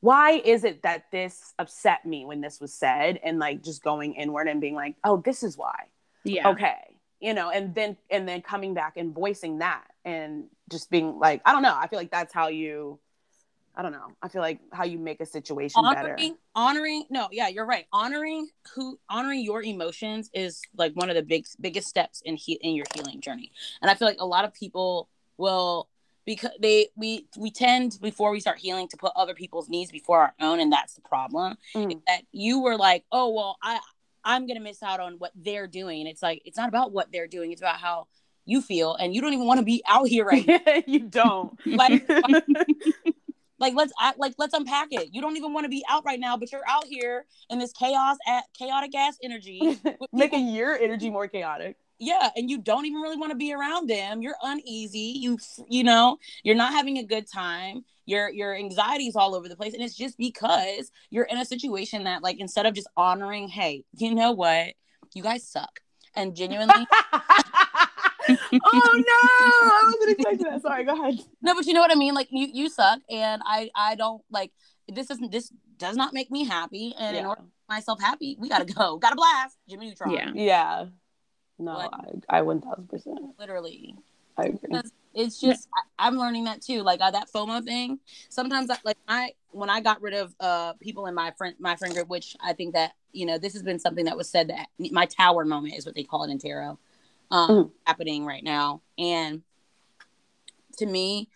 why 0.00 0.32
is 0.32 0.64
it 0.64 0.82
that 0.82 1.10
this 1.10 1.54
upset 1.58 2.06
me 2.06 2.24
when 2.24 2.40
this 2.40 2.60
was 2.60 2.72
said 2.72 3.18
and 3.22 3.38
like 3.38 3.62
just 3.62 3.82
going 3.82 4.14
inward 4.14 4.48
and 4.48 4.60
being 4.60 4.74
like, 4.74 4.94
oh, 5.04 5.22
this 5.24 5.42
is 5.42 5.56
why. 5.58 5.86
Yeah. 6.24 6.50
Okay. 6.50 6.76
You 7.20 7.34
know, 7.34 7.50
and 7.50 7.74
then, 7.74 7.96
and 8.10 8.28
then 8.28 8.42
coming 8.42 8.74
back 8.74 8.96
and 8.96 9.12
voicing 9.12 9.58
that 9.58 9.84
and 10.04 10.44
just 10.70 10.88
being 10.88 11.18
like, 11.18 11.42
I 11.44 11.52
don't 11.52 11.62
know. 11.62 11.76
I 11.76 11.88
feel 11.88 11.98
like 11.98 12.12
that's 12.12 12.32
how 12.32 12.46
you, 12.46 13.00
I 13.74 13.82
don't 13.82 13.90
know. 13.92 14.12
I 14.22 14.28
feel 14.28 14.40
like 14.40 14.60
how 14.72 14.84
you 14.84 14.98
make 14.98 15.20
a 15.20 15.26
situation 15.26 15.82
better. 15.82 16.00
honoring 16.00 16.36
honoring 16.54 17.04
no 17.10 17.28
yeah 17.30 17.46
you're 17.46 17.64
right 17.64 17.86
honoring 17.92 18.48
who 18.74 18.98
honoring 19.08 19.40
your 19.40 19.62
emotions 19.62 20.28
is 20.34 20.60
like 20.76 20.92
one 20.94 21.08
of 21.10 21.14
the 21.14 21.22
big 21.22 21.46
biggest 21.60 21.86
steps 21.86 22.20
in 22.24 22.34
he, 22.34 22.54
in 22.54 22.74
your 22.74 22.86
healing 22.92 23.20
journey 23.20 23.52
and 23.80 23.88
i 23.88 23.94
feel 23.94 24.08
like 24.08 24.20
a 24.20 24.26
lot 24.26 24.44
of 24.44 24.52
people 24.52 25.08
will 25.36 25.88
because 26.28 26.50
they 26.60 26.88
we 27.02 27.26
we 27.44 27.50
tend 27.50 27.98
before 28.02 28.30
we 28.30 28.40
start 28.40 28.58
healing 28.58 28.86
to 28.88 28.96
put 29.04 29.12
other 29.16 29.34
people's 29.42 29.68
needs 29.68 29.90
before 29.90 30.20
our 30.20 30.34
own 30.46 30.60
and 30.60 30.70
that's 30.76 30.94
the 30.94 31.00
problem 31.00 31.56
Mm. 31.74 32.00
that 32.06 32.22
you 32.32 32.60
were 32.60 32.76
like 32.76 33.02
oh 33.10 33.28
well 33.36 33.56
i 33.62 33.80
i'm 34.24 34.46
gonna 34.46 34.60
miss 34.60 34.82
out 34.82 35.00
on 35.00 35.14
what 35.22 35.32
they're 35.34 35.66
doing 35.66 36.00
and 36.02 36.08
it's 36.12 36.22
like 36.22 36.42
it's 36.44 36.56
not 36.58 36.68
about 36.68 36.92
what 36.92 37.10
they're 37.12 37.26
doing 37.36 37.50
it's 37.52 37.62
about 37.62 37.76
how 37.88 38.06
you 38.44 38.60
feel 38.62 38.94
and 38.96 39.14
you 39.14 39.20
don't 39.22 39.32
even 39.32 39.46
want 39.46 39.58
to 39.58 39.64
be 39.64 39.82
out 39.88 40.06
here 40.08 40.24
right 40.24 40.46
now. 40.46 40.58
you 40.86 41.00
don't. 41.00 41.58
like 41.66 42.06
Like 43.60 43.74
let's 43.74 43.92
act 44.00 44.20
like 44.20 44.34
let's 44.38 44.54
unpack 44.54 44.88
it. 44.92 45.08
You 45.12 45.20
don't 45.20 45.36
even 45.36 45.52
want 45.52 45.64
to 45.64 45.68
be 45.68 45.82
out 45.90 46.04
right 46.04 46.20
now, 46.20 46.36
but 46.36 46.52
you're 46.52 46.62
out 46.68 46.84
here 46.86 47.26
in 47.50 47.58
this 47.58 47.72
chaos 47.72 48.16
at 48.24 48.44
chaotic 48.56 48.94
ass 48.94 49.18
energy. 49.20 49.58
people- 49.82 50.08
Making 50.12 50.48
your 50.54 50.78
energy 50.78 51.10
more 51.10 51.26
chaotic. 51.26 51.76
Yeah, 51.98 52.30
and 52.36 52.48
you 52.48 52.58
don't 52.58 52.86
even 52.86 53.00
really 53.00 53.16
want 53.16 53.30
to 53.30 53.36
be 53.36 53.52
around 53.52 53.88
them. 53.88 54.22
You're 54.22 54.36
uneasy. 54.42 55.14
You 55.16 55.38
you 55.68 55.84
know, 55.84 56.18
you're 56.42 56.54
not 56.54 56.72
having 56.72 56.98
a 56.98 57.02
good 57.04 57.26
time. 57.30 57.84
Your 58.06 58.30
your 58.30 58.54
anxiety's 58.54 59.16
all 59.16 59.34
over 59.34 59.48
the 59.48 59.56
place. 59.56 59.74
And 59.74 59.82
it's 59.82 59.96
just 59.96 60.16
because 60.16 60.90
you're 61.10 61.24
in 61.24 61.38
a 61.38 61.44
situation 61.44 62.04
that 62.04 62.22
like 62.22 62.40
instead 62.40 62.66
of 62.66 62.74
just 62.74 62.88
honoring, 62.96 63.48
hey, 63.48 63.84
you 63.96 64.14
know 64.14 64.32
what? 64.32 64.74
You 65.14 65.22
guys 65.22 65.46
suck. 65.46 65.80
And 66.14 66.34
genuinely 66.34 66.86
oh 68.28 68.36
no! 68.52 69.12
I 69.12 69.82
wasn't 69.84 70.10
expecting 70.10 70.50
that. 70.50 70.62
Sorry, 70.62 70.84
go 70.84 70.92
ahead. 70.92 71.18
No, 71.42 71.54
but 71.54 71.66
you 71.66 71.72
know 71.72 71.80
what 71.80 71.92
I 71.92 71.94
mean. 71.94 72.14
Like 72.14 72.28
you, 72.30 72.48
you 72.52 72.68
suck, 72.68 73.00
and 73.10 73.42
I, 73.44 73.70
I 73.74 73.94
don't 73.94 74.22
like 74.30 74.52
this. 74.88 75.06
Doesn't 75.06 75.30
this 75.32 75.52
does 75.78 75.96
not 75.96 76.12
make 76.12 76.30
me 76.30 76.44
happy? 76.44 76.94
And 76.98 77.16
in 77.16 77.26
order 77.26 77.40
to 77.40 77.46
make 77.46 77.76
myself 77.76 78.00
happy, 78.00 78.36
we 78.38 78.48
gotta 78.48 78.64
go, 78.64 78.98
gotta 78.98 79.16
blast, 79.16 79.56
Jimmy 79.68 79.88
Neutron. 79.88 80.12
Yeah. 80.12 80.30
Yeah. 80.34 80.86
No, 81.58 81.72
Like- 81.76 81.90
I, 82.28 82.38
I 82.38 82.42
1000%. 82.42 83.34
literally. 83.38 83.96
I 84.36 84.44
agree. 84.44 84.58
Because 84.70 84.92
it's 85.14 85.40
just 85.40 85.66
I, 85.74 86.06
I'm 86.06 86.16
learning 86.16 86.44
that 86.44 86.62
too. 86.62 86.82
Like 86.82 87.00
uh, 87.00 87.10
that 87.10 87.28
FOMO 87.32 87.64
thing. 87.64 87.98
Sometimes, 88.28 88.70
I, 88.70 88.76
like 88.84 88.96
I 89.08 89.32
when 89.50 89.68
I 89.68 89.80
got 89.80 90.00
rid 90.00 90.14
of 90.14 90.32
uh 90.38 90.74
people 90.74 91.06
in 91.06 91.14
my 91.14 91.32
friend 91.32 91.56
my 91.58 91.74
friend 91.74 91.92
group, 91.92 92.08
which 92.08 92.36
I 92.40 92.52
think 92.52 92.74
that 92.74 92.92
you 93.12 93.26
know 93.26 93.36
this 93.38 93.52
has 93.54 93.64
been 93.64 93.80
something 93.80 94.04
that 94.04 94.16
was 94.16 94.30
said 94.30 94.48
that 94.50 94.68
my 94.92 95.06
tower 95.06 95.44
moment 95.44 95.74
is 95.74 95.84
what 95.86 95.96
they 95.96 96.04
call 96.04 96.22
it 96.22 96.30
in 96.30 96.38
tarot, 96.38 96.78
um, 97.32 97.50
Mhm. 97.50 97.70
happening 97.84 98.24
right 98.24 98.44
now. 98.44 98.80
And 98.96 99.42
to 100.76 100.86
me, 100.86 101.28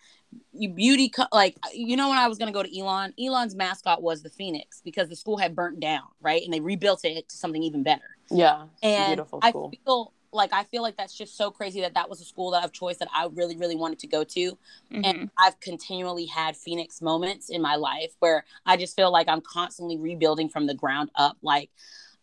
you 0.53 0.69
beauty 0.69 1.09
co- 1.09 1.27
like 1.33 1.57
you 1.75 1.97
know 1.97 2.09
when 2.09 2.19
I 2.19 2.29
was 2.29 2.39
gonna 2.39 2.53
go 2.53 2.63
to 2.63 2.79
Elon, 2.79 3.15
Elon's 3.19 3.57
mascot 3.57 4.01
was 4.01 4.23
the 4.23 4.31
phoenix 4.31 4.81
because 4.85 5.09
the 5.09 5.17
school 5.17 5.39
had 5.39 5.57
burnt 5.57 5.81
down, 5.81 6.05
right, 6.21 6.43
and 6.45 6.53
they 6.53 6.61
rebuilt 6.61 7.05
it 7.05 7.29
to 7.29 7.37
something 7.37 7.63
even 7.65 7.83
better 7.83 8.17
Yeah. 8.33 8.67
and 8.83 9.07
beautiful 9.09 9.39
I 9.43 9.53
feel 9.53 10.13
like 10.35 10.53
I 10.53 10.65
feel 10.65 10.83
like 10.83 10.97
that's 10.97 11.15
just 11.15 11.37
so 11.37 11.51
crazy 11.51 11.83
that 11.83 11.93
that 11.95 12.09
was 12.09 12.21
a 12.21 12.25
school 12.25 12.53
that 12.53 12.65
of 12.65 12.73
choice 12.73 12.97
that 12.99 13.09
I 13.15 13.27
really 13.33 13.57
really 13.57 13.77
wanted 13.77 13.99
to 14.01 14.07
go 14.07 14.25
to, 14.25 14.59
Mhm. 14.91 15.05
and 15.05 15.31
I've 15.37 15.61
continually 15.61 16.27
had 16.27 16.57
Phoenix 16.57 17.03
moments 17.03 17.51
in 17.51 17.61
my 17.61 17.77
life 17.77 18.15
where 18.21 18.45
I 18.65 18.77
just 18.77 18.97
feel 18.97 19.11
like 19.13 19.29
I'm 19.29 19.43
constantly 19.43 19.99
rebuilding 19.99 20.49
from 20.49 20.67
the 20.67 20.75
ground 20.75 21.11
up. 21.17 21.37
Like, 21.43 21.71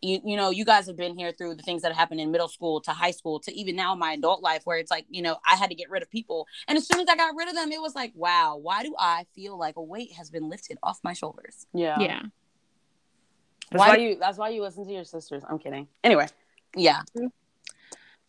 you 0.02 0.20
you 0.24 0.36
know, 0.36 0.50
you 0.50 0.64
guys 0.64 0.86
have 0.88 0.96
been 0.96 1.16
here 1.16 1.30
through 1.30 1.54
the 1.54 1.62
things 1.62 1.82
that 1.82 1.92
happened 1.94 2.20
in 2.20 2.32
middle 2.32 2.48
school 2.48 2.80
to 2.80 2.90
high 2.90 3.10
school 3.12 3.38
to 3.40 3.52
even 3.52 3.76
now 3.76 3.92
in 3.92 3.98
my 4.00 4.12
adult 4.14 4.42
life, 4.42 4.62
where 4.64 4.78
it's 4.78 4.90
like 4.90 5.06
you 5.08 5.22
know 5.22 5.36
I 5.48 5.54
had 5.54 5.68
to 5.70 5.76
get 5.76 5.88
rid 5.88 6.02
of 6.02 6.10
people, 6.10 6.48
and 6.66 6.76
as 6.76 6.88
soon 6.88 6.98
as 7.00 7.06
I 7.08 7.14
got 7.14 7.36
rid 7.36 7.48
of 7.48 7.54
them, 7.54 7.70
it 7.70 7.80
was 7.80 7.94
like, 7.94 8.12
wow, 8.16 8.56
why 8.56 8.82
do 8.82 8.92
I 8.98 9.26
feel 9.36 9.56
like 9.56 9.76
a 9.76 9.82
weight 9.82 10.12
has 10.14 10.30
been 10.30 10.48
lifted 10.48 10.78
off 10.82 10.98
my 11.04 11.12
shoulders? 11.12 11.66
Yeah. 11.72 12.00
yeah. 12.00 12.22
That's 13.70 13.78
Why- 13.80 13.88
why 13.90 13.96
you 13.96 14.16
that's 14.16 14.38
why 14.38 14.48
you 14.50 14.62
listen 14.62 14.86
to 14.86 14.92
your 14.92 15.04
sisters. 15.04 15.42
I'm 15.48 15.58
kidding. 15.58 15.86
Anyway. 16.02 16.26
Yeah, 16.76 17.02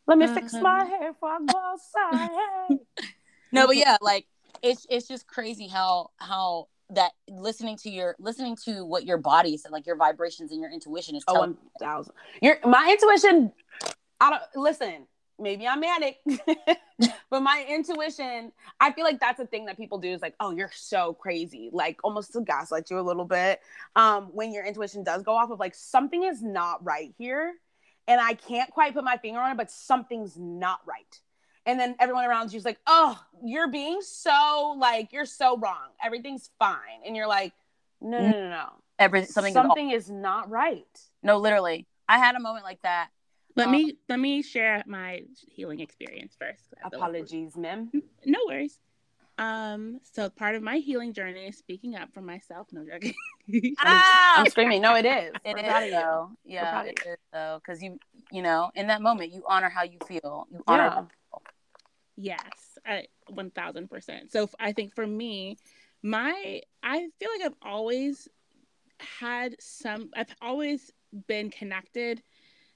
Let 0.08 0.18
me 0.18 0.26
fix 0.28 0.54
Um, 0.56 0.64
my 0.64 0.84
hair 0.84 1.14
before 1.14 1.30
I 1.30 1.40
go 1.46 1.58
outside. 1.58 2.78
no 3.52 3.68
but 3.68 3.76
yeah 3.76 3.98
like 4.02 4.26
it's 4.64 4.86
it's 4.90 5.08
just 5.08 5.28
crazy 5.28 5.68
how 5.68 6.10
how 6.18 6.68
that 6.90 7.12
listening 7.30 7.78
to 7.78 7.90
your 7.90 8.16
listening 8.20 8.58
to 8.66 8.84
what 8.84 9.06
your 9.06 9.18
body 9.18 9.58
said 9.58 9.72
like 9.72 9.86
your 9.86 9.96
vibrations 9.96 10.52
and 10.52 10.60
your 10.60 10.72
intuition 10.72 11.16
is 11.16 11.24
Oh, 11.28 11.34
telling 11.34 11.52
one 11.52 11.58
thousand. 11.80 12.14
Your 12.42 12.58
my 12.66 12.90
intuition. 12.92 13.52
I 14.20 14.30
don't 14.32 14.44
listen. 14.56 15.06
Maybe 15.42 15.68
I'm 15.68 15.80
manic, 15.80 16.20
but 17.30 17.42
my 17.42 17.66
intuition. 17.68 18.52
I 18.80 18.92
feel 18.92 19.04
like 19.04 19.20
that's 19.20 19.40
a 19.40 19.46
thing 19.46 19.66
that 19.66 19.78
people 19.78 19.98
do 19.98 20.10
is 20.10 20.22
like, 20.22 20.36
oh, 20.40 20.52
you're 20.52 20.72
so 20.74 21.14
crazy, 21.14 21.70
like 21.74 22.00
almost 22.04 22.34
to 22.34 22.42
gaslight 22.42 22.90
you 22.92 23.00
a 23.00 23.02
little 23.02 23.26
bit. 23.26 23.60
Um, 23.96 24.26
when 24.34 24.54
your 24.54 24.64
intuition 24.64 25.04
does 25.04 25.24
go 25.24 25.34
off 25.34 25.50
of 25.50 25.60
like 25.60 25.74
something 25.74 26.24
is 26.24 26.44
not 26.44 26.86
right 26.86 27.14
here, 27.18 27.56
and 28.08 28.22
I 28.22 28.34
can't 28.34 28.70
quite 28.70 28.94
put 28.94 29.04
my 29.04 29.18
finger 29.18 29.40
on 29.40 29.52
it, 29.52 29.58
but 29.58 29.72
something's 29.72 30.38
not 30.38 30.80
right. 30.86 31.20
And 31.66 31.80
then 31.80 31.96
everyone 32.00 32.26
around 32.26 32.54
you's 32.54 32.66
like, 32.66 32.80
oh, 32.88 33.20
you're 33.44 33.70
being 33.70 34.02
so 34.02 34.76
like 34.78 35.12
you're 35.12 35.26
so 35.26 35.58
wrong. 35.58 35.90
Everything's 36.04 36.52
fine, 36.60 37.02
and 37.06 37.16
you're 37.16 37.28
like, 37.28 37.54
no, 38.00 38.20
no, 38.20 38.30
no, 38.30 38.50
no. 38.50 38.70
every 39.00 39.26
something, 39.26 39.50
is 39.50 39.54
something 39.54 39.92
is 39.92 40.10
not 40.10 40.50
right. 40.50 41.00
no 41.24 41.38
literally 41.38 41.88
i 42.10 42.18
had 42.18 42.36
a 42.36 42.40
moment 42.40 42.66
like 42.66 42.82
that 42.82 43.10
Let 43.56 43.68
Um, 43.68 43.72
me 43.74 43.98
let 44.08 44.20
me 44.20 44.42
share 44.42 44.84
my 44.88 45.24
healing 45.50 45.80
experience 45.80 46.36
first. 46.40 46.70
'cause 46.70 46.80
I 46.84 46.90
feel 46.90 47.00
like 47.00 47.10
we're- 47.12 47.20
Apologies, 47.22 47.58
ma'am. 47.58 47.92
No 48.26 48.40
worries. 48.48 48.80
Um, 49.38 50.00
so 50.04 50.30
part 50.30 50.56
of 50.56 50.62
my 50.62 50.78
healing 50.78 51.14
journey 51.14 51.48
is 51.48 51.58
speaking 51.58 51.96
up 51.96 52.14
for 52.14 52.22
myself. 52.22 52.68
No 52.72 52.86
joking. 52.86 53.16
ah 53.80 54.34
I'm 54.40 54.46
screaming. 54.50 54.82
No, 54.82 54.96
it 54.96 55.06
is. 55.06 55.34
it 55.44 55.54
We're 55.56 55.58
is 55.60 55.64
proud 55.66 55.84
of 55.84 55.90
you. 55.90 55.96
though 55.96 56.32
yeah 56.44 56.84
it 56.84 57.00
is 57.06 57.18
though 57.34 57.60
because 57.62 57.82
you 57.82 58.00
you 58.32 58.42
know 58.42 58.72
in 58.76 58.88
that 58.88 59.02
moment 59.02 59.32
you 59.34 59.44
honor 59.48 59.70
how 59.70 59.84
you 59.84 59.98
feel 60.08 60.48
you 60.52 60.64
honor 60.68 60.84
Yeah. 60.84 61.06
Yes, 62.18 62.78
I, 62.86 63.08
one 63.30 63.50
thousand 63.52 63.90
percent. 63.90 64.32
So 64.32 64.44
f- 64.44 64.56
I 64.60 64.74
think 64.74 64.94
for 64.94 65.08
me, 65.08 65.58
my 66.04 66.62
I 66.84 67.08
feel 67.20 67.30
like 67.36 67.46
I've 67.46 67.58
always 67.64 68.28
had 69.00 69.56
some. 69.60 70.12
I've 70.16 70.36
always 70.42 70.92
been 71.28 71.50
connected 71.50 72.22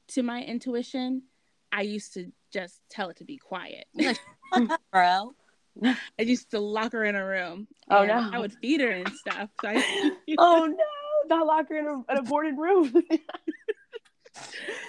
to 0.10 0.24
my 0.24 0.42
intuition. 0.44 1.24
I 1.72 1.82
used 1.82 2.14
to 2.14 2.32
just 2.52 2.82
tell 2.90 3.10
it 3.10 3.18
to 3.18 3.26
be 3.26 3.38
quiet. 3.38 3.86
Like, 3.94 4.18
bro 4.92 5.36
I 5.84 6.22
used 6.22 6.52
to 6.52 6.60
lock 6.60 6.94
her 6.94 7.04
in 7.04 7.16
a 7.16 7.26
room. 7.26 7.68
Oh, 7.90 8.04
and 8.04 8.08
no. 8.08 8.30
I 8.34 8.40
would 8.40 8.54
feed 8.54 8.80
her 8.82 8.90
and 8.90 9.14
stuff. 9.14 9.50
So 9.60 9.68
I, 9.68 9.76
Oh 10.38 10.66
no, 10.68 11.36
not 11.38 11.46
lock 11.46 11.70
her 11.70 11.78
in 11.78 11.86
a, 11.88 11.94
an 12.12 12.18
aborted 12.20 12.58
room. 12.58 12.94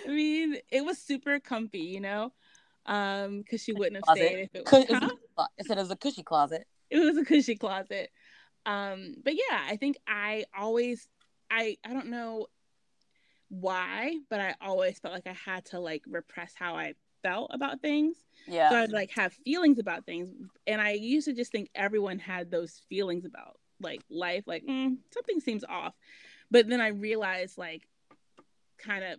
I 0.07 0.09
mean, 0.09 0.57
it 0.71 0.85
was 0.85 0.99
super 0.99 1.41
comfy, 1.41 1.81
you 1.81 2.01
know, 2.01 2.33
um, 2.87 3.39
because 3.39 3.63
she 3.63 3.73
wouldn't 3.73 3.97
have 3.97 4.05
Closet. 4.05 4.21
stayed 4.21 4.39
if 4.41 4.55
it 4.55 4.65
was. 4.65 4.85
it's 4.85 4.91
Huh? 4.93 5.01
cushy 5.01 5.17
clo- 5.35 5.47
I 5.59 5.63
said 5.63 5.79
it 5.79 5.83
was 5.83 5.91
a 5.91 5.97
cushy 5.97 6.23
closet 6.23 6.67
it 6.91 6.99
was 6.99 7.17
a 7.17 7.25
cushy 7.25 7.57
closet 7.57 8.11
um 8.65 9.17
but 9.25 9.35
yeah 9.35 9.61
i 9.69 9.77
think 9.77 9.97
i 10.07 10.45
always 10.57 11.09
i 11.51 11.77
i 11.85 11.93
don't 11.93 12.07
know 12.07 12.47
why 13.49 14.15
but 14.29 14.41
i 14.41 14.55
always 14.61 14.99
felt 14.99 15.15
like 15.15 15.27
i 15.27 15.37
had 15.45 15.65
to 15.65 15.79
like 15.79 16.03
repress 16.07 16.53
how 16.55 16.75
i 16.75 16.93
felt 17.23 17.51
about 17.53 17.81
things. 17.81 18.17
Yeah. 18.47 18.71
So 18.71 18.77
i'd 18.77 18.93
like 18.93 19.11
have 19.13 19.33
feelings 19.33 19.79
about 19.79 20.05
things 20.05 20.31
and 20.67 20.81
i 20.81 20.93
used 20.93 21.27
to 21.27 21.33
just 21.33 21.51
think 21.53 21.71
everyone 21.75 22.19
had 22.19 22.51
those 22.51 22.83
feelings 22.89 23.25
about 23.25 23.59
like 23.81 24.03
life 24.11 24.45
like 24.47 24.65
mm, 24.65 24.97
something 25.13 25.41
seems 25.41 25.65
off. 25.65 25.95
But 26.51 26.69
then 26.69 26.81
i 26.81 26.89
realized 26.89 27.59
like 27.59 27.83
kind 28.79 29.05
of 29.05 29.19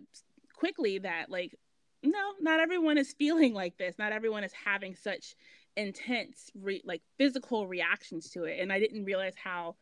quickly 0.54 0.98
that 0.98 1.30
like 1.30 1.54
no 2.02 2.32
not 2.40 2.60
everyone 2.60 2.98
is 2.98 3.12
feeling 3.12 3.54
like 3.54 3.76
this. 3.76 3.98
Not 3.98 4.12
everyone 4.12 4.44
is 4.44 4.52
having 4.52 4.94
such 4.94 5.34
intense 5.78 6.50
re- 6.60 6.82
like 6.84 7.02
physical 7.18 7.68
reactions 7.68 8.30
to 8.30 8.42
it 8.44 8.58
and 8.60 8.72
i 8.72 8.80
didn't 8.80 9.04
realize 9.04 9.34
how 9.42 9.76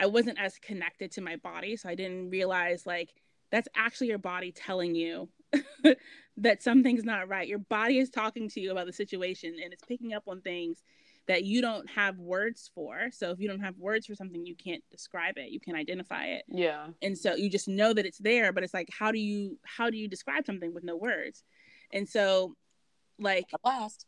i 0.00 0.06
wasn't 0.06 0.40
as 0.40 0.58
connected 0.58 1.12
to 1.12 1.20
my 1.20 1.36
body 1.36 1.76
so 1.76 1.90
i 1.90 1.94
didn't 1.94 2.30
realize 2.30 2.86
like 2.86 3.12
that's 3.50 3.68
actually 3.76 4.08
your 4.08 4.18
body 4.18 4.52
telling 4.52 4.94
you 4.94 5.28
that 6.36 6.62
something's 6.62 7.04
not 7.04 7.28
right. 7.28 7.48
Your 7.48 7.58
body 7.58 7.98
is 7.98 8.10
talking 8.10 8.48
to 8.50 8.60
you 8.60 8.72
about 8.72 8.86
the 8.86 8.92
situation 8.92 9.56
and 9.62 9.72
it's 9.72 9.84
picking 9.84 10.12
up 10.12 10.24
on 10.26 10.40
things 10.40 10.82
that 11.28 11.44
you 11.44 11.60
don't 11.60 11.88
have 11.90 12.18
words 12.18 12.70
for. 12.74 13.08
So 13.10 13.30
if 13.30 13.40
you 13.40 13.48
don't 13.48 13.60
have 13.60 13.76
words 13.78 14.06
for 14.06 14.14
something 14.14 14.46
you 14.46 14.54
can't 14.54 14.82
describe 14.90 15.38
it. 15.38 15.50
You 15.50 15.60
can't 15.60 15.76
identify 15.76 16.26
it. 16.26 16.44
Yeah. 16.48 16.88
and 17.02 17.16
so 17.16 17.34
you 17.34 17.50
just 17.50 17.68
know 17.68 17.92
that 17.92 18.06
it's 18.06 18.18
there 18.18 18.52
but 18.52 18.62
it's 18.62 18.74
like 18.74 18.88
how 18.96 19.10
do 19.10 19.18
you 19.18 19.58
how 19.64 19.90
do 19.90 19.96
you 19.96 20.08
describe 20.08 20.46
something 20.46 20.74
with 20.74 20.84
no 20.84 20.96
words? 20.96 21.44
And 21.92 22.08
so 22.08 22.56
like 23.18 23.46
a 23.54 23.58
blast. 23.58 24.06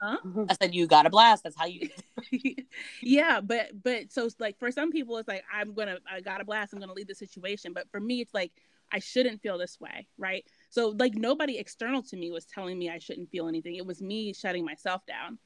Huh? 0.00 0.18
i 0.48 0.54
said 0.54 0.74
you 0.74 0.86
got 0.86 1.06
a 1.06 1.10
blast. 1.10 1.44
That's 1.44 1.56
how 1.56 1.66
you 1.66 1.88
yeah 3.02 3.40
but 3.40 3.70
but 3.82 4.12
so 4.12 4.28
like 4.38 4.58
for 4.58 4.70
some 4.70 4.90
people 4.90 5.16
it's 5.18 5.28
like 5.28 5.44
i'm 5.52 5.74
gonna 5.74 5.98
i 6.10 6.20
got 6.20 6.40
a 6.40 6.44
blast. 6.44 6.72
I'm 6.72 6.80
gonna 6.80 6.92
leave 6.92 7.08
the 7.08 7.14
situation. 7.14 7.72
But 7.72 7.90
for 7.90 8.00
me 8.00 8.20
it's 8.20 8.34
like 8.34 8.52
i 8.90 8.98
shouldn't 8.98 9.42
feel 9.42 9.58
this 9.58 9.80
way 9.80 10.06
right? 10.18 10.44
So 10.70 10.94
like 10.98 11.14
nobody 11.14 11.58
external 11.58 12.02
to 12.04 12.16
me 12.16 12.30
was 12.30 12.44
telling 12.44 12.78
me 12.78 12.90
i 12.90 12.98
shouldn't 12.98 13.30
feel 13.30 13.48
anything. 13.48 13.76
It 13.76 13.86
was 13.86 14.00
me 14.02 14.32
shutting 14.32 14.64
myself 14.64 15.04
down. 15.06 15.38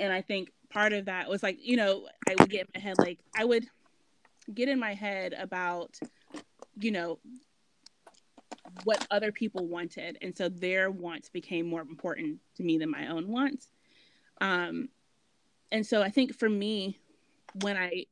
And 0.00 0.12
i 0.12 0.22
think 0.22 0.50
part 0.70 0.92
of 0.92 1.06
that 1.06 1.28
was 1.28 1.42
like 1.42 1.58
you 1.60 1.76
know 1.76 2.06
i 2.28 2.34
would 2.38 2.50
get 2.50 2.66
in 2.66 2.68
my 2.74 2.80
head 2.80 2.98
like 2.98 3.18
i 3.36 3.44
would 3.44 3.66
get 4.52 4.68
in 4.68 4.78
my 4.78 4.94
head 4.94 5.32
about 5.32 5.98
you 6.78 6.90
know 6.90 7.18
what 8.84 9.00
other 9.10 9.32
people 9.32 9.66
wanted 9.66 10.18
and 10.22 10.36
so 10.36 10.48
their 10.48 10.90
wants 10.90 11.28
became 11.28 11.66
more 11.66 11.80
important 11.82 12.38
to 12.54 12.62
me 12.62 12.78
than 12.78 12.90
my 12.90 13.08
own 13.08 13.28
wants 13.28 13.68
um 14.40 14.88
and 15.72 15.86
so 15.86 16.02
i 16.02 16.08
think 16.10 16.34
for 16.34 16.48
me 16.48 16.98
when 17.52 17.76
i 17.76 18.04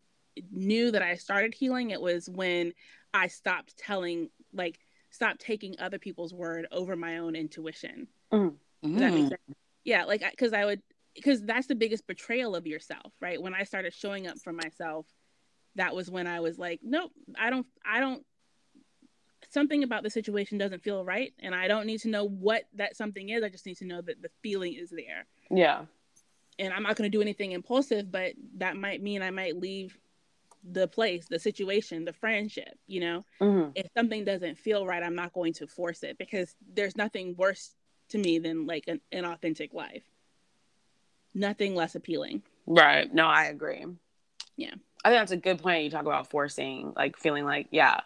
knew 0.51 0.91
that 0.91 1.03
i 1.03 1.15
started 1.15 1.55
healing 1.55 1.91
it 1.91 2.01
was 2.01 2.29
when 2.29 2.73
i 3.15 3.27
stopped 3.27 3.77
telling 3.77 4.29
like 4.53 4.79
stopped 5.11 5.41
taking 5.41 5.75
other 5.79 5.99
people's 5.99 6.35
word 6.35 6.67
over 6.73 6.97
my 6.97 7.19
own 7.19 7.35
intuition 7.35 8.07
Does 8.33 8.53
that 8.95 9.15
make 9.15 9.25
Mm. 9.25 9.29
sense? 9.29 9.41
yeah 9.85 10.05
like 10.05 10.23
because 10.31 10.53
i 10.53 10.65
would 10.65 10.83
because 11.15 11.41
that's 11.43 11.67
the 11.67 11.75
biggest 11.75 12.07
betrayal 12.07 12.55
of 12.55 12.67
yourself, 12.67 13.11
right? 13.23 13.41
When 13.41 13.55
I 13.55 13.65
started 13.65 13.95
showing 13.95 14.27
up 14.27 14.39
for 14.39 14.53
myself, 14.53 15.07
that 15.75 15.95
was 15.95 16.11
when 16.11 16.27
I 16.27 16.41
was 16.41 16.59
like, 16.59 16.81
nope, 16.83 17.11
I 17.39 17.49
don't, 17.49 17.67
I 17.87 18.01
don't. 18.01 18.23
Something 19.49 19.83
about 19.85 20.03
the 20.03 20.11
situation 20.11 20.59
doesn't 20.59 20.83
feel 20.83 21.05
right, 21.05 21.33
and 21.39 21.55
I 21.55 21.69
don't 21.69 21.87
need 21.87 22.01
to 22.01 22.09
know 22.09 22.25
what 22.25 22.65
that 22.75 22.97
something 22.97 23.29
is. 23.31 23.43
I 23.43 23.49
just 23.49 23.67
need 23.67 23.79
to 23.79 23.87
know 23.87 24.01
that 24.03 24.23
the 24.23 24.31
feeling 24.43 24.75
is 24.75 24.91
there. 24.91 25.27
Yeah. 25.51 25.85
And 26.59 26.73
I'm 26.73 26.83
not 26.83 26.97
going 26.97 27.11
to 27.11 27.17
do 27.17 27.23
anything 27.23 27.53
impulsive, 27.53 28.11
but 28.11 28.33
that 28.57 28.77
might 28.77 29.03
mean 29.03 29.23
I 29.23 29.31
might 29.31 29.57
leave 29.57 29.99
the 30.73 30.89
place, 30.89 31.27
the 31.29 31.39
situation, 31.39 32.05
the 32.05 32.13
friendship, 32.13 32.79
you 32.87 33.01
know? 33.01 33.25
Mhm. 33.41 33.73
If 33.75 33.87
something 33.97 34.25
doesn't 34.25 34.57
feel 34.59 34.87
right, 34.87 35.03
I'm 35.03 35.15
not 35.15 35.33
going 35.33 35.53
to 35.55 35.67
force 35.67 36.03
it 36.03 36.19
because 36.19 36.57
there's 36.75 36.97
nothing 36.97 37.37
worse 37.37 37.77
to 38.09 38.19
me 38.19 38.39
than 38.39 38.67
like 38.67 38.85
an, 38.89 39.01
an 39.13 39.25
authentic 39.25 39.75
life. 39.75 40.03
Nothing 41.35 41.75
less 41.75 41.95
appealing. 41.95 42.43
Right. 42.67 43.13
No, 43.13 43.27
I 43.27 43.45
agree. 43.45 43.85
Yeah. 44.57 44.75
I 45.05 45.11
think 45.11 45.21
that's 45.21 45.33
a 45.33 45.37
good 45.37 45.59
point. 45.63 45.85
You 45.85 45.91
talk 45.91 46.07
about 46.07 46.31
forcing, 46.31 46.93
like 46.97 47.17
feeling 47.17 47.45
like, 47.45 47.69
yeah. 47.71 48.01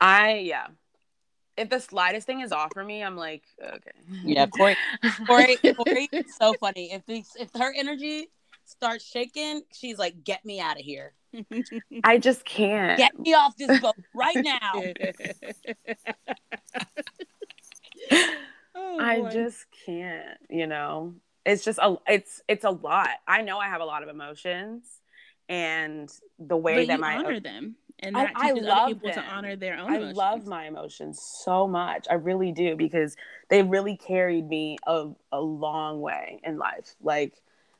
I, 0.00 0.38
yeah. 0.38 0.66
If 1.56 1.70
the 1.70 1.78
slightest 1.78 2.26
thing 2.26 2.40
is 2.40 2.50
off 2.52 2.72
for 2.72 2.82
me, 2.84 3.02
I'm 3.02 3.16
like, 3.16 3.44
okay. 3.62 3.90
Yeah, 4.24 4.46
Corey. 4.46 4.76
Corey, 5.26 5.56
Corey, 5.76 6.08
it's 6.12 6.36
so 6.36 6.54
funny. 6.54 6.92
If 6.92 7.06
these, 7.06 7.30
if 7.38 7.50
her 7.54 7.72
energy 7.76 8.28
starts 8.64 9.04
shaking, 9.04 9.62
she's 9.72 9.98
like, 9.98 10.24
"Get 10.24 10.44
me 10.44 10.60
out 10.60 10.78
of 10.78 10.82
here! 10.84 11.14
I 12.02 12.18
just 12.18 12.44
can't. 12.44 12.98
Get 12.98 13.16
me 13.18 13.34
off 13.34 13.56
this 13.56 13.78
boat 13.80 13.94
right 14.14 14.36
now!" 14.42 14.82
Oh, 18.76 18.98
I 18.98 19.20
boy. 19.20 19.30
just 19.32 19.66
can't, 19.86 20.38
you 20.50 20.66
know. 20.66 21.14
It's 21.46 21.64
just 21.64 21.78
a 21.80 21.96
it's 22.08 22.42
it's 22.48 22.64
a 22.64 22.70
lot. 22.70 23.10
I 23.26 23.42
know 23.42 23.58
I 23.58 23.68
have 23.68 23.80
a 23.80 23.84
lot 23.84 24.02
of 24.02 24.08
emotions 24.08 25.00
and 25.48 26.10
the 26.38 26.56
way 26.56 26.86
but 26.86 26.88
that 26.88 27.00
my 27.00 27.16
honor 27.16 27.40
them, 27.40 27.76
and 28.00 28.16
I- 28.16 28.24
that 28.24 28.32
I 28.36 28.50
teaches 28.52 28.66
love 28.66 28.78
other 28.78 28.94
people 28.94 29.10
to 29.10 29.20
honor 29.20 29.56
their 29.56 29.78
own. 29.78 29.90
I 29.90 29.96
emotions. 29.96 30.16
love 30.16 30.46
my 30.46 30.66
emotions 30.66 31.20
so 31.22 31.66
much. 31.66 32.06
I 32.10 32.14
really 32.14 32.52
do 32.52 32.76
because 32.76 33.16
they 33.48 33.62
really 33.62 33.96
carried 33.96 34.48
me 34.48 34.78
a, 34.86 35.08
a 35.32 35.40
long 35.40 36.00
way 36.00 36.40
in 36.44 36.58
life. 36.58 36.94
Like 37.02 37.34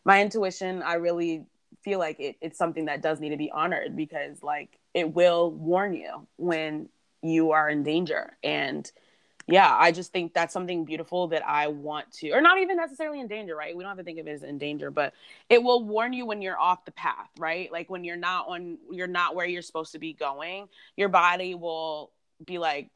my 0.05 0.21
intuition, 0.21 0.83
I 0.83 0.95
really 0.95 1.45
feel 1.83 1.99
like 1.99 2.21
it, 2.21 2.37
it's 2.41 2.59
something 2.59 2.87
that 2.87 3.03
does 3.03 3.21
need 3.21 3.31
to 3.31 3.37
be 3.37 3.51
honored 3.51 3.97
because 3.97 4.43
like 4.43 4.79
it 4.95 5.15
will 5.15 5.51
warn 5.51 5.95
you 5.95 6.27
when 6.37 6.89
you 7.23 7.53
are 7.53 7.69
in 7.69 7.83
danger. 7.83 8.37
And 8.43 8.91
yeah, 9.47 9.75
I 9.79 9.93
just 9.93 10.13
think 10.13 10.33
that's 10.33 10.55
something 10.55 10.85
beautiful 10.85 11.29
that 11.29 11.47
I 11.47 11.69
want 11.69 12.11
to, 12.13 12.31
or 12.31 12.41
not 12.41 12.59
even 12.59 12.77
necessarily 12.77 13.21
in 13.21 13.27
danger, 13.27 13.55
right? 13.55 13.77
We 13.77 13.85
don't 13.85 13.91
have 13.91 13.99
to 13.99 14.05
think 14.05 14.19
of 14.19 14.27
it 14.27 14.31
as 14.31 14.43
in 14.43 14.57
danger, 14.57 14.91
but 14.91 15.13
it 15.51 15.63
will 15.63 15.85
warn 15.85 16.15
you 16.15 16.25
when 16.25 16.41
you're 16.41 16.59
off 16.59 16.85
the 16.87 16.93
path, 16.93 17.29
right? 17.39 17.71
Like 17.71 17.91
when 17.91 18.05
you're 18.05 18.17
not 18.17 18.49
on, 18.49 18.79
you're 18.91 19.07
not 19.07 19.35
where 19.35 19.47
you're 19.47 19.63
supposed 19.63 19.93
to 19.93 19.99
be 19.99 20.15
going. 20.15 20.69
Your 20.97 21.11
body 21.11 21.55
will 21.55 22.11
be 22.45 22.57
like, 22.59 22.91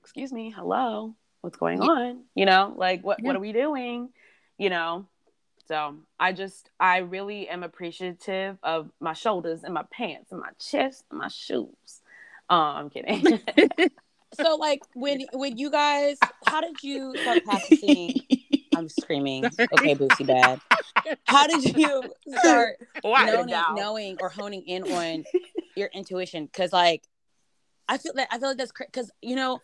"Excuse 0.00 0.32
me, 0.32 0.50
hello, 0.50 1.16
what's 1.40 1.56
going 1.56 1.80
on?" 1.80 2.22
You 2.36 2.46
know, 2.46 2.72
like 2.76 3.02
what 3.02 3.20
what 3.20 3.34
are 3.34 3.40
we 3.40 3.52
doing? 3.52 4.10
You 4.58 4.70
know. 4.70 5.06
So 5.66 5.96
I 6.20 6.32
just 6.32 6.70
I 6.78 6.98
really 6.98 7.48
am 7.48 7.64
appreciative 7.64 8.58
of 8.62 8.90
my 9.00 9.14
shoulders 9.14 9.64
and 9.64 9.74
my 9.74 9.84
pants 9.90 10.30
and 10.30 10.40
my 10.40 10.50
chest 10.60 11.04
and 11.10 11.18
my 11.18 11.28
shoes. 11.28 12.02
Oh, 12.48 12.56
I'm 12.56 12.90
kidding. 12.90 13.40
So, 14.34 14.56
like, 14.56 14.82
when 14.94 15.26
when 15.32 15.56
you 15.56 15.70
guys, 15.70 16.18
how 16.46 16.60
did 16.60 16.82
you 16.82 17.16
start 17.16 17.38
practicing? 17.44 18.14
I'm 18.74 18.88
screaming. 18.88 19.44
Okay, 19.44 19.94
Boosie 19.94 20.26
bad. 20.26 20.60
How 21.24 21.46
did 21.46 21.76
you 21.76 22.12
start 22.38 22.76
knowing, 23.04 23.48
knowing 23.74 24.16
or 24.20 24.28
honing 24.28 24.62
in 24.66 24.82
on 24.84 25.24
your 25.76 25.88
intuition? 25.92 26.46
Because 26.46 26.72
like 26.72 27.02
i 27.86 27.98
feel 27.98 28.12
that 28.14 28.26
i 28.30 28.38
feel 28.38 28.48
like 28.48 28.56
that's 28.56 28.72
because 28.72 29.10
you 29.20 29.36
know 29.36 29.60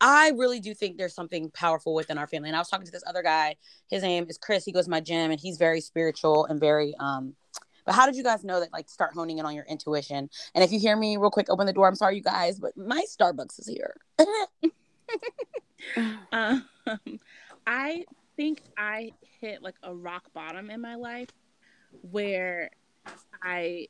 I 0.00 0.30
really 0.30 0.60
do 0.60 0.72
think 0.72 0.96
there's 0.96 1.14
something 1.14 1.50
powerful 1.50 1.94
within 1.94 2.16
our 2.16 2.26
family. 2.26 2.48
And 2.48 2.56
i 2.56 2.58
was 2.58 2.68
talking 2.68 2.86
to 2.86 2.92
this 2.92 3.04
other 3.06 3.22
guy. 3.22 3.56
His 3.90 4.02
name 4.02 4.26
is 4.28 4.38
chris. 4.38 4.64
He 4.64 4.72
goes 4.72 4.86
to 4.86 4.90
my 4.90 5.00
gym 5.00 5.30
and 5.30 5.38
he's 5.38 5.58
very 5.58 5.80
spiritual 5.80 6.46
and 6.46 6.58
very 6.58 6.94
um 6.98 7.34
but 7.84 7.94
how 7.94 8.06
did 8.06 8.16
you 8.16 8.22
guys 8.22 8.44
know 8.44 8.60
that 8.60 8.72
like 8.72 8.88
start 8.88 9.12
honing 9.14 9.38
in 9.38 9.46
on 9.46 9.54
your 9.54 9.64
intuition 9.66 10.28
and 10.54 10.64
if 10.64 10.72
you 10.72 10.78
hear 10.78 10.96
me 10.96 11.16
real 11.16 11.30
quick 11.30 11.48
open 11.50 11.66
the 11.66 11.72
door 11.72 11.88
i'm 11.88 11.94
sorry 11.94 12.16
you 12.16 12.22
guys 12.22 12.58
but 12.58 12.76
my 12.76 13.04
starbucks 13.08 13.58
is 13.58 13.66
here 13.68 13.94
Um, 16.32 16.64
I 17.66 18.04
think 18.36 18.62
I 18.76 19.10
hit 19.40 19.62
like 19.62 19.76
a 19.82 19.94
rock 19.94 20.24
bottom 20.34 20.70
in 20.70 20.80
my 20.80 20.94
life 20.94 21.28
where 22.02 22.70
I 23.42 23.88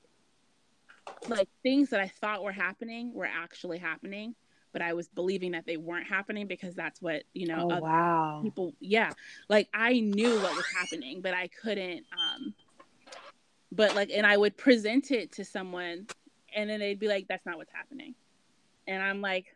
like 1.28 1.48
things 1.62 1.90
that 1.90 2.00
I 2.00 2.08
thought 2.08 2.42
were 2.42 2.52
happening 2.52 3.12
were 3.12 3.28
actually 3.30 3.78
happening, 3.78 4.34
but 4.72 4.82
I 4.82 4.94
was 4.94 5.08
believing 5.08 5.52
that 5.52 5.66
they 5.66 5.76
weren't 5.76 6.06
happening 6.06 6.46
because 6.46 6.74
that's 6.74 7.02
what 7.02 7.24
you 7.34 7.46
know 7.46 7.66
Oh 7.70 7.74
other 7.74 7.82
wow. 7.82 8.40
people. 8.42 8.72
Yeah, 8.80 9.10
like 9.48 9.68
I 9.74 10.00
knew 10.00 10.30
what 10.30 10.54
was 10.54 10.66
happening, 10.74 11.20
but 11.20 11.34
I 11.34 11.48
couldn't. 11.48 12.06
um 12.12 12.54
But 13.72 13.94
like, 13.94 14.10
and 14.10 14.26
I 14.26 14.36
would 14.36 14.56
present 14.56 15.10
it 15.10 15.32
to 15.32 15.44
someone, 15.44 16.06
and 16.54 16.68
then 16.68 16.80
they'd 16.80 16.98
be 16.98 17.08
like, 17.08 17.28
"That's 17.28 17.46
not 17.46 17.56
what's 17.56 17.72
happening," 17.72 18.14
and 18.86 19.02
I'm 19.02 19.20
like, 19.20 19.46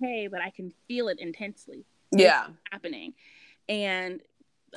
"Hey, 0.00 0.26
but 0.26 0.40
I 0.42 0.50
can 0.50 0.72
feel 0.86 1.08
it 1.08 1.18
intensely." 1.18 1.84
Yeah. 2.10 2.46
happening 2.70 3.12
and 3.68 4.22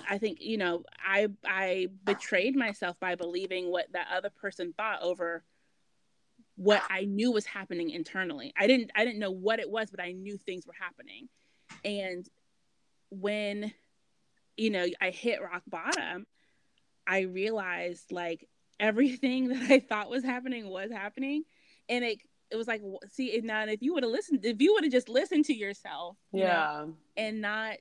i 0.10 0.18
think 0.18 0.40
you 0.42 0.58
know 0.58 0.84
i 1.06 1.28
i 1.46 1.88
betrayed 2.04 2.56
myself 2.56 3.00
by 3.00 3.16
believing 3.16 3.72
what 3.72 3.92
that 3.94 4.08
other 4.14 4.30
person 4.30 4.74
thought 4.76 5.02
over 5.02 5.44
what 6.56 6.82
i 6.90 7.06
knew 7.06 7.32
was 7.32 7.46
happening 7.46 7.90
internally 7.90 8.54
i 8.58 8.68
didn't 8.68 8.92
i 8.96 9.06
didn't 9.06 9.20
know 9.20 9.32
what 9.32 9.60
it 9.60 9.70
was 9.70 9.90
but 9.90 10.02
i 10.02 10.12
knew 10.12 10.38
things 10.38 10.66
were 10.68 10.76
happening 10.80 11.28
and 11.86 12.28
when 13.10 13.72
you 14.58 14.70
know 14.70 14.86
i 15.02 15.10
hit 15.10 15.42
rock 15.42 15.64
bottom 15.68 16.26
i 17.08 17.22
realized 17.22 18.12
like 18.12 18.48
everything 18.82 19.48
that 19.54 19.72
i 19.72 19.80
thought 19.80 20.10
was 20.10 20.24
happening 20.24 20.68
was 20.70 20.92
happening 20.92 21.44
and 21.88 22.04
it 22.04 22.18
it 22.52 22.58
was 22.58 22.68
like 22.68 22.82
see 23.10 23.40
now 23.44 23.62
and 23.62 23.72
if 23.72 23.82
you 23.82 23.94
would 23.94 24.04
have 24.04 24.12
listened 24.12 24.44
if 24.44 24.62
you 24.62 24.74
would 24.74 24.84
have 24.84 24.92
just 24.92 25.08
listened 25.08 25.46
to 25.46 25.54
yourself 25.54 26.18
you 26.34 26.42
know, 26.42 26.46
Yeah. 26.48 26.86
and 27.16 27.40
not 27.42 27.78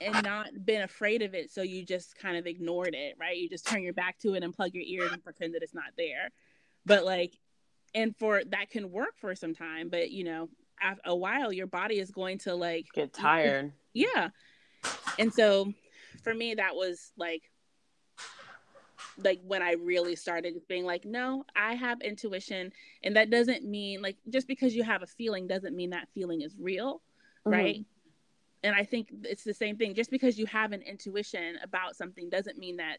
and 0.00 0.22
not 0.24 0.46
been 0.64 0.82
afraid 0.82 1.20
of 1.22 1.34
it 1.34 1.50
so 1.50 1.60
you 1.60 1.84
just 1.84 2.16
kind 2.16 2.36
of 2.36 2.46
ignored 2.46 2.94
it 2.94 3.16
right 3.20 3.36
you 3.36 3.48
just 3.48 3.66
turn 3.66 3.82
your 3.82 3.92
back 3.92 4.18
to 4.20 4.34
it 4.34 4.42
and 4.42 4.54
plug 4.54 4.72
your 4.74 4.84
ears 4.86 5.12
and 5.12 5.22
pretend 5.22 5.54
that 5.54 5.62
it's 5.62 5.74
not 5.74 5.92
there 5.98 6.30
but 6.86 7.04
like 7.04 7.34
and 7.94 8.14
for 8.16 8.42
that 8.44 8.70
can 8.70 8.90
work 8.90 9.14
for 9.20 9.34
some 9.34 9.54
time 9.54 9.88
but 9.90 10.10
you 10.10 10.24
know 10.24 10.48
after 10.80 11.02
a 11.04 11.14
while 11.14 11.52
your 11.52 11.66
body 11.66 11.98
is 11.98 12.10
going 12.10 12.38
to 12.38 12.54
like 12.54 12.86
Get 12.94 13.12
tired. 13.12 13.72
yeah 13.92 14.28
and 15.18 15.32
so 15.34 15.72
for 16.22 16.32
me 16.32 16.54
that 16.54 16.74
was 16.74 17.12
like 17.18 17.42
like 19.18 19.40
when 19.46 19.62
i 19.62 19.72
really 19.72 20.16
started 20.16 20.54
being 20.68 20.84
like 20.84 21.04
no 21.04 21.44
i 21.56 21.74
have 21.74 22.00
intuition 22.00 22.72
and 23.02 23.16
that 23.16 23.30
doesn't 23.30 23.64
mean 23.64 24.00
like 24.02 24.16
just 24.30 24.46
because 24.48 24.74
you 24.74 24.82
have 24.82 25.02
a 25.02 25.06
feeling 25.06 25.46
doesn't 25.46 25.76
mean 25.76 25.90
that 25.90 26.08
feeling 26.14 26.40
is 26.40 26.56
real 26.58 27.02
Mm-hmm. 27.46 27.52
right 27.52 27.84
and 28.62 28.74
i 28.76 28.84
think 28.84 29.08
it's 29.24 29.42
the 29.42 29.52
same 29.54 29.76
thing 29.76 29.94
just 29.94 30.10
because 30.10 30.38
you 30.38 30.46
have 30.46 30.70
an 30.72 30.82
intuition 30.82 31.56
about 31.62 31.96
something 31.96 32.30
doesn't 32.30 32.56
mean 32.56 32.76
that 32.76 32.98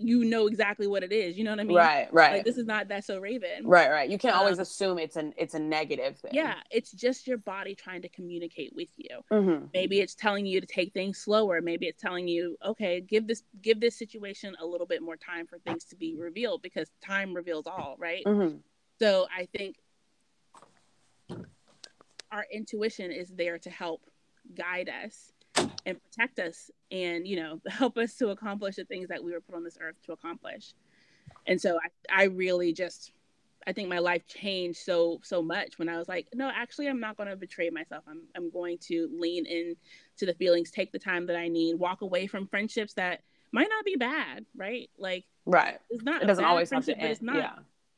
you 0.00 0.24
know 0.24 0.46
exactly 0.46 0.86
what 0.86 1.02
it 1.02 1.12
is 1.12 1.36
you 1.36 1.42
know 1.42 1.50
what 1.50 1.58
i 1.60 1.64
mean 1.64 1.76
Right. 1.76 2.08
Right. 2.12 2.32
like 2.34 2.44
this 2.44 2.56
is 2.56 2.66
not 2.66 2.86
That's 2.88 3.06
So 3.08 3.18
Raven 3.18 3.66
right. 3.66 3.90
Right. 3.90 4.08
You 4.08 4.16
can't 4.16 4.36
always 4.36 4.58
Um, 4.58 4.62
assume 4.62 4.98
it's 4.98 5.16
an 5.16 5.34
it's 5.36 5.54
a 5.54 5.58
negative 5.58 6.18
thing. 6.18 6.30
yeah 6.32 6.54
it's 6.70 6.92
just 6.92 7.26
your 7.26 7.36
body 7.38 7.74
trying 7.74 8.02
to 8.02 8.08
communicate 8.08 8.72
with 8.74 8.88
you 8.96 9.08
Mm-hmm. 9.32 9.66
maybe 9.74 10.00
it's 10.00 10.14
telling 10.14 10.46
you 10.46 10.60
to 10.60 10.66
take 10.66 10.92
things 10.92 11.18
slower 11.18 11.60
maybe 11.60 11.86
it's 11.86 12.00
telling 12.00 12.28
you 12.28 12.56
okay 12.64 13.00
give 13.00 13.26
this 13.26 13.42
give 13.60 13.80
this 13.80 13.98
situation 13.98 14.54
a 14.60 14.66
little 14.66 14.86
bit 14.86 15.02
more 15.02 15.16
time 15.16 15.46
for 15.46 15.58
things 15.58 15.84
to 15.86 15.96
be 15.96 16.14
revealed 16.16 16.62
because 16.62 16.88
time 17.04 17.34
reveals 17.34 17.66
all 17.66 17.96
right 17.98 18.22
Mm-hmm. 18.24 18.56
so 19.00 19.26
i 19.36 19.46
think 19.56 19.76
our 22.30 22.44
intuition 22.52 23.10
is 23.10 23.30
there 23.30 23.58
to 23.58 23.70
help 23.70 24.02
guide 24.54 24.88
us 25.04 25.32
and 25.88 25.98
protect 26.04 26.38
us 26.38 26.70
and 26.92 27.26
you 27.26 27.36
know 27.36 27.60
help 27.68 27.96
us 27.98 28.14
to 28.14 28.28
accomplish 28.28 28.76
the 28.76 28.84
things 28.84 29.08
that 29.08 29.22
we 29.24 29.32
were 29.32 29.40
put 29.40 29.54
on 29.56 29.64
this 29.64 29.78
earth 29.80 29.96
to 30.04 30.12
accomplish 30.12 30.74
and 31.46 31.60
so 31.60 31.78
i, 32.10 32.22
I 32.22 32.24
really 32.24 32.72
just 32.72 33.12
i 33.66 33.72
think 33.72 33.88
my 33.88 33.98
life 33.98 34.26
changed 34.26 34.78
so 34.80 35.20
so 35.22 35.42
much 35.42 35.78
when 35.78 35.88
i 35.88 35.96
was 35.98 36.08
like 36.08 36.26
no 36.34 36.50
actually 36.54 36.88
i'm 36.88 37.00
not 37.00 37.16
going 37.16 37.28
to 37.28 37.36
betray 37.36 37.70
myself 37.70 38.04
i'm, 38.08 38.22
I'm 38.36 38.50
going 38.50 38.78
to 38.82 39.08
lean 39.18 39.46
in 39.46 39.76
to 40.18 40.26
the 40.26 40.34
feelings 40.34 40.70
take 40.70 40.92
the 40.92 40.98
time 40.98 41.26
that 41.26 41.36
i 41.36 41.48
need 41.48 41.74
walk 41.78 42.02
away 42.02 42.26
from 42.26 42.46
friendships 42.46 42.94
that 42.94 43.20
might 43.52 43.68
not 43.70 43.84
be 43.84 43.96
bad 43.96 44.44
right 44.56 44.90
like 44.98 45.24
Right. 45.46 45.78
it's 45.88 46.04
not 46.04 46.22
It 46.22 46.26
doesn't 46.26 46.44
always 46.44 46.70
have 46.70 46.84
to 46.84 46.98
end. 46.98 47.10
it's 47.12 47.22
not 47.22 47.36
Yeah. 47.36 47.52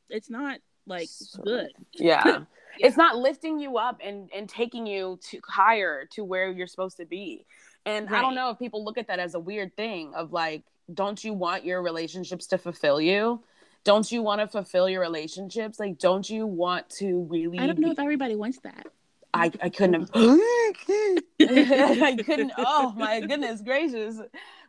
it's 0.09 0.29
not 0.29 0.59
like 0.87 1.09
good 1.43 1.69
Yeah. 1.93 2.39
It's 2.79 2.95
not 2.95 3.17
lifting 3.17 3.59
you 3.59 3.77
up 3.77 3.99
and 4.01 4.29
and 4.33 4.47
taking 4.47 4.87
you 4.87 5.19
to 5.29 5.41
higher 5.45 6.05
to 6.11 6.23
where 6.23 6.49
you're 6.49 6.67
supposed 6.67 6.97
to 6.97 7.05
be. 7.05 7.45
And 7.85 8.09
I 8.09 8.21
don't 8.21 8.35
know 8.35 8.51
if 8.51 8.59
people 8.59 8.83
look 8.83 8.97
at 8.97 9.07
that 9.07 9.19
as 9.19 9.33
a 9.33 9.39
weird 9.39 9.75
thing 9.75 10.13
of 10.13 10.31
like 10.31 10.63
don't 10.93 11.23
you 11.23 11.33
want 11.33 11.63
your 11.65 11.81
relationships 11.81 12.47
to 12.47 12.57
fulfill 12.57 12.99
you? 12.99 13.43
Don't 13.83 14.11
you 14.11 14.21
want 14.21 14.41
to 14.41 14.47
fulfill 14.47 14.87
your 14.89 15.01
relationships? 15.01 15.79
Like, 15.79 15.97
don't 15.97 16.29
you 16.29 16.45
want 16.45 16.89
to 16.97 17.25
really? 17.29 17.59
I 17.59 17.67
don't 17.67 17.79
know 17.79 17.87
be- 17.87 17.93
if 17.93 17.99
everybody 17.99 18.35
wants 18.35 18.59
that. 18.59 18.87
I, 19.33 19.51
I 19.61 19.69
couldn't 19.69 19.93
have. 19.93 20.09
I 21.41 22.17
couldn't. 22.23 22.51
Oh 22.57 22.93
my 22.95 23.21
goodness 23.21 23.61
gracious! 23.61 24.17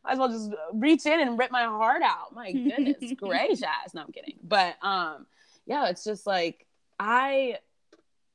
Might 0.04 0.12
as 0.12 0.18
well 0.18 0.28
just 0.28 0.50
reach 0.72 1.04
in 1.04 1.20
and 1.20 1.38
rip 1.38 1.50
my 1.50 1.64
heart 1.64 2.02
out. 2.02 2.34
My 2.34 2.52
goodness 2.52 3.12
gracious! 3.16 3.92
No, 3.92 4.02
I'm 4.02 4.12
kidding. 4.12 4.38
But 4.42 4.76
um, 4.82 5.26
yeah, 5.66 5.88
it's 5.88 6.04
just 6.04 6.26
like 6.26 6.66
I, 6.98 7.58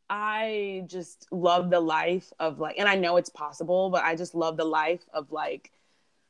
I 0.10 0.84
just 0.88 1.28
love 1.32 1.70
the 1.70 1.80
life 1.80 2.32
of 2.40 2.60
like, 2.60 2.76
and 2.80 2.88
I 2.88 2.96
know 2.96 3.18
it's 3.18 3.30
possible, 3.30 3.90
but 3.90 4.04
I 4.04 4.16
just 4.16 4.34
love 4.36 4.58
the 4.58 4.66
life 4.66 5.02
of 5.14 5.32
like 5.32 5.72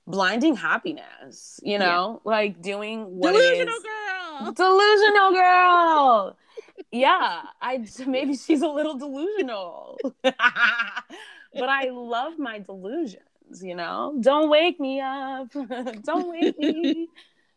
blinding 0.08 0.56
happiness. 0.56 1.60
You 1.64 1.80
know, 1.80 2.22
like 2.24 2.62
doing 2.62 3.06
what 3.18 3.34
Delusional 3.34 3.80
girl. 3.82 4.52
delusional 4.54 5.32
girl! 5.34 6.38
Yeah 6.92 7.42
i 7.62 7.84
maybe 8.06 8.36
she's 8.36 8.62
a 8.62 8.68
little 8.68 8.98
delusional. 8.98 9.98
But 10.24 11.70
i 11.70 11.90
love 11.90 12.38
my 12.38 12.60
delusions 12.60 13.24
you 13.62 13.76
know? 13.76 14.16
Don't 14.20 14.50
wake 14.50 14.80
me 14.80 15.00
up. 15.02 15.48
Don't 16.04 16.30
wake 16.30 16.58
me. 16.60 17.08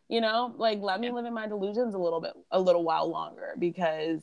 You 0.09 0.21
know 0.21 0.53
like 0.57 0.79
let 0.81 0.99
me 0.99 1.11
live 1.11 1.25
in 1.25 1.33
my 1.33 1.47
delusions 1.47 1.93
a 1.93 1.97
little 1.99 2.19
bit 2.19 2.33
a 2.51 2.59
little 2.59 2.83
while 2.83 3.09
longer 3.09 3.55
because 3.59 4.21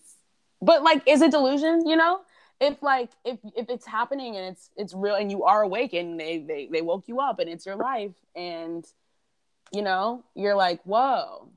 but 0.62 0.82
like 0.82 1.02
is 1.06 1.22
it 1.22 1.30
delusion 1.30 1.86
you 1.86 1.96
know 1.96 2.20
if 2.61 2.82
like 2.82 3.11
if 3.24 3.38
if 3.56 3.68
it's 3.70 3.86
happening 3.86 4.36
and 4.36 4.46
it's 4.46 4.70
it's 4.76 4.94
real 4.94 5.14
and 5.14 5.30
you 5.30 5.44
are 5.44 5.62
awake 5.62 5.92
and 5.92 6.18
they 6.18 6.38
they, 6.38 6.68
they 6.70 6.82
woke 6.82 7.04
you 7.06 7.20
up 7.20 7.38
and 7.38 7.48
it's 7.48 7.64
your 7.64 7.76
life 7.76 8.14
and 8.34 8.84
you 9.72 9.82
know 9.82 10.24
you're 10.34 10.56
like 10.56 10.80
whoa 10.84 11.48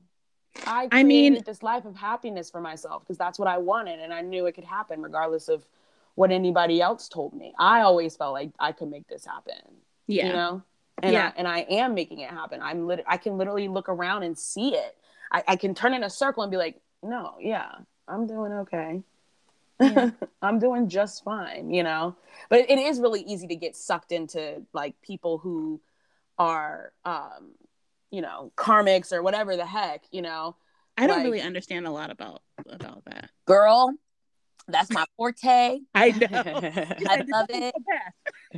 I 0.66 0.88
I 0.92 1.02
mean- 1.02 1.32
created 1.32 1.46
this 1.46 1.62
life 1.62 1.84
of 1.84 1.96
happiness 1.96 2.50
for 2.50 2.60
myself 2.60 3.02
because 3.02 3.18
that's 3.18 3.38
what 3.38 3.48
I 3.48 3.58
wanted 3.58 4.00
and 4.00 4.12
I 4.12 4.20
knew 4.20 4.46
it 4.46 4.52
could 4.52 4.64
happen 4.64 5.00
regardless 5.02 5.48
of 5.48 5.64
what 6.14 6.30
anybody 6.30 6.82
else 6.82 7.08
told 7.08 7.32
me. 7.32 7.54
I 7.58 7.80
always 7.80 8.16
felt 8.16 8.34
like 8.34 8.50
I 8.58 8.72
could 8.72 8.90
make 8.90 9.08
this 9.08 9.24
happen. 9.24 9.54
Yeah. 10.06 10.26
You 10.26 10.32
know? 10.34 10.62
And 11.02 11.14
Yeah. 11.14 11.28
I, 11.28 11.32
and 11.38 11.48
I 11.48 11.60
am 11.60 11.94
making 11.94 12.18
it 12.18 12.28
happen. 12.28 12.60
I'm 12.60 12.86
lit- 12.86 13.02
I 13.06 13.16
can 13.16 13.38
literally 13.38 13.66
look 13.66 13.88
around 13.88 14.22
and 14.24 14.38
see 14.38 14.74
it. 14.74 14.94
I, 15.30 15.42
I 15.48 15.56
can 15.56 15.74
turn 15.74 15.94
in 15.94 16.04
a 16.04 16.10
circle 16.10 16.42
and 16.42 16.50
be 16.50 16.58
like, 16.58 16.78
no, 17.02 17.36
yeah, 17.40 17.72
I'm 18.12 18.26
doing 18.26 18.52
okay. 18.52 19.02
Yeah. 19.80 20.10
I'm 20.42 20.58
doing 20.58 20.88
just 20.88 21.24
fine, 21.24 21.72
you 21.72 21.82
know? 21.82 22.14
But 22.48 22.60
it, 22.60 22.70
it 22.70 22.78
is 22.78 23.00
really 23.00 23.22
easy 23.22 23.46
to 23.48 23.56
get 23.56 23.74
sucked 23.76 24.12
into 24.12 24.62
like 24.72 25.00
people 25.02 25.38
who 25.38 25.80
are 26.38 26.92
um 27.04 27.52
you 28.10 28.20
know, 28.20 28.52
karmics 28.58 29.10
or 29.10 29.22
whatever 29.22 29.56
the 29.56 29.64
heck, 29.64 30.02
you 30.10 30.20
know. 30.20 30.54
I 30.98 31.06
don't 31.06 31.16
Like- 31.18 31.24
really 31.24 31.40
understand 31.40 31.86
a 31.86 31.90
lot 31.90 32.10
about 32.10 32.42
about 32.68 33.04
that. 33.06 33.30
Girl, 33.46 33.94
that's 34.68 34.90
my 34.92 35.04
forte. 35.16 35.80
I 35.94 36.10
know. 36.10 36.28
I 37.08 37.24
love 37.26 37.46
it. 37.48 37.74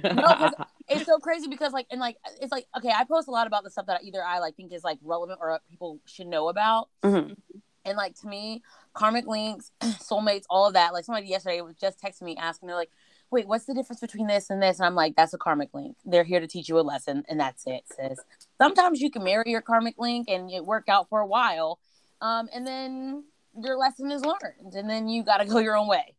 No, 0.03 0.51
It's 0.89 1.07
so 1.07 1.19
crazy 1.19 1.47
because 1.49 1.73
like 1.73 1.87
and 1.93 2.01
like 2.01 2.17
it's 2.43 2.51
like 2.53 2.67
okay, 2.77 2.91
I 2.91 3.05
post 3.05 3.29
a 3.29 3.31
lot 3.31 3.47
about 3.47 3.63
the 3.65 3.71
stuff 3.71 3.87
that 3.87 4.03
either 4.03 4.23
I 4.25 4.41
like 4.41 4.57
think 4.57 4.73
is 4.73 4.83
like 4.83 4.99
relevant 5.03 5.39
or 5.41 5.59
people 5.71 6.01
should 6.07 6.27
know 6.27 6.49
about. 6.49 6.89
Mhm. 7.05 7.37
And 7.85 7.97
like 7.97 8.19
to 8.21 8.27
me, 8.27 8.63
karmic 8.95 9.27
links, 9.27 9.71
soulmates, 9.83 10.45
all 10.49 10.67
of 10.67 10.75
that. 10.75 10.93
Like 10.93 11.05
somebody 11.05 11.27
yesterday 11.27 11.61
was 11.61 11.75
just 11.77 12.01
texting 12.01 12.23
me 12.23 12.37
asking, 12.37 12.69
they're 12.69 12.77
like, 12.77 12.91
"Wait, 13.31 13.47
what's 13.47 13.67
the 13.67 13.75
difference 13.75 14.01
between 14.01 14.27
this 14.27 14.51
and 14.51 14.63
this?" 14.63 14.79
And 14.79 14.87
I'm 14.87 14.95
like, 14.95 15.17
"That's 15.17 15.35
a 15.35 15.39
karmic 15.39 15.75
link. 15.75 15.97
They're 16.05 16.25
here 16.25 16.41
to 16.41 16.47
teach 16.47 16.69
you 16.69 16.79
a 16.79 16.83
lesson, 16.83 17.25
and 17.29 17.39
that's 17.39 17.67
it." 17.67 17.83
Sis. 17.95 18.19
Sometimes 18.59 19.01
you 19.01 19.11
can 19.11 19.25
marry 19.25 19.51
your 19.51 19.63
karmic 19.63 19.97
link 19.99 20.29
and 20.29 20.51
it 20.51 20.65
work 20.65 20.89
out 20.89 21.09
for 21.09 21.21
a 21.21 21.27
while, 21.27 21.79
um, 22.21 22.49
and 22.55 22.67
then 22.67 23.25
your 23.63 23.77
lesson 23.77 24.11
is 24.11 24.25
learned, 24.25 24.75
and 24.75 24.89
then 24.89 25.09
you 25.09 25.23
got 25.23 25.39
to 25.39 25.45
go 25.45 25.59
your 25.59 25.77
own 25.77 25.89
way. 25.89 26.14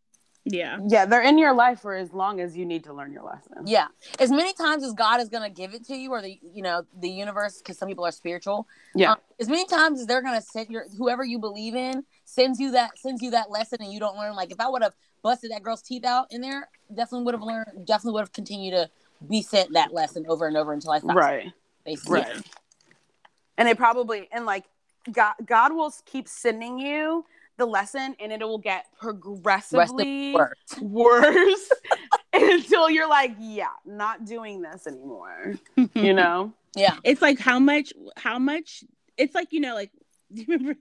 Yeah. 0.48 0.78
yeah, 0.88 1.06
they're 1.06 1.24
in 1.24 1.40
your 1.40 1.54
life 1.54 1.82
for 1.82 1.96
as 1.96 2.14
long 2.14 2.40
as 2.40 2.56
you 2.56 2.66
need 2.66 2.84
to 2.84 2.94
learn 2.94 3.12
your 3.12 3.24
lesson. 3.24 3.66
Yeah, 3.66 3.88
as 4.20 4.30
many 4.30 4.54
times 4.54 4.84
as 4.84 4.94
God 4.94 5.20
is 5.20 5.28
gonna 5.28 5.50
give 5.50 5.74
it 5.74 5.86
to 5.88 5.96
you, 5.96 6.12
or 6.12 6.22
the 6.22 6.40
you 6.54 6.62
know 6.62 6.84
the 7.00 7.10
universe, 7.10 7.58
because 7.58 7.80
some 7.80 7.88
people 7.88 8.06
are 8.06 8.12
spiritual. 8.12 8.68
Yeah. 8.94 9.14
um, 9.14 9.18
as 9.40 9.50
many 9.50 9.66
times 9.66 10.00
as 10.00 10.06
they're 10.06 10.22
gonna 10.22 10.42
send 10.42 10.70
your 10.70 10.86
whoever 10.98 11.24
you 11.24 11.40
believe 11.40 11.74
in 11.74 12.04
sends 12.26 12.60
you 12.60 12.72
that 12.72 12.98
sends 13.00 13.24
you 13.24 13.32
that 13.32 13.50
lesson, 13.50 13.80
and 13.82 13.92
you 13.92 14.00
don't 14.00 14.18
learn. 14.18 14.36
Like 14.36 14.52
if 14.52 14.60
I 14.60 14.70
would 14.70 14.84
have 14.84 14.94
busted 15.24 15.50
that 15.50 15.64
girl's 15.64 15.82
teeth 15.82 16.06
out 16.06 16.28
in 16.30 16.42
there, 16.42 16.70
definitely 16.90 17.26
would 17.26 17.34
have 17.34 17.44
learned. 17.44 17.88
Definitely 17.88 18.14
would 18.14 18.22
have 18.22 18.34
continued 18.34 18.72
to 18.72 18.90
be 19.28 19.42
sent 19.42 19.74
that 19.74 19.94
lesson 19.94 20.26
over 20.30 20.48
and 20.48 20.56
over 20.56 20.74
until 20.74 20.92
I 20.92 21.00
stopped. 21.00 21.18
Right. 21.18 21.52
Basically. 21.84 22.22
Right. 22.22 22.52
And 23.58 23.68
it 23.68 23.78
probably 23.78 24.30
and 24.32 24.46
like 24.46 24.66
God 25.12 25.34
God 25.44 25.74
will 25.74 25.92
keep 26.06 26.28
sending 26.28 26.78
you 26.78 27.26
the 27.58 27.66
lesson 27.66 28.16
and 28.20 28.32
it 28.32 28.40
will 28.42 28.58
get 28.58 28.86
progressively 29.00 30.34
Work. 30.34 30.58
worse 30.82 31.70
until 32.34 32.90
you're 32.90 33.10
like, 33.10 33.36
yeah, 33.40 33.68
not 33.86 34.26
doing 34.26 34.62
this 34.62 34.88
anymore. 34.88 35.56
You 35.94 36.14
know? 36.22 36.54
Yeah. 36.76 36.98
It's 37.04 37.22
like 37.22 37.40
how 37.40 37.60
much 37.60 37.94
how 38.18 38.40
much 38.40 38.84
it's 39.18 39.34
like, 39.34 39.54
you 39.54 39.62
know, 39.62 39.74
like 39.74 39.92
do 40.34 40.42
you 40.42 40.48
remember 40.50 40.80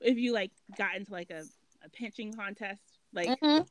if 0.00 0.18
you 0.18 0.32
like 0.32 0.50
got 0.76 0.96
into 0.96 1.12
like 1.12 1.30
a, 1.30 1.42
a 1.84 1.88
pinching 1.90 2.32
contest, 2.34 2.82
like 3.12 3.28
Mhm. 3.40 3.66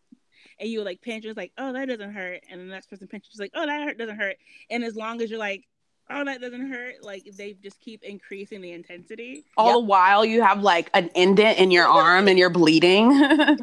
and 0.59 0.69
you 0.69 0.81
like 0.83 1.01
pinch, 1.01 1.25
it's 1.25 1.37
like, 1.37 1.51
oh 1.57 1.71
that 1.73 1.87
doesn't 1.87 2.13
hurt, 2.13 2.41
and 2.49 2.59
the 2.59 2.65
next 2.65 2.87
person 2.89 3.07
pinches 3.07 3.39
like, 3.39 3.51
oh 3.53 3.65
that 3.65 3.83
hurt 3.83 3.97
doesn't 3.97 4.17
hurt. 4.17 4.37
And 4.71 4.83
as 4.83 4.95
long 4.95 5.21
as 5.21 5.29
you're 5.29 5.39
like, 5.39 5.65
oh 6.09 6.23
that 6.25 6.41
doesn't 6.41 6.69
hurt, 6.71 7.03
like 7.03 7.23
they 7.37 7.53
just 7.63 7.79
keep 7.79 8.03
increasing 8.03 8.61
the 8.61 8.71
intensity. 8.71 9.45
All 9.57 9.67
Yep. 9.67 9.73
the 9.75 9.79
while 9.81 10.25
you 10.25 10.41
have 10.41 10.61
like 10.61 10.89
an 10.93 11.09
indent 11.15 11.57
in 11.59 11.71
your 11.71 11.85
arm 11.85 12.27
and 12.27 12.37
you're 12.37 12.49
bleeding. 12.49 13.11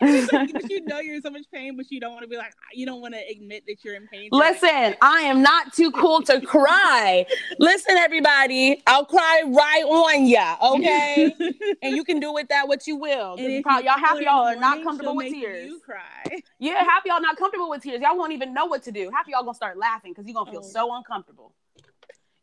Like, 0.00 0.52
but 0.52 0.70
you 0.70 0.80
know 0.86 1.00
you're 1.00 1.16
in 1.16 1.22
so 1.22 1.30
much 1.30 1.46
pain, 1.52 1.76
but 1.76 1.90
you 1.90 1.98
don't 2.00 2.12
want 2.12 2.22
to 2.22 2.28
be 2.28 2.36
like 2.36 2.52
ah, 2.56 2.66
you 2.74 2.86
don't 2.86 3.00
want 3.00 3.14
to 3.14 3.20
admit 3.30 3.64
that 3.66 3.84
you're 3.84 3.94
in 3.94 4.06
pain. 4.08 4.28
Listen, 4.32 4.94
I 5.00 5.22
am 5.22 5.42
not 5.42 5.72
too 5.72 5.90
cool 5.90 6.22
to 6.22 6.40
cry. 6.40 7.26
Listen, 7.58 7.96
everybody, 7.96 8.82
I'll 8.86 9.04
cry 9.04 9.42
right 9.46 9.82
on 9.84 10.26
ya, 10.26 10.56
okay? 10.62 11.34
and 11.82 11.96
you 11.96 12.04
can 12.04 12.20
do 12.20 12.32
with 12.32 12.48
that 12.48 12.68
what 12.68 12.86
you 12.86 12.96
will. 12.96 13.36
Probably- 13.36 13.54
you 13.56 13.62
y'all 13.66 13.98
half 13.98 14.20
y'all 14.20 14.46
are 14.46 14.56
not 14.56 14.82
comfortable 14.82 15.16
with 15.16 15.32
tears. 15.32 15.66
You 15.66 15.80
cry. 15.80 16.40
Yeah, 16.58 16.84
half 16.84 17.04
y'all 17.04 17.20
not 17.20 17.36
comfortable 17.36 17.68
with 17.70 17.82
tears. 17.82 18.00
Y'all 18.00 18.16
won't 18.16 18.32
even 18.32 18.52
know 18.54 18.66
what 18.66 18.82
to 18.84 18.92
do. 18.92 19.10
Half 19.14 19.26
y'all 19.28 19.42
gonna 19.42 19.54
start 19.54 19.78
laughing 19.78 20.12
because 20.12 20.26
you're 20.26 20.34
gonna 20.34 20.50
feel 20.50 20.60
Oh. 20.64 20.68
so 20.68 20.94
uncomfortable. 20.94 21.52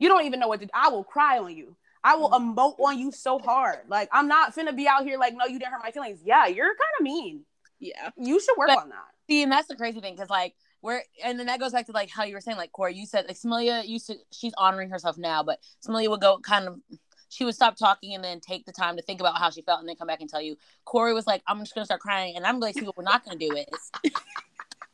You 0.04 0.10
don't 0.10 0.26
even 0.26 0.42
know 0.42 0.50
what 0.50 0.60
to 0.60 0.66
do. 0.66 0.72
I 0.74 0.90
will 0.90 1.06
cry 1.06 1.40
on 1.40 1.56
you. 1.56 1.78
I 2.04 2.16
will 2.16 2.30
Mm. 2.32 2.56
emote 2.56 2.78
on 2.78 3.00
you 3.00 3.10
so 3.14 3.40
hard. 3.40 3.80
Like 3.88 4.10
I'm 4.12 4.28
not 4.28 4.54
finna 4.54 4.76
be 4.76 4.86
out 4.86 5.04
here 5.06 5.18
like, 5.18 5.34
no, 5.34 5.46
you 5.46 5.58
didn't 5.60 5.72
hurt 5.72 5.82
my 5.82 5.92
feelings. 5.92 6.20
Yeah, 6.26 6.46
you're 6.48 6.66
kind 6.68 6.96
of 7.00 7.04
mean. 7.06 7.46
Yeah. 7.80 8.10
You 8.18 8.42
should 8.42 8.58
work 8.58 8.68
But- 8.68 8.80
on 8.80 8.90
that. 8.90 9.06
See, 9.30 9.42
and 9.44 9.50
that's 9.50 9.70
the 9.70 9.78
crazy 9.78 10.02
thing 10.02 10.14
because 10.14 10.30
like 10.30 10.56
we're 10.82 11.02
and 11.24 11.40
then 11.40 11.46
that 11.48 11.62
goes 11.62 11.72
back 11.72 11.86
to 11.86 11.94
like 11.94 12.10
how 12.10 12.26
you 12.26 12.34
were 12.36 12.42
saying 12.42 12.58
like 12.58 12.74
Corey, 12.74 12.94
you 12.96 13.06
said 13.06 13.26
like 13.28 13.38
Samilia 13.38 13.88
used 13.88 14.08
to 14.08 14.16
she's 14.34 14.52
honoring 14.58 14.90
herself 14.90 15.18
now, 15.18 15.42
but 15.42 15.60
Samilia 15.88 16.10
would 16.10 16.20
go 16.20 16.38
kind 16.40 16.68
of 16.68 16.82
she 17.30 17.46
would 17.46 17.56
stop 17.56 17.78
talking 17.78 18.14
and 18.14 18.22
then 18.24 18.42
take 18.42 18.66
the 18.66 18.74
time 18.74 18.98
to 18.98 19.02
think 19.02 19.22
about 19.22 19.38
how 19.38 19.50
she 19.50 19.62
felt 19.62 19.80
and 19.80 19.88
then 19.88 19.96
come 19.96 20.08
back 20.08 20.20
and 20.20 20.30
tell 20.30 20.42
you. 20.42 20.58
Corey 20.84 21.14
was 21.14 21.26
like, 21.26 21.42
I'm 21.48 21.60
just 21.60 21.74
gonna 21.74 21.86
start 21.86 22.02
crying 22.02 22.36
and 22.36 22.46
I'm 22.46 22.60
like, 22.60 22.76
see 22.78 22.84
what 22.86 22.98
we're 22.98 23.04
not 23.04 23.24
gonna 23.24 23.40
do 23.40 23.56
is 23.56 23.92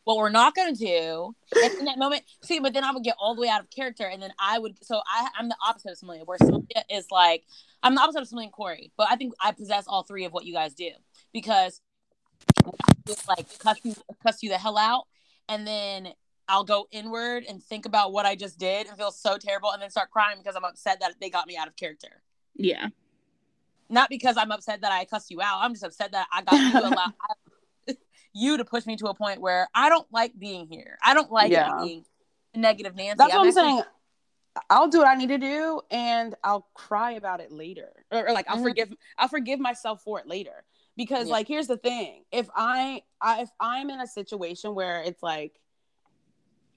what 0.10 0.18
we're 0.18 0.30
not 0.30 0.56
gonna 0.56 0.74
do. 0.74 1.36
And 1.64 1.74
in 1.76 1.86
that 1.86 2.00
moment, 2.00 2.24
see, 2.42 2.60
but 2.60 2.74
then 2.74 2.84
I 2.84 2.92
would 2.92 3.04
get 3.04 3.16
all 3.20 3.36
the 3.36 3.42
way 3.42 3.48
out 3.48 3.62
of 3.62 3.70
character 3.70 4.06
and 4.08 4.20
then 4.20 4.34
I 4.40 4.58
would 4.58 4.84
so 4.84 5.02
I 5.06 5.30
I'm 5.38 5.50
the 5.50 5.56
opposite 5.64 5.92
of 5.92 6.00
Samilia, 6.00 6.26
where 6.26 6.40
Samilia 6.40 6.82
is 6.90 7.06
like 7.12 7.44
I'm 7.84 7.94
the 7.94 8.02
opposite 8.02 8.24
of 8.24 8.28
Samilia 8.28 8.46
and 8.46 8.52
Corey, 8.52 8.92
but 8.98 9.06
I 9.08 9.18
think 9.18 9.36
I 9.40 9.52
possess 9.52 9.86
all 9.88 10.02
three 10.02 10.26
of 10.26 10.34
what 10.34 10.46
you 10.46 10.54
guys 10.54 10.74
do 10.74 10.90
because 11.32 11.82
just 13.06 13.28
like 13.28 13.60
cuss 13.60 13.78
you 13.84 13.94
cuss 14.24 14.42
you 14.42 14.50
the 14.50 14.58
hell 14.58 14.80
out 14.80 15.04
and 15.48 15.68
then 15.68 16.10
I'll 16.48 16.64
go 16.64 16.88
inward 16.92 17.46
and 17.48 17.62
think 17.62 17.86
about 17.86 18.12
what 18.12 18.26
I 18.26 18.34
just 18.34 18.58
did 18.58 18.88
and 18.88 18.98
feel 18.98 19.12
so 19.12 19.38
terrible 19.38 19.70
and 19.70 19.80
then 19.80 19.92
start 19.92 20.10
crying 20.10 20.40
because 20.40 20.56
I'm 20.56 20.66
upset 20.66 21.02
that 21.02 21.14
they 21.22 21.30
got 21.30 21.46
me 21.46 21.56
out 21.56 21.68
of 21.68 21.76
character. 21.76 22.24
Yeah. 22.56 22.88
Not 23.92 24.10
because 24.10 24.38
I'm 24.38 24.52
upset 24.52 24.82
that 24.82 24.92
I 24.92 25.06
cussed 25.06 25.30
you 25.30 25.40
out. 25.40 25.60
I'm 25.62 25.74
just 25.74 25.84
upset 25.84 26.14
that 26.14 26.26
I 26.34 26.42
got 26.42 26.60
you 26.60 26.72
to 26.72 26.88
allow 26.88 27.14
you 28.34 28.58
to 28.58 28.66
push 28.66 28.86
me 28.86 28.96
to 28.98 29.08
a 29.08 29.14
point 29.14 29.42
where 29.42 29.68
I 29.74 29.90
don't 29.90 30.08
like 30.12 30.38
being 30.38 30.68
here. 30.68 30.98
I 31.04 31.14
don't 31.14 31.32
like 31.32 31.52
Yeah. 31.52 31.80
being 31.84 32.06
negative 32.56 32.96
Nancy. 32.96 33.16
That's 33.18 33.34
what 33.34 33.42
I'm 33.42 33.48
actually- 33.48 33.62
saying. 33.62 33.84
I'll 34.70 34.88
do 34.88 34.98
what 34.98 35.08
I 35.08 35.16
need 35.16 35.30
to 35.30 35.38
do, 35.38 35.82
and 35.92 36.36
I'll 36.44 36.68
cry 36.74 37.12
about 37.12 37.40
it 37.40 37.52
later, 37.52 37.94
or, 38.12 38.28
or, 38.28 38.34
like 38.34 38.50
I'll 38.50 38.58
Mhm. 38.58 38.64
forgive. 38.64 38.94
I'll 39.18 39.28
forgive 39.28 39.60
myself 39.60 40.02
for 40.04 40.20
it 40.20 40.28
later. 40.28 40.66
Because 40.98 41.28
Yeah. 41.28 41.34
like, 41.34 41.48
here's 41.48 41.68
the 41.68 41.78
thing: 41.78 42.26
if 42.32 42.50
I, 42.56 43.04
I, 43.22 43.42
if 43.44 43.52
I'm 43.60 43.90
in 43.90 44.02
a 44.02 44.08
situation 44.08 44.76
where 44.76 45.02
it's 45.04 45.24
like, 45.24 45.62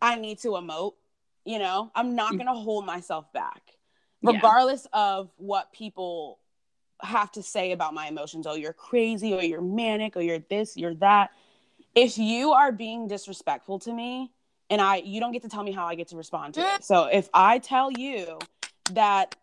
I 0.01 0.17
need 0.17 0.39
to 0.41 0.49
emote, 0.49 0.95
you 1.45 1.59
know, 1.59 1.91
I'm 1.95 2.15
not 2.15 2.35
Mm. 2.35 2.39
gonna 2.39 2.55
hold 2.55 2.87
myself 2.87 3.33
back, 3.33 3.77
Yeah. 4.21 4.33
regardless 4.33 4.87
of 4.93 5.31
what 5.39 5.73
people 5.73 6.39
have 7.01 7.33
to 7.33 7.43
say 7.43 7.73
about 7.73 7.95
my 7.95 8.07
emotions. 8.07 8.47
Oh, 8.47 8.55
you're 8.55 8.73
crazy, 8.75 9.33
or 9.35 9.43
you're 9.43 9.61
manic, 9.63 10.17
or 10.17 10.21
you're 10.21 10.39
this, 10.39 10.77
you're 10.77 10.95
that. 10.97 11.33
If 11.95 12.19
you 12.19 12.53
are 12.53 12.73
being 12.73 13.09
disrespectful 13.09 13.79
to 13.81 13.93
me, 13.93 14.33
and 14.71 14.81
I 14.81 14.97
you 14.97 15.21
don't 15.21 15.33
get 15.33 15.43
to 15.43 15.49
tell 15.49 15.63
me 15.63 15.73
how 15.73 15.87
I 15.87 15.95
get 15.95 16.09
to 16.09 16.17
respond 16.17 16.55
to 16.55 16.61
it. 16.61 16.81
Mm. 16.81 16.85
So 16.85 17.05
if 17.05 17.29
I 17.35 17.59
tell 17.59 17.91
you 17.91 18.39
that 18.93 19.37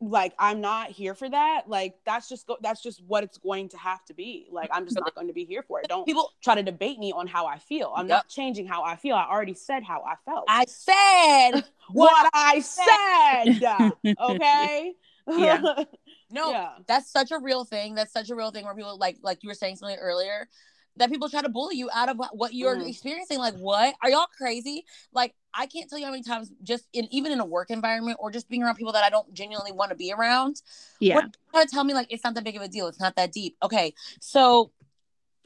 like 0.00 0.34
I'm 0.38 0.60
not 0.60 0.90
here 0.90 1.14
for 1.14 1.28
that. 1.28 1.62
Like 1.68 1.96
that's 2.04 2.28
just 2.28 2.46
go- 2.46 2.58
that's 2.60 2.82
just 2.82 3.02
what 3.06 3.24
it's 3.24 3.38
going 3.38 3.68
to 3.70 3.78
have 3.78 4.04
to 4.06 4.14
be. 4.14 4.46
Like 4.50 4.70
I'm 4.72 4.84
just 4.84 4.98
not 4.98 5.14
going 5.14 5.28
to 5.28 5.32
be 5.32 5.44
here 5.44 5.62
for 5.62 5.80
it. 5.80 5.88
Don't 5.88 6.04
People, 6.04 6.32
try 6.42 6.54
to 6.54 6.62
debate 6.62 6.98
me 6.98 7.12
on 7.12 7.26
how 7.26 7.46
I 7.46 7.58
feel. 7.58 7.92
I'm 7.96 8.08
Yep. 8.08 8.16
not 8.16 8.28
changing 8.28 8.66
how 8.66 8.82
I 8.82 8.96
feel. 8.96 9.16
I 9.16 9.26
already 9.30 9.54
said 9.54 9.82
how 9.82 10.02
I 10.02 10.14
felt. 10.24 10.44
I 10.48 10.64
said 10.66 11.64
what 11.92 12.30
I 12.32 12.60
said. 12.60 13.86
okay. 14.20 14.92
Yeah. 15.26 15.62
no. 16.30 16.50
Yeah. 16.50 16.68
That's 16.86 17.10
such 17.10 17.30
a 17.30 17.38
real 17.38 17.64
thing. 17.64 17.94
That's 17.94 18.12
such 18.12 18.28
a 18.28 18.34
real 18.34 18.50
thing 18.50 18.66
where 18.66 18.74
people 18.74 18.98
like 18.98 19.16
like 19.22 19.42
you 19.42 19.48
were 19.48 19.54
saying 19.54 19.76
something 19.76 19.96
earlier 19.98 20.50
that 20.96 21.10
people 21.10 21.28
try 21.28 21.42
to 21.42 21.48
bully 21.48 21.76
you 21.76 21.90
out 21.92 22.08
of 22.08 22.18
what- 22.32 22.54
you're 22.54 22.76
Mhm. 22.76 22.88
experiencing. 22.88 23.38
Like, 23.38 23.54
what 23.54 23.94
are 24.02 24.10
y'all 24.10 24.26
crazy? 24.36 24.84
Like, 25.12 25.34
I 25.52 25.66
can't 25.66 25.88
tell 25.88 25.98
you 25.98 26.04
how 26.04 26.10
many 26.10 26.22
times 26.22 26.52
just 26.62 26.86
in 26.92 27.06
even 27.12 27.32
in 27.32 27.40
a 27.40 27.44
work 27.44 27.70
environment 27.70 28.18
or 28.20 28.30
just 28.30 28.48
being 28.48 28.62
around 28.62 28.76
people 28.76 28.92
that 28.92 29.04
I 29.04 29.10
don't 29.10 29.32
genuinely 29.34 29.72
want 29.72 29.90
to 29.90 29.96
be 29.96 30.12
around. 30.12 30.62
Yeah. 31.00 31.16
What- 31.16 31.36
trying 31.50 31.66
to 31.66 31.70
tell 31.72 31.84
me 31.84 31.94
like 31.94 32.06
it's 32.10 32.24
not 32.24 32.34
that 32.34 32.44
big 32.44 32.56
of 32.56 32.62
a 32.62 32.68
deal. 32.68 32.86
It's 32.86 33.00
not 33.00 33.16
that 33.16 33.32
deep. 33.32 33.56
Okay, 33.62 33.94
so 34.20 34.72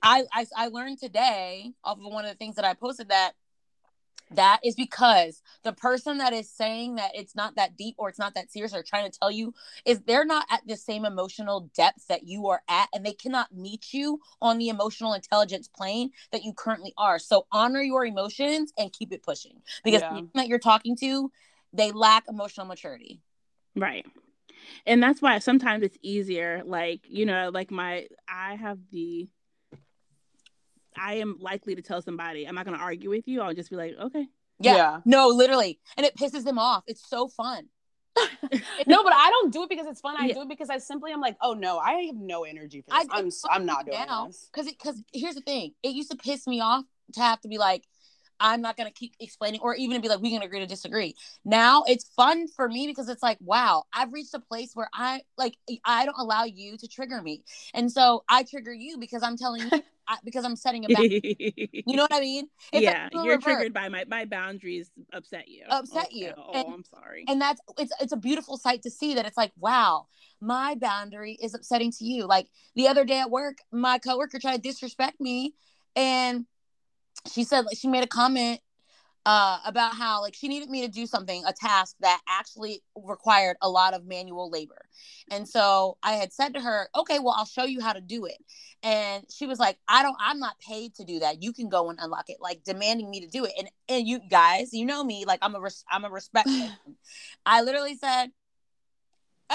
I 0.03 0.25
I, 0.33 0.47
I 0.57 0.69
learned 0.69 0.99
today 0.99 1.73
off 1.83 1.99
of 1.99 2.05
one 2.05 2.25
of 2.25 2.31
the 2.31 2.37
things 2.37 2.57
that 2.57 2.65
I 2.65 2.75
posted 2.75 3.09
that 3.09 3.33
that 4.31 4.61
is 4.65 4.75
because 4.75 5.43
the 5.63 5.73
person 5.73 6.19
that 6.19 6.33
is 6.33 6.51
saying 6.51 6.97
that 6.97 7.13
it's 7.15 7.35
not 7.35 7.57
that 7.57 7.77
deep 7.77 7.95
or 7.99 8.09
it's 8.09 8.19
not 8.19 8.35
that 8.35 8.51
serious 8.51 8.75
or 8.75 8.83
trying 8.83 9.11
to 9.11 9.19
tell 9.19 9.31
you 9.31 9.55
is 9.85 10.01
they're 10.01 10.25
not 10.25 10.47
at 10.51 10.63
the 10.67 10.77
same 10.77 11.05
emotional 11.05 11.71
depth 11.75 12.07
that 12.09 12.27
you 12.27 12.49
are 12.49 12.63
at 12.69 12.89
and 12.95 13.05
they 13.05 13.13
cannot 13.13 13.55
meet 13.55 13.93
you 13.93 14.21
on 14.41 14.59
the 14.59 14.69
emotional 14.69 15.13
intelligence 15.15 15.69
plane 15.69 16.11
that 16.33 16.45
you 16.45 16.53
currently 16.53 16.93
are 16.99 17.19
so 17.19 17.47
honor 17.53 17.83
your 17.83 18.05
emotions 18.05 18.73
and 18.79 18.93
keep 18.93 19.13
it 19.13 19.23
pushing 19.23 19.63
because 19.85 20.03
Yeah. 20.03 20.21
that 20.35 20.49
you're 20.49 20.59
talking 20.59 20.97
to 20.97 21.31
they 21.73 21.93
lack 21.93 22.25
emotional 22.29 22.67
maturity 22.67 23.21
Right. 23.77 24.07
And 24.87 25.03
that's 25.03 25.23
why 25.23 25.39
sometimes 25.39 25.85
it's 25.85 25.99
easier. 26.03 26.63
Like, 26.65 27.03
you 27.09 27.27
know, 27.27 27.51
like 27.53 27.71
my, 27.71 28.07
I 28.29 28.57
have 28.57 28.79
the, 28.91 29.29
I 31.01 31.15
am 31.15 31.37
likely 31.41 31.75
to 31.75 31.83
tell 31.83 32.03
somebody, 32.03 32.47
I'm 32.47 32.55
not 32.55 32.65
going 32.65 32.77
to 32.77 32.83
argue 32.83 33.11
with 33.11 33.27
you. 33.29 33.41
I'll 33.41 33.55
just 33.55 33.71
be 33.71 33.77
like, 33.77 33.95
okay. 34.01 34.27
yeah. 34.61 35.01
no 35.05 35.29
literally 35.29 35.79
and 35.97 36.05
it 36.05 36.17
pisses 36.17 36.45
them 36.45 36.59
off 36.59 36.83
it's 36.89 37.09
so 37.09 37.29
fun 37.29 37.69
No, 38.87 39.05
but 39.05 39.13
I 39.13 39.31
don't 39.31 39.53
do 39.53 39.63
it 39.65 39.69
because 39.69 39.87
it's 39.87 40.01
fun. 40.01 40.17
I 40.19 40.27
Yeah. 40.27 40.35
do 40.35 40.43
it 40.43 40.49
because 40.49 40.71
I 40.71 40.79
simply 40.79 41.13
am 41.13 41.21
like, 41.21 41.37
oh 41.43 41.53
no, 41.55 41.79
I 41.79 41.93
have 42.07 42.17
no 42.17 42.45
energy 42.45 42.81
for 42.83 42.93
I 42.95 43.05
this. 43.05 43.09
I'm 43.13 43.27
s- 43.27 43.43
I'm 43.49 43.67
not 43.67 43.87
doing 43.87 43.99
now 44.07 44.27
this. 44.27 44.49
because 44.53 44.67
because 44.73 45.03
here's 45.13 45.35
the 45.35 45.41
thing 45.41 45.73
it 45.83 45.91
used 45.91 46.11
to 46.11 46.17
piss 46.17 46.47
me 46.47 46.61
off 46.61 46.85
to 47.15 47.21
have 47.21 47.41
to 47.43 47.49
be 47.49 47.59
like 47.59 47.85
i'm 48.41 48.61
not 48.61 48.77
going 48.77 48.87
to 48.89 48.93
keep 48.95 49.15
explaining 49.19 49.61
or 49.61 49.75
even 49.75 49.97
to 49.97 50.01
be 50.01 50.09
like 50.09 50.21
we 50.21 50.31
can 50.31 50.43
agree 50.43 50.61
to 50.61 50.67
disagree 50.67 51.15
now 51.45 51.83
it's 51.87 52.09
fun 52.17 52.47
for 52.49 52.69
me 52.69 52.87
because 52.87 53.09
it's 53.09 53.23
like 53.23 53.39
wow 53.41 53.83
i've 53.93 54.13
reached 54.13 54.35
a 54.35 54.39
place 54.41 54.71
where 54.75 54.89
i 54.95 55.21
like 55.37 55.57
i 55.85 56.05
don't 56.05 56.19
allow 56.19 56.45
you 56.45 56.77
to 56.77 56.87
trigger 56.87 57.21
me 57.23 57.43
and 57.75 57.91
so 57.91 58.23
i 58.29 58.43
trigger 58.45 58.73
you 58.73 58.97
because 58.99 59.23
i'm 59.23 59.37
telling 59.37 59.63
you 59.63 59.69
I, 59.73 59.83
because 60.25 60.45
i'm 60.45 60.57
setting 60.57 60.85
a 60.85 60.89
boundary 60.95 61.69
you 61.87 61.97
know 61.97 62.03
what 62.03 62.13
i 62.15 62.21
mean 62.21 62.47
It's 62.73 62.83
yeah. 62.83 63.09
the 63.13 63.19
You're 63.23 63.37
reverse. 63.37 63.45
triggered 63.45 63.75
by 63.75 63.89
my, 63.89 64.05
my 64.09 64.25
boundaries 64.25 64.91
upset 65.13 65.49
you. 65.49 65.65
Upset 65.69 66.07
Okay. 66.07 66.17
you. 66.17 66.33
Oh, 66.37 66.53
And- 66.55 66.75
I'm 66.75 66.85
sorry. 66.85 67.25
and 67.29 67.41
that's 67.41 67.61
it's 67.79 67.93
it's 68.01 68.13
a 68.13 68.17
beautiful 68.17 68.57
sight 68.57 68.83
to 68.83 68.91
see 68.91 69.15
that 69.15 69.27
it's 69.27 69.37
like 69.37 69.53
wow 69.59 70.07
my 70.41 70.75
boundary 70.77 71.37
is 71.43 71.55
upsetting 71.55 71.91
to 71.93 72.05
you 72.05 72.27
like 72.27 72.49
the 72.75 72.89
other 72.89 73.05
day 73.05 73.19
at 73.21 73.31
work 73.31 73.59
my 73.73 73.99
coworker 73.99 74.39
tried 74.39 74.57
to 74.57 74.63
disrespect 74.63 75.21
me 75.21 75.55
and 75.97 76.47
she 77.33 77.43
said 77.45 77.65
like 77.67 77.77
she 77.77 77.89
made 77.89 78.05
a 78.05 78.07
comment 78.07 78.61
uh, 79.29 79.59
about 79.67 79.95
how 79.95 80.23
like 80.23 80.35
she 80.35 80.49
needed 80.49 80.71
me 80.71 80.81
to 80.81 80.89
do 80.89 81.05
something 81.05 81.45
a 81.47 81.53
task 81.53 81.95
that 82.01 82.19
actually 82.27 82.83
required 82.97 83.59
a 83.61 83.69
lot 83.69 83.93
of 83.93 84.07
manual 84.07 84.51
labor. 84.51 84.87
And 85.31 85.47
so 85.47 85.99
i 86.03 86.13
had 86.13 86.33
said 86.33 86.55
to 86.55 86.61
her 86.61 86.89
okay 86.97 87.19
well 87.19 87.35
i'll 87.37 87.45
show 87.45 87.65
you 87.65 87.83
how 87.83 87.93
to 87.93 88.01
do 88.01 88.25
it. 88.25 88.39
And 88.83 89.27
she 89.31 89.45
was 89.45 89.59
like 89.59 89.77
i 89.87 90.03
don't 90.03 90.17
i'm 90.19 90.41
not 90.41 90.59
paid 90.67 90.95
to 90.95 91.05
do 91.05 91.19
that. 91.19 91.43
You 91.43 91.53
can 91.53 91.69
go 91.69 91.91
and 91.91 91.99
unlock 92.01 92.31
it 92.31 92.39
like 92.41 92.65
demanding 92.65 93.11
me 93.11 93.21
to 93.21 93.27
do 93.27 93.45
it. 93.45 93.53
And 93.59 93.69
and 93.87 94.09
you 94.09 94.19
guys 94.31 94.73
you 94.73 94.87
know 94.87 95.05
me 95.05 95.27
like 95.27 95.41
i'm 95.43 95.55
a 95.55 95.61
res- 95.61 95.85
i'm 95.91 96.07
a 96.07 96.11
respect 96.11 96.49
i 97.47 97.61
literally 97.61 97.97
said 97.97 98.31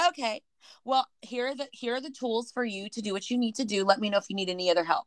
okay 0.08 0.40
well 0.84 1.08
here 1.20 1.48
are 1.48 1.56
the 1.56 1.66
here 1.72 1.96
are 1.96 2.00
the 2.00 2.14
tools 2.16 2.52
for 2.52 2.64
you 2.64 2.88
to 2.90 3.02
do 3.02 3.12
what 3.12 3.28
you 3.28 3.36
need 3.36 3.56
to 3.56 3.64
do. 3.64 3.84
Let 3.84 3.98
me 3.98 4.08
know 4.08 4.18
if 4.18 4.26
you 4.28 4.36
need 4.36 4.50
any 4.50 4.70
other 4.70 4.84
help 4.84 5.06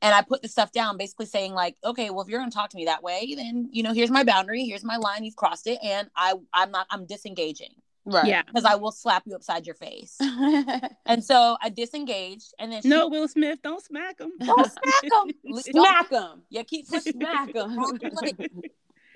and 0.00 0.14
i 0.14 0.22
put 0.22 0.42
the 0.42 0.48
stuff 0.48 0.72
down 0.72 0.96
basically 0.96 1.26
saying 1.26 1.52
like 1.52 1.76
okay 1.84 2.10
well 2.10 2.22
if 2.22 2.28
you're 2.28 2.38
going 2.40 2.50
to 2.50 2.54
talk 2.56 2.70
to 2.70 2.76
me 2.76 2.84
that 2.86 3.02
way 3.02 3.34
then 3.36 3.68
you 3.72 3.82
know 3.82 3.92
here's 3.92 4.10
my 4.10 4.24
boundary 4.24 4.64
here's 4.64 4.84
my 4.84 4.96
line 4.96 5.24
you've 5.24 5.36
crossed 5.36 5.66
it 5.66 5.78
and 5.82 6.08
i 6.16 6.34
i'm 6.54 6.70
not 6.70 6.86
i'm 6.90 7.06
disengaging 7.06 7.70
Right. 8.04 8.26
Yeah. 8.26 8.42
because 8.42 8.64
i 8.64 8.74
will 8.74 8.90
slap 8.90 9.22
you 9.26 9.34
upside 9.36 9.64
your 9.64 9.76
face 9.76 10.16
and 11.06 11.22
so 11.22 11.56
i 11.62 11.68
disengaged 11.68 12.52
and 12.58 12.72
then 12.72 12.82
she, 12.82 12.88
No, 12.88 13.06
Will 13.08 13.28
Smith, 13.28 13.60
don't 13.62 13.80
smack 13.82 14.18
him. 14.20 14.32
Don't 14.40 14.70
smack 14.70 15.04
'em. 15.04 15.30
Don't- 15.52 15.64
Smack 15.64 16.10
him. 16.10 16.42
yeah 16.50 16.62
keep 16.64 16.86
Smack 16.86 17.54
him. 17.54 17.76
Wrong 17.78 17.98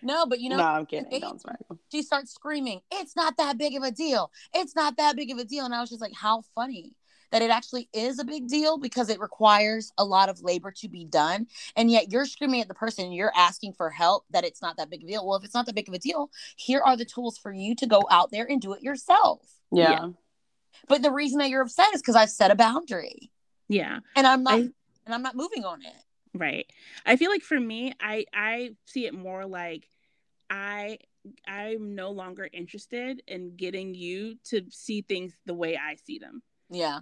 no 0.03 0.27
but 0.27 0.41
you 0.41 0.51
know 0.51 0.57
no, 0.59 0.63
I'm 0.65 0.87
kidding. 0.87 1.09
they- 1.11 1.19
Don't 1.19 1.41
smack 1.41 1.59
them. 1.69 1.79
she 1.91 2.03
starts 2.03 2.33
screaming, 2.33 2.81
It's 2.93 3.17
not 3.17 3.37
that 3.39 3.59
big 3.59 3.75
of 3.77 3.83
a 3.83 3.91
deal. 3.91 4.31
It's 4.55 4.77
not 4.77 4.97
that 4.99 5.17
big 5.17 5.31
of 5.33 5.39
a 5.39 5.45
deal. 5.45 5.65
And 5.65 5.75
I 5.75 5.81
was 5.81 5.89
just 5.91 6.01
like, 6.03 6.15
How 6.15 6.43
funny 6.55 6.93
that 7.33 7.43
it 7.43 7.51
actually 7.51 7.89
is 7.93 8.19
a 8.19 8.25
big 8.25 8.49
deal 8.49 8.79
because 8.79 9.09
it 9.09 9.21
requires 9.21 9.93
a 9.99 10.05
lot 10.05 10.29
of 10.29 10.43
labor 10.43 10.71
to 10.73 10.89
be 10.89 11.05
done. 11.05 11.47
And 11.77 11.91
yet 11.91 12.11
you're 12.11 12.27
screaming 12.27 12.61
at 12.61 12.69
the 12.69 12.75
person, 12.75 13.13
you're 13.13 13.33
asking 13.37 13.75
for 13.75 13.91
help 13.91 14.25
that 14.31 14.45
it's 14.45 14.63
not 14.63 14.77
that 14.77 14.91
big 14.91 15.03
of 15.03 15.09
a 15.09 15.13
deal. 15.13 15.27
Well, 15.27 15.37
if 15.37 15.45
it's 15.45 15.55
not 15.55 15.67
that 15.67 15.75
big 15.75 15.89
of 15.89 15.95
a 15.95 15.99
deal, 15.99 16.31
here 16.57 16.81
are 16.81 16.97
the 16.97 17.05
tools 17.05 17.39
for 17.39 17.53
you 17.53 17.75
to 17.77 17.87
go 17.87 18.03
out 18.11 18.31
there 18.31 18.47
and 18.49 18.61
do 18.61 18.73
it 18.73 18.83
yourself. 18.83 19.41
Yeah. 19.73 19.91
Yeah. 19.91 20.09
But 20.89 21.03
the 21.03 21.11
reason 21.11 21.39
that 21.39 21.49
you're 21.49 21.63
upset 21.63 21.95
is 21.95 22.03
because 22.03 22.17
I've 22.17 22.31
set 22.31 22.51
a 22.51 22.55
boundary 22.55 23.31
yeah. 23.69 24.01
and 24.15 24.27
I'm 24.27 24.43
not 24.43 24.55
I- 24.55 24.71
and 25.07 25.15
I'm 25.15 25.23
not 25.23 25.37
moving 25.37 25.65
on 25.65 25.83
it. 25.83 25.93
Right. 26.35 26.67
I 27.07 27.17
feel 27.17 27.31
like 27.31 27.43
for 27.43 27.59
me, 27.59 27.95
I 28.01 28.27
I 28.35 28.75
see 28.85 29.07
it 29.07 29.15
more 29.15 29.47
like 29.47 29.89
I 30.51 30.99
I'm 31.47 31.95
no 31.95 32.11
longer 32.11 32.49
interested 32.53 33.23
in 33.27 33.57
getting 33.57 33.95
you 33.95 34.37
to 34.45 34.63
see 34.71 35.03
things 35.03 35.33
the 35.47 35.55
way 35.55 35.77
I 35.77 35.97
see 35.97 36.19
them. 36.19 36.43
Yeah. 36.71 37.01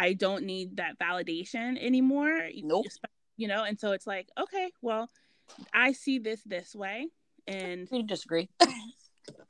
I 0.00 0.14
don't 0.14 0.44
need 0.44 0.78
that 0.78 0.98
validation 0.98 1.76
anymore. 1.78 2.48
Nope. 2.62 2.86
You 3.36 3.48
know, 3.48 3.64
and 3.64 3.78
so 3.78 3.92
it's 3.92 4.06
like, 4.06 4.28
okay, 4.40 4.72
well, 4.80 5.10
I 5.74 5.92
see 5.92 6.18
this 6.18 6.42
this 6.44 6.74
way, 6.74 7.08
and 7.46 7.86
you 7.92 8.02
disagree. 8.02 8.48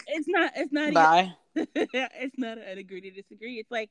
it's 0.06 0.28
not 0.28 0.52
it's 0.56 0.72
not 0.72 0.82
even- 0.82 0.94
Bye. 0.94 1.32
it's 1.54 2.38
not 2.38 2.58
an 2.58 2.78
agree 2.78 3.00
to 3.00 3.10
disagree. 3.10 3.58
It's 3.58 3.70
like 3.70 3.90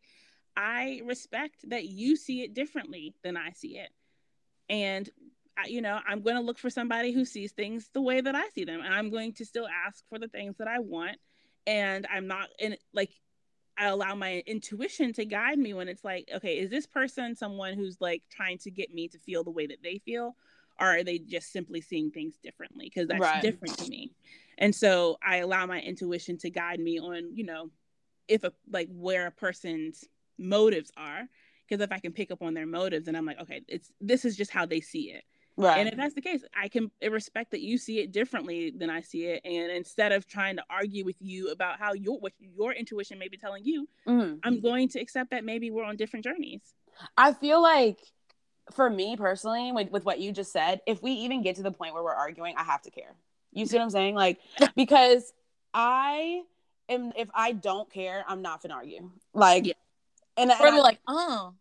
I 0.58 1.02
respect 1.06 1.70
that 1.70 1.86
you 1.86 2.18
see 2.18 2.42
it 2.42 2.54
differently 2.54 3.16
than 3.24 3.38
I 3.38 3.52
see 3.52 3.78
it, 3.78 3.90
and 4.70 5.10
I, 5.58 5.68
you 5.68 5.82
know 5.82 6.00
I'm 6.08 6.22
going 6.22 6.36
to 6.36 6.42
look 6.42 6.58
for 6.58 6.70
somebody 6.70 7.14
who 7.14 7.24
sees 7.24 7.54
things 7.54 7.90
the 7.94 8.02
way 8.02 8.20
that 8.20 8.36
I 8.36 8.50
see 8.50 8.66
them, 8.66 8.82
and 8.82 8.94
I'm 8.94 9.10
going 9.10 9.34
to 9.34 9.46
still 9.46 9.68
ask 9.88 10.04
for 10.10 10.20
the 10.20 10.28
things 10.28 10.58
that 10.58 10.68
I 10.68 10.80
want, 10.80 11.18
and 11.68 12.06
I'm 12.14 12.28
not 12.28 12.50
in 12.60 12.76
like 12.94 13.12
I 13.80 13.86
allow 13.88 14.14
my 14.14 14.44
intuition 14.46 15.14
to 15.14 15.26
guide 15.26 15.58
me 15.58 15.74
when 15.74 15.88
it's 15.88 16.04
like, 16.04 16.30
okay, 16.36 16.60
is 16.60 16.70
this 16.70 16.86
person 16.86 17.36
someone 17.36 17.76
who's 17.76 18.02
like 18.02 18.24
trying 18.30 18.58
to 18.60 18.72
get 18.72 18.94
me 18.94 19.08
to 19.08 19.18
feel 19.18 19.44
the 19.44 19.52
way 19.52 19.68
that 19.68 19.82
they 19.82 20.00
feel? 20.00 20.36
Or 20.80 20.88
are 20.88 21.04
they 21.04 21.20
just 21.20 21.52
simply 21.52 21.82
seeing 21.82 22.12
things 22.12 22.38
differently? 22.44 22.86
Because 22.94 23.08
that's 23.08 23.20
Right. 23.20 23.42
different 23.42 23.78
to 23.78 23.86
me. 23.86 24.12
And 24.58 24.76
so 24.76 25.18
I 25.26 25.38
allow 25.38 25.66
my 25.66 25.82
intuition 25.82 26.38
to 26.40 26.50
guide 26.50 26.80
me 26.80 27.00
on, 27.00 27.36
you 27.36 27.46
know, 27.46 27.72
if 28.28 28.44
a 28.44 28.54
like 28.70 28.90
where 28.92 29.28
a 29.28 29.32
person's 29.32 30.06
motives 30.38 30.92
are. 30.98 31.28
Because 31.68 31.84
if 31.84 31.92
I 31.92 32.00
can 32.00 32.14
pick 32.14 32.32
up 32.32 32.42
on 32.42 32.54
their 32.56 32.66
motives, 32.66 33.08
and 33.08 33.16
I'm 33.16 33.26
like, 33.26 33.40
okay, 33.42 33.62
it's 33.68 33.92
this 34.02 34.26
is 34.26 34.36
just 34.36 34.52
how 34.52 34.66
they 34.66 34.82
see 34.82 35.12
it. 35.12 35.24
Right. 35.62 35.78
And 35.80 35.90
if 35.90 35.98
that's 35.98 36.14
the 36.16 36.22
case, 36.22 36.42
I 36.58 36.70
can 36.70 36.90
respect 37.12 37.52
that 37.52 37.60
you 37.60 37.78
see 37.78 38.00
it 38.00 38.14
differently 38.14 38.72
than 38.72 38.90
I 38.90 39.02
see 39.02 39.26
it. 39.26 39.42
And 39.44 39.70
instead 39.70 40.14
of 40.14 40.26
trying 40.26 40.56
to 40.56 40.64
argue 40.70 41.04
with 41.04 41.18
you 41.20 41.50
about 41.52 41.80
how 41.80 41.92
your 41.92 42.18
what 42.18 42.32
your 42.40 42.72
intuition 42.72 43.20
may 43.20 43.28
be 43.28 43.36
telling 43.36 43.66
you, 43.66 43.86
Mhm. 44.08 44.40
I'm 44.44 44.62
going 44.62 44.88
to 44.90 45.00
accept 45.02 45.32
that 45.32 45.44
maybe 45.44 45.70
we're 45.70 45.84
on 45.84 45.98
different 45.98 46.24
journeys. 46.24 46.62
I 47.18 47.34
feel 47.34 47.62
like 47.62 48.00
for 48.72 48.90
me 48.90 49.18
personally, 49.18 49.74
with, 49.74 49.92
with 49.92 50.06
what 50.06 50.20
you 50.20 50.32
just 50.32 50.54
said, 50.54 50.80
if 50.88 51.04
we 51.04 51.12
even 51.12 51.42
get 51.42 51.58
to 51.58 51.64
the 51.64 51.72
point 51.72 51.94
where 51.94 52.04
we're 52.04 52.14
arguing, 52.14 52.56
I 52.58 52.64
have 52.64 52.82
to 52.84 52.92
care. 52.92 53.16
You 53.52 53.66
see 53.66 53.76
what 53.78 53.84
I'm 53.84 53.90
saying? 53.90 54.16
Like, 54.16 54.40
because 54.78 55.34
I 55.74 56.44
am, 56.88 57.12
if 57.18 57.28
I 57.34 57.52
don't 57.52 57.92
care, 57.92 58.24
I'm 58.30 58.42
not 58.42 58.62
gonna 58.62 58.76
argue. 58.76 59.12
Like, 59.34 59.66
Yeah. 59.66 59.74
and, 60.38 60.52
and 60.52 60.62
Or 60.62 60.68
I- 60.68 60.72
be 60.72 60.80
like, 60.80 61.00
oh, 61.06 61.54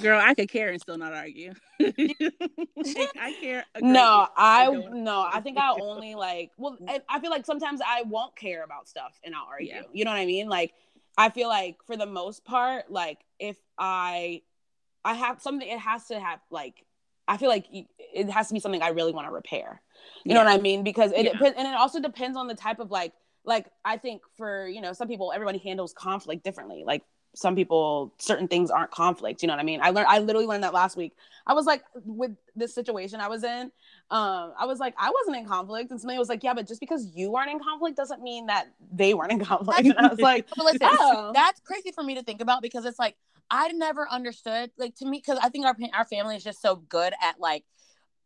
Girl, 0.00 0.20
I 0.22 0.34
could 0.34 0.48
care 0.48 0.70
and 0.70 0.80
still 0.80 0.98
not 0.98 1.12
argue. 1.12 1.54
I 1.80 3.34
care. 3.40 3.64
no. 3.80 4.28
I 4.36 4.68
no, 4.92 5.28
I 5.32 5.40
think 5.40 5.58
I 5.58 5.72
only 5.80 6.14
like. 6.14 6.50
Well, 6.56 6.76
I, 6.88 7.00
I 7.08 7.20
feel 7.20 7.30
like 7.30 7.46
sometimes 7.46 7.80
I 7.84 8.02
won't 8.02 8.36
care 8.36 8.64
about 8.64 8.88
stuff 8.88 9.18
and 9.24 9.34
I'll 9.34 9.46
argue. 9.48 9.68
Yeah. 9.68 9.82
You 9.92 10.04
know 10.04 10.10
what 10.10 10.18
I 10.20 10.26
mean? 10.26 10.48
Like, 10.48 10.74
I 11.16 11.30
feel 11.30 11.48
like 11.48 11.78
for 11.86 11.96
the 11.96 12.06
most 12.06 12.44
part, 12.44 12.90
like 12.90 13.18
if 13.38 13.56
I, 13.78 14.42
I 15.04 15.14
have 15.14 15.40
something, 15.40 15.66
it 15.68 15.78
has 15.78 16.06
to 16.08 16.20
have 16.20 16.40
like. 16.50 16.84
I 17.30 17.36
feel 17.36 17.50
like 17.50 17.66
it 17.70 18.30
has 18.30 18.48
to 18.48 18.54
be 18.54 18.60
something 18.60 18.80
I 18.80 18.88
really 18.88 19.12
want 19.12 19.26
to 19.26 19.30
repair. 19.30 19.82
You 20.24 20.32
know 20.32 20.42
what 20.42 20.48
I 20.48 20.56
mean? 20.56 20.82
Because 20.82 21.12
it 21.12 21.26
Yeah. 21.26 21.52
and 21.56 21.68
it 21.68 21.74
also 21.74 22.00
depends 22.00 22.38
on 22.38 22.46
the 22.46 22.54
type 22.54 22.78
of 22.78 22.90
like 22.90 23.12
like 23.44 23.66
I 23.84 23.98
think 23.98 24.22
for 24.36 24.66
you 24.66 24.80
know 24.80 24.94
some 24.94 25.08
people, 25.08 25.32
everybody 25.34 25.58
handles 25.58 25.92
conflict 25.92 26.42
differently. 26.42 26.84
Like 26.86 27.02
some 27.38 27.54
people, 27.54 28.12
certain 28.18 28.48
things 28.48 28.68
aren't 28.68 28.90
conflict. 28.90 29.42
You 29.42 29.46
know 29.46 29.54
what 29.54 29.60
I 29.60 29.64
mean? 29.64 29.80
I 29.80 29.90
learned. 29.90 30.08
I 30.08 30.18
literally 30.18 30.46
learned 30.46 30.64
that 30.64 30.74
last 30.74 30.96
week. 30.96 31.12
I 31.46 31.54
was 31.54 31.66
like, 31.66 31.84
with 32.04 32.32
this 32.56 32.74
situation 32.74 33.20
I 33.20 33.28
was 33.28 33.44
in, 33.44 33.70
um, 34.10 34.52
I 34.58 34.66
was 34.66 34.80
like, 34.80 34.94
I 34.98 35.10
wasn't 35.10 35.36
in 35.36 35.46
conflict, 35.46 35.92
and 35.92 36.00
somebody 36.00 36.18
was 36.18 36.28
like, 36.28 36.42
Yeah, 36.42 36.54
but 36.54 36.66
just 36.66 36.80
because 36.80 37.06
you 37.14 37.30
weren't 37.30 37.50
in 37.50 37.60
conflict 37.60 37.96
doesn't 37.96 38.22
mean 38.22 38.46
that 38.46 38.66
they 38.92 39.14
weren't 39.14 39.30
in 39.32 39.44
conflict. 39.44 39.80
And 39.86 39.98
I 39.98 40.08
was 40.08 40.18
like, 40.18 40.46
But 40.56 40.64
listen, 40.64 40.80
Oh. 40.82 41.30
that's 41.32 41.60
crazy 41.60 41.92
for 41.92 42.02
me 42.02 42.16
to 42.16 42.22
think 42.22 42.40
about 42.40 42.60
because 42.60 42.84
it's 42.84 42.98
like 42.98 43.16
I 43.50 43.68
never 43.68 44.08
understood 44.10 44.72
like 44.76 44.96
to 44.96 45.06
me 45.06 45.18
because 45.24 45.38
I 45.40 45.48
think 45.48 45.64
our 45.64 45.76
our 45.94 46.04
family 46.04 46.34
is 46.36 46.42
just 46.44 46.60
so 46.60 46.76
good 46.76 47.14
at 47.22 47.38
like 47.38 47.64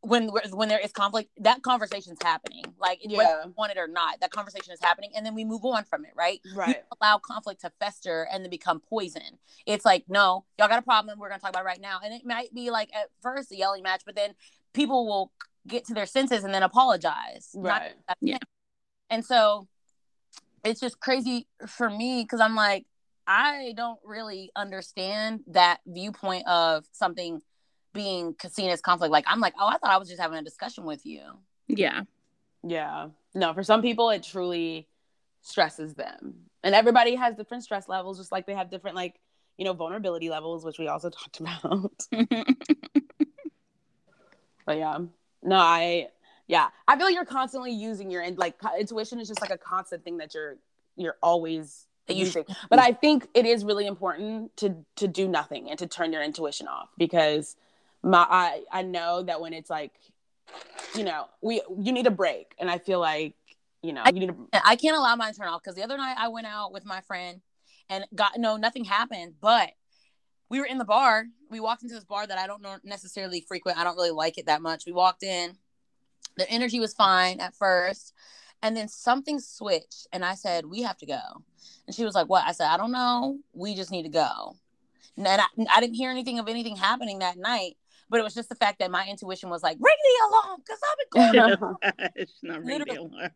when 0.03 0.29
when 0.53 0.69
there 0.69 0.81
is 0.81 0.93
conflict 0.93 1.31
that 1.39 1.63
conversation's 1.63 2.19
happening 2.23 2.65
like 2.81 3.01
whether 3.05 3.23
Yeah. 3.23 3.45
you 3.45 3.55
want 3.57 3.71
it 3.73 3.79
or 3.79 3.87
not 3.89 4.21
that 4.21 4.31
conversation 4.31 4.73
is 4.73 4.81
happening 4.81 5.11
and 5.15 5.25
then 5.25 5.35
we 5.35 5.45
move 5.45 5.65
on 5.65 5.85
from 5.85 6.05
it 6.05 6.11
right 6.17 6.41
right, 6.55 6.75
don't 6.75 6.99
allow 7.01 7.19
conflict 7.19 7.61
to 7.61 7.71
fester 7.79 8.27
and 8.33 8.45
then 8.45 8.51
become 8.51 8.81
poison 8.81 9.39
it's 9.65 9.85
like 9.85 10.05
no 10.09 10.45
y'all 10.59 10.69
got 10.69 10.79
a 10.79 10.83
problem 10.83 11.19
we're 11.19 11.29
gonna 11.29 11.41
talk 11.41 11.51
about 11.51 11.63
it 11.63 11.67
right 11.67 11.81
now 11.81 12.01
and 12.05 12.13
it 12.13 12.27
might 12.27 12.53
be 12.53 12.71
like 12.71 12.91
at 12.95 13.11
first 13.21 13.53
a 13.53 13.57
yelling 13.57 13.83
match 13.83 14.03
but 14.05 14.17
then 14.17 14.35
people 14.75 15.07
will 15.07 15.31
get 15.69 15.85
to 15.87 15.95
their 15.95 16.07
senses 16.07 16.43
and 16.43 16.53
then 16.53 16.63
apologize 16.65 17.51
right. 17.55 17.93
that's 18.09 18.19
Yeah. 18.21 18.39
And 19.09 19.25
so 19.25 19.69
it's 20.65 20.81
just 20.81 20.99
crazy 21.01 21.47
for 21.67 21.91
me 21.91 22.23
because 22.23 22.41
I'm 22.41 22.55
like, 22.55 22.87
I 23.27 23.75
don't 23.77 23.99
really 24.05 24.51
understand 24.57 25.41
that 25.49 25.81
viewpoint 25.87 26.47
of 26.49 26.87
something 26.93 27.43
being 27.93 28.35
seen 28.51 28.71
as 28.71 28.81
conflict. 28.81 29.13
Like, 29.13 29.25
I'm 29.27 29.41
like, 29.41 29.55
oh, 29.59 29.67
I 29.67 29.79
thought 29.79 29.91
I 29.91 29.99
was 29.99 30.09
just 30.09 30.21
having 30.21 30.39
a 30.39 30.43
discussion 30.43 30.85
with 30.85 31.05
you. 31.05 31.23
Yeah. 31.69 32.03
Yeah. 32.63 33.09
No, 33.35 33.53
for 33.55 33.63
some 33.63 33.83
people, 33.83 34.11
it 34.11 34.23
truly 34.23 34.89
stresses 35.43 35.95
them. 35.95 36.35
And 36.63 36.75
everybody 36.75 37.15
has 37.17 37.35
different 37.35 37.65
stress 37.65 37.89
levels, 37.89 38.19
just 38.19 38.31
like 38.33 38.47
they 38.47 38.55
have 38.55 38.71
different, 38.71 38.97
like, 38.97 39.21
you 39.57 39.65
know, 39.65 39.73
vulnerability 39.73 40.31
levels, 40.31 40.65
which 40.65 40.79
we 40.79 40.89
also 40.89 41.11
talked 41.11 41.41
about. 41.41 42.07
but 44.67 44.79
yeah, 44.79 44.99
no, 45.43 45.57
I, 45.57 46.09
yeah, 46.47 46.69
I 46.87 46.97
feel 46.97 47.07
like 47.07 47.15
you're 47.15 47.25
constantly 47.25 47.73
using 47.73 48.11
your, 48.11 48.23
and 48.23 48.39
like 48.39 48.55
intuition 48.79 49.21
is 49.21 49.29
just 49.29 49.41
like 49.41 49.51
a 49.51 49.59
constant 49.59 50.05
thing 50.05 50.19
that 50.19 50.35
you're, 50.35 50.57
you're 50.97 51.17
always 51.23 51.87
using. 52.09 52.45
But 52.69 52.79
I 52.79 52.93
think 52.93 53.27
it 53.35 53.47
is 53.47 53.65
really 53.65 53.87
important 53.87 54.57
to, 54.59 54.77
to 54.97 55.09
do 55.09 55.27
nothing 55.29 55.71
and 55.71 55.79
to 55.79 55.87
turn 55.87 56.13
your 56.13 56.23
intuition 56.23 56.69
off 56.69 56.91
because 56.99 57.57
my, 58.03 58.27
I, 58.29 58.63
I 58.73 58.83
know 58.83 59.23
that 59.23 59.41
when 59.41 59.53
it's 59.53 59.71
like, 59.71 59.93
you 60.95 61.05
know, 61.05 61.27
we 61.41 61.63
you 61.79 61.93
need 61.93 62.07
a 62.07 62.11
break, 62.11 62.55
and 62.59 62.71
I 62.71 62.79
feel 62.79 63.01
like 63.01 63.35
you 63.83 63.93
know 63.93 64.03
I- 64.05 64.11
you 64.11 64.21
need 64.21 64.31
a 64.31 64.61
I 64.67 64.77
can't 64.77 64.97
allow 64.97 65.17
mine 65.17 65.33
to 65.33 65.39
turn 65.39 65.49
off 65.49 65.63
because 65.63 65.77
the 65.77 65.83
other 65.83 65.97
night 65.97 66.17
I 66.19 66.29
went 66.29 66.47
out 66.47 66.73
with 66.73 66.85
my 66.85 67.01
friend 67.03 67.41
and 67.89 68.05
got 68.15 68.33
no, 68.39 68.57
nothing 68.57 68.85
happened, 68.85 69.35
but 69.41 69.71
we 70.49 70.59
were 70.61 70.67
in 70.67 70.79
the 70.79 70.85
bar. 70.85 71.25
We 71.51 71.61
walked 71.61 71.83
into 71.83 71.95
this 71.95 72.05
bar 72.05 72.27
that 72.27 72.39
I 72.39 72.47
don't 72.47 72.63
know 72.63 72.77
necessarily 72.85 73.45
frequent. 73.47 73.79
I 73.79 73.85
don't 73.85 73.97
really 73.97 74.11
like 74.11 74.37
it 74.39 74.47
that 74.47 74.61
much. 74.63 74.85
We 74.87 74.93
walked 74.93 75.23
in. 75.23 75.57
The 76.37 76.49
energy 76.51 76.81
was 76.81 76.95
fine 76.95 77.41
at 77.41 77.55
first. 77.55 78.13
And 78.63 78.77
then 78.77 78.89
something 78.89 79.41
switched. 79.41 80.07
And 80.13 80.25
I 80.25 80.35
said, 80.35 80.67
We 80.67 80.83
have 80.83 80.99
to 80.99 81.07
go. 81.07 81.21
And 81.87 81.97
she 81.97 82.05
was 82.05 82.15
like, 82.15 82.29
What? 82.29 82.45
I 82.47 82.53
said, 82.53 82.69
I 82.69 82.77
don't 82.77 82.93
know. 82.93 83.39
We 83.55 83.75
just 83.75 83.91
need 83.91 84.05
to 84.05 84.09
go. 84.09 84.57
And 85.17 85.27
I, 85.27 85.45
I 85.75 85.81
didn't 85.81 85.95
hear 85.97 86.11
anything 86.11 86.39
of 86.39 86.49
anything 86.49 86.77
happening 86.77 87.19
that 87.21 87.37
night. 87.37 87.77
But 88.13 88.21
it 88.21 88.25
was 88.25 88.35
just 88.35 88.51
the 88.51 88.55
fact 88.55 88.79
that 88.81 88.91
my 88.91 89.07
intuition 89.09 89.49
was 89.49 89.63
like, 89.63 89.79
Ring 89.81 89.97
the 90.05 90.29
alarm 90.29 90.61
because 90.65 90.79
I've 90.87 91.33
been 91.33 91.33
going 91.73 92.19
Gosh, 92.19 92.29
not 92.43 92.63
ring 92.63 92.85
the 92.87 92.97
alarm. 93.01 93.31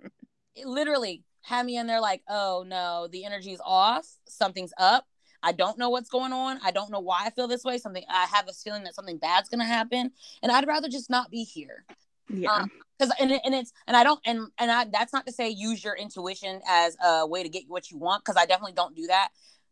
it 0.55 0.67
literally 0.67 1.25
had 1.41 1.65
me 1.65 1.79
in 1.79 1.87
there 1.87 2.01
like, 2.01 2.23
oh 2.29 2.63
no, 2.69 3.09
the 3.11 3.25
energy's 3.25 3.59
off. 3.65 4.07
Something's 4.29 4.75
up. 4.79 5.07
I 5.43 5.53
don't 5.53 5.79
know 5.79 5.89
what's 5.89 6.11
going 6.11 6.35
on. 6.35 6.59
I 6.63 6.73
don't 6.73 6.91
know 6.91 7.01
why 7.01 7.21
I 7.25 7.31
feel 7.31 7.49
this 7.49 7.65
way. 7.65 7.79
Something 7.79 8.05
I 8.11 8.27
have 8.27 8.47
this 8.47 8.63
feeling 8.63 8.85
that 8.85 8.95
something 8.95 9.17
bad's 9.17 9.49
gonna 9.49 9.65
happen, 9.65 10.11
and 10.43 10.53
I'd 10.53 10.67
rather 10.67 10.89
just 10.89 11.09
not 11.09 11.31
be 11.31 11.43
here. 11.43 11.85
Yeah. 12.29 12.53
Um, 12.53 12.71
Because 12.99 13.15
and, 13.19 13.33
and 13.33 13.55
it's 13.55 13.73
and 13.87 13.97
I 13.97 14.05
don't 14.05 14.21
and 14.27 14.49
and 14.59 14.71
I 14.71 14.85
that's 14.93 15.15
not 15.15 15.25
to 15.27 15.33
say 15.33 15.49
use 15.49 15.83
your 15.83 15.95
intuition 15.97 16.61
as 16.69 16.99
a 17.03 17.27
way 17.27 17.43
to 17.43 17.49
get 17.49 17.65
what 17.69 17.91
you 17.91 17.97
want 17.97 18.25
because 18.25 18.37
I 18.37 18.45
definitely 18.45 18.75
don't 18.75 18.95
do 18.95 19.07
that. 19.07 19.29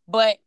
But 0.09 0.39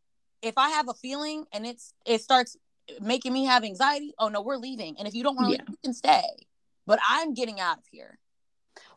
if 0.42 0.58
I 0.58 0.70
have 0.70 0.88
a 0.88 0.94
feeling 0.94 1.44
and 1.52 1.64
it's 1.64 1.94
it 2.06 2.22
starts 2.22 2.56
making 3.00 3.32
me 3.32 3.44
have 3.44 3.64
anxiety, 3.64 4.14
oh 4.18 4.28
no, 4.28 4.40
we're 4.40 4.56
leaving. 4.56 4.96
And 4.98 5.06
if 5.08 5.14
you 5.14 5.22
don't 5.22 5.36
want 5.36 5.46
to 5.48 5.52
Yeah. 5.52 5.58
leave, 5.60 5.70
you 5.70 5.76
can 5.84 5.94
stay. 5.94 6.46
But 6.86 7.00
I'm 7.06 7.34
getting 7.34 7.60
out 7.60 7.78
of 7.78 7.84
here. 7.90 8.18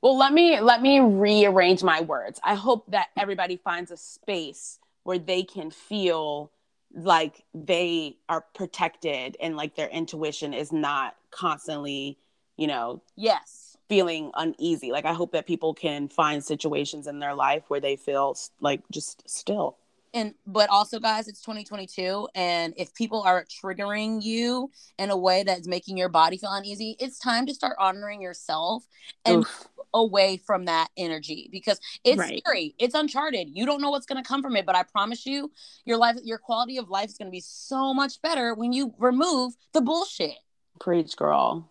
Well, 0.01 0.17
let 0.17 0.33
me 0.33 0.59
let 0.59 0.81
me 0.81 0.99
rearrange 0.99 1.83
my 1.83 2.01
words. 2.01 2.39
I 2.43 2.55
hope 2.55 2.89
that 2.91 3.09
everybody 3.17 3.57
finds 3.57 3.91
a 3.91 3.97
space 3.97 4.79
where 5.03 5.19
they 5.19 5.43
can 5.43 5.71
feel 5.71 6.51
like 6.93 7.43
they 7.53 8.17
are 8.27 8.41
protected 8.53 9.37
and 9.39 9.55
like 9.55 9.75
their 9.75 9.87
intuition 9.89 10.53
is 10.53 10.71
not 10.71 11.15
constantly, 11.31 12.17
you 12.57 12.67
know, 12.67 13.01
Yes. 13.15 13.77
feeling 13.89 14.31
uneasy. 14.35 14.91
Like 14.91 15.05
I 15.05 15.13
hope 15.13 15.31
that 15.31 15.47
people 15.47 15.73
can 15.73 16.09
find 16.09 16.43
situations 16.43 17.07
in 17.07 17.19
their 17.19 17.33
life 17.33 17.63
where 17.69 17.79
they 17.79 17.95
feel 17.95 18.35
like 18.59 18.81
just 18.91 19.27
still. 19.29 19.77
And 20.13 20.33
but 20.45 20.69
also 20.69 20.99
guys 20.99 21.27
it's 21.27 21.41
2022 21.41 22.27
and 22.35 22.73
if 22.77 22.93
people 22.93 23.21
are 23.21 23.45
triggering 23.45 24.21
you 24.21 24.69
in 24.97 25.09
a 25.09 25.17
way 25.17 25.43
that's 25.43 25.67
making 25.67 25.97
your 25.97 26.09
body 26.09 26.37
feel 26.37 26.51
uneasy 26.51 26.95
it's 26.99 27.17
time 27.19 27.45
to 27.45 27.53
start 27.53 27.75
honoring 27.79 28.21
yourself 28.21 28.85
and 29.25 29.39
Oof. 29.39 29.67
away 29.93 30.37
from 30.37 30.65
that 30.65 30.87
energy 30.97 31.49
because 31.51 31.79
it's 32.03 32.19
Right. 32.19 32.41
scary 32.45 32.75
it's 32.79 32.95
uncharted 32.95 33.47
you 33.51 33.65
don't 33.65 33.81
know 33.81 33.89
what's 33.89 34.05
going 34.05 34.21
to 34.21 34.27
come 34.27 34.41
from 34.41 34.55
it 34.55 34.65
but 34.65 34.75
i 34.75 34.83
promise 34.83 35.25
you 35.25 35.51
your 35.85 35.97
life 35.97 36.17
your 36.23 36.37
quality 36.37 36.77
of 36.77 36.89
life 36.89 37.09
is 37.09 37.17
going 37.17 37.27
to 37.27 37.31
be 37.31 37.41
so 37.41 37.93
much 37.93 38.21
better 38.21 38.53
when 38.53 38.73
you 38.73 38.93
remove 38.97 39.53
the 39.73 39.81
bullshit 39.81 40.35
Preach, 40.79 41.15
girl. 41.15 41.69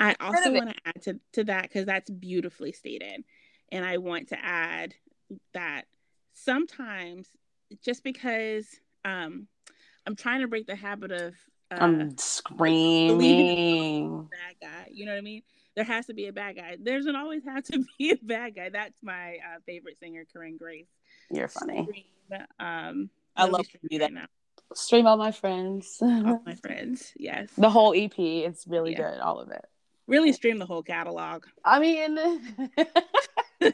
I 0.00 0.16
also 0.18 0.52
want 0.52 0.70
to 0.70 0.76
add 0.84 1.02
to, 1.02 1.20
to 1.34 1.44
that 1.44 1.62
because 1.62 1.86
that's 1.86 2.10
beautifully 2.10 2.72
stated. 2.72 3.22
And 3.70 3.84
I 3.84 3.98
want 3.98 4.28
to 4.28 4.44
add 4.44 4.94
that 5.54 5.84
sometimes 6.34 7.28
just 7.84 8.02
because 8.04 8.66
um, 9.04 9.46
I'm 10.06 10.16
trying 10.16 10.40
to 10.40 10.48
break 10.48 10.66
the 10.66 10.76
habit 10.76 11.12
of 11.12 11.34
uh, 11.70 11.76
I'm 11.80 12.16
screaming. 12.18 14.22
bad 14.24 14.56
guy, 14.60 14.88
you 14.90 15.04
know 15.04 15.12
what 15.12 15.18
I 15.18 15.22
mean? 15.22 15.42
There 15.76 15.84
has 15.84 16.06
to 16.06 16.14
be 16.14 16.26
a 16.26 16.32
bad 16.32 16.56
guy. 16.56 16.76
There 16.80 16.96
doesn't 16.96 17.14
always 17.14 17.44
have 17.44 17.62
to 17.64 17.84
be 17.98 18.10
a 18.10 18.16
bad 18.22 18.56
guy. 18.56 18.70
That's 18.70 18.98
my 19.02 19.36
uh, 19.36 19.60
favorite 19.66 19.98
singer, 20.00 20.24
Corinne 20.32 20.56
Grace. 20.56 20.86
You're 21.30 21.48
funny. 21.48 21.84
Stream, 21.84 22.04
um, 22.58 23.10
I 23.36 23.42
really 23.44 23.52
love 23.52 23.66
stream 23.66 23.80
you 23.90 24.00
right 24.00 24.12
now. 24.12 24.26
Stream 24.74 25.06
all 25.06 25.16
my 25.16 25.30
friends. 25.30 25.96
All 26.02 26.42
my 26.44 26.54
friends, 26.56 27.12
yes. 27.16 27.48
the 27.56 27.70
whole 27.70 27.94
EP. 27.96 28.12
It's 28.18 28.66
really 28.66 28.92
Yeah. 28.92 29.12
good. 29.12 29.20
All 29.20 29.38
of 29.40 29.50
it. 29.50 29.64
Really 30.06 30.32
stream 30.32 30.58
the 30.58 30.66
whole 30.66 30.82
catalog. 30.82 31.44
I 31.64 31.78
mean, 31.80 32.18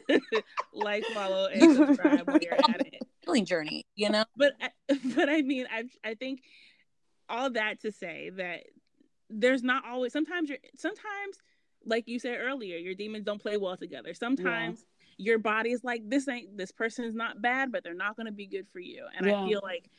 like, 0.72 1.04
follow, 1.06 1.46
and 1.46 1.76
subscribe 1.76 2.26
while 2.26 2.38
you're 2.40 2.54
at 2.54 2.86
it. 2.86 3.02
Healing 3.24 3.44
journey 3.44 3.84
you 3.96 4.10
know? 4.10 4.24
But 4.36 4.52
I- 4.60 4.98
but 5.16 5.28
I 5.28 5.42
mean 5.42 5.66
I 5.72 5.84
I 6.08 6.14
think 6.14 6.42
all 7.28 7.50
that 7.50 7.80
to 7.80 7.92
say 7.92 8.30
that 8.36 8.64
there's 9.30 9.62
not 9.62 9.84
always 9.86 10.12
sometimes 10.12 10.48
you're 10.48 10.58
sometimes 10.76 11.38
like 11.86 12.08
you 12.08 12.18
said 12.18 12.38
earlier 12.40 12.76
your 12.76 12.94
demons 12.94 13.24
don't 13.24 13.40
play 13.40 13.56
well 13.56 13.76
together. 13.76 14.14
Sometimes 14.14 14.84
your 15.16 15.38
body 15.38 15.70
is 15.70 15.84
like 15.84 16.02
this 16.08 16.26
ain't 16.28 16.56
this 16.56 16.72
person 16.72 17.04
is 17.04 17.14
not 17.14 17.40
bad 17.40 17.70
but 17.72 17.82
they're 17.84 17.94
not 17.94 18.16
going 18.16 18.26
to 18.26 18.32
be 18.32 18.46
good 18.46 18.66
for 18.72 18.80
you. 18.80 19.04
And 19.16 19.26
Yeah. 19.26 19.42
I 19.42 19.48
feel 19.48 19.60
like 19.62 19.90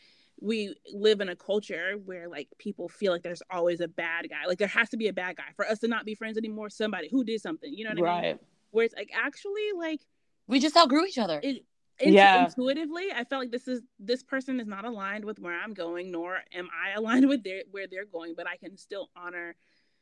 we 0.41 0.75
live 0.93 1.21
in 1.21 1.29
a 1.29 1.35
culture 1.35 1.93
where 2.03 2.27
like 2.27 2.49
people 2.57 2.89
feel 2.89 3.13
like 3.13 3.23
there's 3.23 3.41
always 3.49 3.79
a 3.79 3.87
bad 3.87 4.29
guy. 4.29 4.45
Like 4.47 4.57
there 4.57 4.67
has 4.67 4.89
to 4.89 4.97
be 4.97 5.07
a 5.07 5.13
bad 5.13 5.37
guy 5.37 5.45
for 5.55 5.65
us 5.65 5.79
to 5.79 5.87
not 5.87 6.05
be 6.05 6.13
friends 6.15 6.37
anymore. 6.37 6.69
Somebody 6.69 7.07
who 7.09 7.23
did 7.23 7.41
something 7.41 7.73
you 7.73 7.85
know 7.85 7.91
what 7.91 8.09
I 8.09 8.21
mean? 8.21 8.23
Right. 8.31 8.39
where 8.71 8.85
it's 8.85 8.95
like 8.95 9.11
actually 9.15 9.69
like 9.77 10.01
we 10.47 10.59
just 10.59 10.75
outgrew 10.77 11.05
each 11.05 11.17
other. 11.17 11.39
It 11.41 11.63
Yeah. 11.99 12.45
intuitively 12.45 13.05
i 13.15 13.23
felt 13.23 13.41
like 13.43 13.51
this 13.51 13.67
is 13.67 13.81
this 13.99 14.21
person 14.23 14.59
is 14.59 14.67
not 14.67 14.83
aligned 14.85 15.23
with 15.25 15.39
where 15.39 15.57
i'm 15.59 15.73
going 15.73 16.11
nor 16.11 16.39
am 16.53 16.67
i 16.73 16.91
aligned 16.97 17.27
with 17.27 17.43
their 17.43 17.61
where 17.71 17.87
they're 17.87 18.05
going 18.05 18.33
but 18.35 18.47
i 18.47 18.57
can 18.57 18.77
still 18.77 19.09
honor 19.15 19.55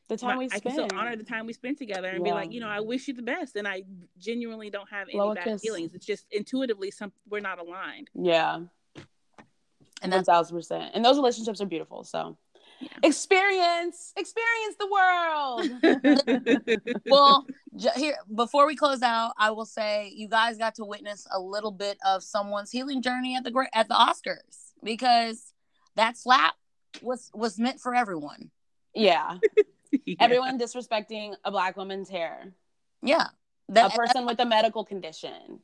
The 0.09 0.17
time 0.17 0.29
my- 0.31 0.37
we 0.37 0.45
i 0.45 0.49
can 0.49 0.59
spend. 0.71 0.73
still 0.91 0.99
honor 0.99 1.15
the 1.15 1.23
time 1.23 1.45
we 1.45 1.53
spend 1.53 1.77
together 1.77 2.09
and 2.09 2.23
be 2.23 2.31
like 2.31 2.51
you 2.51 2.59
know 2.59 2.67
i 2.69 2.79
wish 2.79 3.07
you 3.07 3.13
the 3.13 3.21
best 3.21 3.55
and 3.55 3.67
i 3.67 3.83
genuinely 4.17 4.69
don't 4.69 4.89
have 4.89 5.07
any 5.09 5.33
bad 5.35 5.43
kiss. 5.43 5.61
feelings 5.61 5.93
it's 5.93 6.05
just 6.05 6.25
intuitively 6.31 6.89
some 6.91 7.11
we're 7.29 7.39
not 7.39 7.59
aligned 7.59 8.09
Yeah. 8.15 8.61
and 10.01 10.11
that's 10.11 10.27
thousand 10.27 10.57
percent. 10.57 10.91
And 10.95 11.05
those 11.05 11.15
relationships 11.17 11.61
are 11.61 11.65
beautiful. 11.65 12.03
So 12.03 12.37
Yeah. 12.52 12.52
Experience, 13.03 14.13
experience 14.17 14.75
the 14.79 14.87
world. 14.87 15.69
well 17.07 17.45
j- 17.75 17.89
here 17.95 18.15
before 18.33 18.65
we 18.65 18.75
close 18.75 19.01
out 19.01 19.33
i 19.37 19.51
will 19.51 19.65
say 19.65 20.11
you 20.15 20.27
guys 20.27 20.57
got 20.57 20.75
to 20.75 20.85
witness 20.85 21.27
a 21.31 21.39
little 21.39 21.71
bit 21.71 21.97
of 22.05 22.23
someone's 22.23 22.71
healing 22.71 23.01
journey 23.01 23.35
at 23.35 23.43
the 23.43 23.67
at 23.73 23.87
the 23.87 23.95
oscars 23.95 24.71
because 24.83 25.53
that 25.95 26.17
slap 26.17 26.53
was 27.01 27.29
was 27.33 27.59
meant 27.59 27.79
for 27.79 27.95
everyone 27.95 28.51
yeah. 28.93 29.37
Yeah. 30.07 30.15
Everyone 30.21 30.59
disrespecting 30.59 31.35
a 31.45 31.51
black 31.51 31.77
woman's 31.77 32.09
hair. 32.09 32.51
yeah 33.03 33.27
A 33.69 33.73
that, 33.73 33.93
person 33.93 34.25
with 34.25 34.39
a 34.39 34.45
medical 34.45 34.83
condition. 34.83 35.59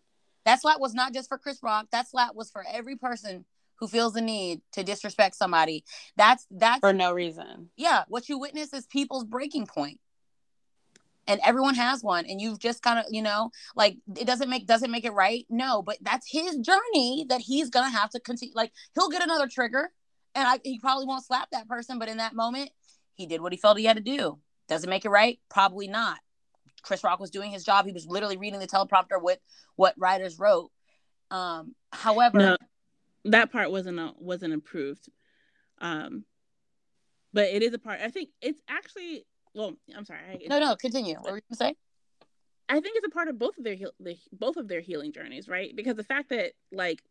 That 0.46 0.62
slap 0.62 0.80
was 0.80 0.94
not 0.94 1.16
just 1.16 1.30
for 1.30 1.40
Chris 1.40 1.58
Rock. 1.64 1.88
That 1.92 2.08
slap 2.08 2.36
was 2.36 2.52
for 2.52 2.64
every 2.72 2.96
person 2.96 3.44
who 3.80 3.88
feels 3.88 4.14
the 4.14 4.22
need 4.22 4.62
to 4.74 4.84
disrespect 4.84 5.36
somebody. 5.36 5.84
That's 6.18 6.46
that's 6.52 6.80
for 6.80 6.94
no 6.94 7.14
reason. 7.14 7.70
Yeah, 7.78 8.04
what 8.08 8.30
you 8.30 8.38
witness 8.38 8.74
is 8.74 8.86
people's 8.86 9.24
breaking. 9.24 9.68
And 11.28 11.40
everyone 11.46 11.76
has 11.76 12.02
one, 12.02 12.26
and 12.26 12.42
you've 12.42 12.60
just 12.60 12.82
kind 12.82 12.98
of, 12.98 13.06
you 13.12 13.22
know, 13.22 13.52
like 13.76 13.98
it 14.18 14.26
doesn't 14.26 14.50
make 14.50 14.66
doesn't 14.66 14.90
make 14.90 15.06
it 15.06 15.12
right. 15.12 15.46
No, 15.50 15.82
but 15.84 15.98
that's 16.02 16.30
his 16.30 16.58
journey 16.58 17.26
that 17.30 17.40
he's 17.40 17.70
gonna 17.70 17.90
have 17.90 18.10
to 18.12 18.20
continue. 18.20 18.54
Like 18.56 18.72
he'll 18.96 19.10
get 19.10 19.24
another 19.24 19.48
trigger, 19.48 19.92
and 20.34 20.48
I, 20.48 20.60
he 20.64 20.80
probably 20.80 21.06
won't 21.06 21.26
slap 21.26 21.50
that 21.52 21.68
person, 21.68 22.00
but 22.00 22.10
in 22.10 22.18
that 22.18 22.34
moment, 22.34 22.72
he 23.14 23.28
did 23.28 23.42
what 23.42 23.54
he 23.54 23.58
felt 23.58 23.78
he 23.78 23.86
had 23.86 23.98
to 23.98 24.04
do. 24.04 24.40
Does 24.68 24.84
it 24.84 24.90
make 24.90 25.06
it 25.06 25.10
right? 25.10 25.40
Probably 25.50 25.88
not. 25.88 26.18
Chris 26.82 27.04
Rock 27.04 27.20
was 27.20 27.30
doing 27.30 27.52
his 27.52 27.64
job. 27.64 27.86
He 27.86 27.92
was 27.92 28.08
literally 28.08 28.38
reading 28.38 28.60
the 28.60 28.68
teleprompter 28.68 29.22
with 29.22 29.40
what 29.76 29.94
writers 29.98 30.40
wrote. 30.40 30.72
Um, 31.32 31.76
however, 31.92 32.38
no, 32.40 32.58
that 33.26 33.52
part 33.52 33.72
wasn't 33.72 34.00
a, 34.00 34.14
wasn't 34.18 34.54
approved. 34.54 35.10
Um, 35.80 36.26
but 37.34 37.46
it 37.46 37.62
is 37.62 37.74
a 37.74 37.80
part. 37.80 38.00
I 38.02 38.10
think 38.10 38.30
it's 38.42 38.62
actually. 38.68 39.26
Well, 39.54 39.74
I'm 39.96 40.06
sorry. 40.06 40.46
no, 40.48 40.60
no, 40.60 40.76
continue. 40.76 41.16
What 41.16 41.32
were 41.32 41.38
you 41.38 41.44
gonna 41.50 41.72
say? 41.72 41.76
I 42.70 42.80
think 42.80 42.98
it's 42.98 43.08
a 43.08 43.10
part 43.10 43.28
of 43.28 43.40
both 43.40 43.58
of 43.58 43.64
their 43.64 43.76
the, 44.00 44.16
both 44.32 44.58
of 44.58 44.68
their 44.68 44.80
healing 44.82 45.12
journeys, 45.12 45.48
right? 45.48 45.76
Because 45.76 45.96
the 45.96 46.04
fact 46.04 46.30
that 46.30 46.52
like, 46.72 47.02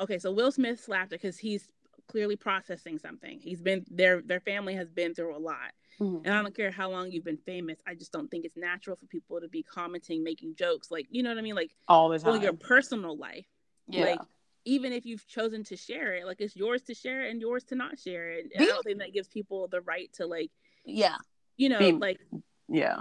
okay, 0.00 0.18
so 0.18 0.32
Will 0.32 0.50
Smith 0.50 0.80
slapped 0.80 1.12
it 1.12 1.22
because 1.22 1.38
he's 1.38 1.68
clearly 2.08 2.36
processing 2.36 2.98
something. 2.98 3.38
He's 3.40 3.62
been 3.62 3.84
their 3.90 4.22
their 4.22 4.40
family 4.40 4.74
has 4.74 4.90
been 4.90 5.14
through 5.14 5.36
a 5.36 5.38
lot. 5.38 5.72
Mm-hmm. 6.00 6.24
And 6.24 6.34
I 6.34 6.42
don't 6.42 6.56
care 6.56 6.70
how 6.70 6.90
long 6.90 7.12
you've 7.12 7.24
been 7.24 7.36
famous. 7.36 7.78
I 7.86 7.94
just 7.94 8.12
don't 8.12 8.28
think 8.30 8.44
it's 8.44 8.56
natural 8.56 8.96
for 8.96 9.06
people 9.06 9.40
to 9.40 9.48
be 9.48 9.62
commenting, 9.62 10.24
making 10.24 10.56
jokes, 10.56 10.90
like 10.90 11.06
you 11.10 11.22
know 11.22 11.30
what 11.30 11.38
I 11.38 11.42
mean, 11.42 11.54
like 11.54 11.70
all 11.86 12.08
the 12.08 12.18
time. 12.18 12.32
Well, 12.32 12.42
your 12.42 12.54
personal 12.54 13.16
life, 13.16 13.46
yeah. 13.86 14.04
Like 14.04 14.20
even 14.64 14.92
if 14.92 15.04
you've 15.04 15.26
chosen 15.26 15.64
to 15.64 15.76
share 15.76 16.14
it, 16.14 16.26
like 16.26 16.40
it's 16.40 16.56
yours 16.56 16.82
to 16.82 16.94
share 16.94 17.22
and 17.22 17.40
yours 17.40 17.64
to 17.64 17.74
not 17.74 17.98
share 17.98 18.30
it. 18.30 18.46
And 18.54 18.64
I 18.64 18.68
don't 18.68 18.84
think 18.84 18.98
that 18.98 19.12
gives 19.12 19.28
people 19.28 19.68
the 19.68 19.80
right 19.80 20.12
to 20.14 20.26
like, 20.26 20.50
yeah, 20.84 21.16
you 21.56 21.68
know, 21.68 21.78
be, 21.78 21.92
like, 21.92 22.20
yeah, 22.68 23.00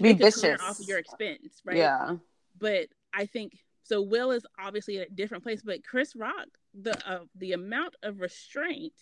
be 0.00 0.12
vicious 0.12 0.60
off 0.62 0.80
of 0.80 0.86
your 0.86 0.98
expense, 0.98 1.60
right? 1.64 1.76
Yeah. 1.76 2.16
But 2.58 2.88
I 3.14 3.26
think 3.26 3.58
so. 3.82 4.02
Will 4.02 4.30
is 4.30 4.46
obviously 4.58 4.98
at 4.98 5.08
a 5.08 5.14
different 5.14 5.44
place, 5.44 5.62
but 5.62 5.84
Chris 5.84 6.14
Rock, 6.16 6.48
the 6.74 6.98
uh, 7.08 7.24
the 7.36 7.52
amount 7.52 7.96
of 8.02 8.20
restraint 8.20 8.94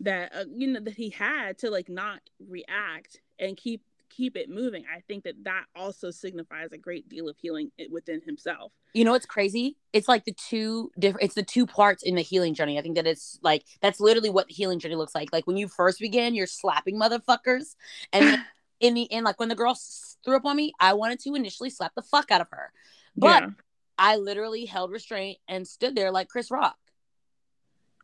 that 0.00 0.34
uh, 0.34 0.44
you 0.54 0.68
know 0.68 0.80
that 0.80 0.94
he 0.94 1.10
had 1.10 1.58
to 1.58 1.70
like 1.70 1.88
not 1.88 2.20
react 2.48 3.20
and 3.38 3.56
keep 3.56 3.82
keep 4.08 4.36
it 4.36 4.48
moving. 4.48 4.84
I 4.94 5.00
think 5.00 5.24
that 5.24 5.44
that 5.44 5.64
also 5.76 6.10
signifies 6.10 6.72
a 6.72 6.78
great 6.78 7.08
deal 7.08 7.28
of 7.28 7.36
healing 7.38 7.70
eh, 7.78 7.86
within 7.90 8.20
himself. 8.22 8.72
You 8.94 9.04
know 9.04 9.12
what's 9.12 9.26
crazy? 9.26 9.76
It's 9.92 10.08
like 10.08 10.24
the 10.24 10.32
two 10.32 10.90
different 10.98 11.24
it's 11.24 11.34
the 11.34 11.42
two 11.42 11.66
parts 11.66 12.02
in 12.02 12.14
the 12.14 12.22
healing 12.22 12.54
journey. 12.54 12.78
I 12.78 12.82
think 12.82 12.96
that 12.96 13.06
it's 13.06 13.38
like 13.42 13.64
that's 13.80 14.00
literally 14.00 14.30
what 14.30 14.48
the 14.48 14.54
healing 14.54 14.78
journey 14.78 14.96
looks 14.96 15.14
like. 15.14 15.32
Like 15.32 15.46
when 15.46 15.56
you 15.56 15.68
first 15.68 16.00
begin 16.00 16.34
you're 16.34 16.46
slapping 16.46 16.98
motherfuckers. 16.98 17.76
And 18.12 18.38
in 18.80 18.94
the 18.94 19.10
end 19.12 19.24
like 19.24 19.40
when 19.40 19.48
the 19.48 19.56
girl 19.56 19.76
threw 20.24 20.36
up 20.36 20.44
on 20.44 20.54
me 20.54 20.72
i 20.78 20.92
wanted 20.92 21.18
to 21.18 21.34
initially 21.34 21.68
slap 21.68 21.92
the 21.94 22.02
fuck 22.02 22.30
out 22.30 22.40
of 22.40 22.48
her. 22.50 22.72
But 23.16 23.42
yeah. 23.42 23.50
i 23.98 24.16
literally 24.16 24.64
held 24.64 24.90
restraint 24.90 25.38
and 25.48 25.66
stood 25.66 25.94
there 25.94 26.10
like 26.10 26.28
chris 26.28 26.50
rock. 26.50 26.76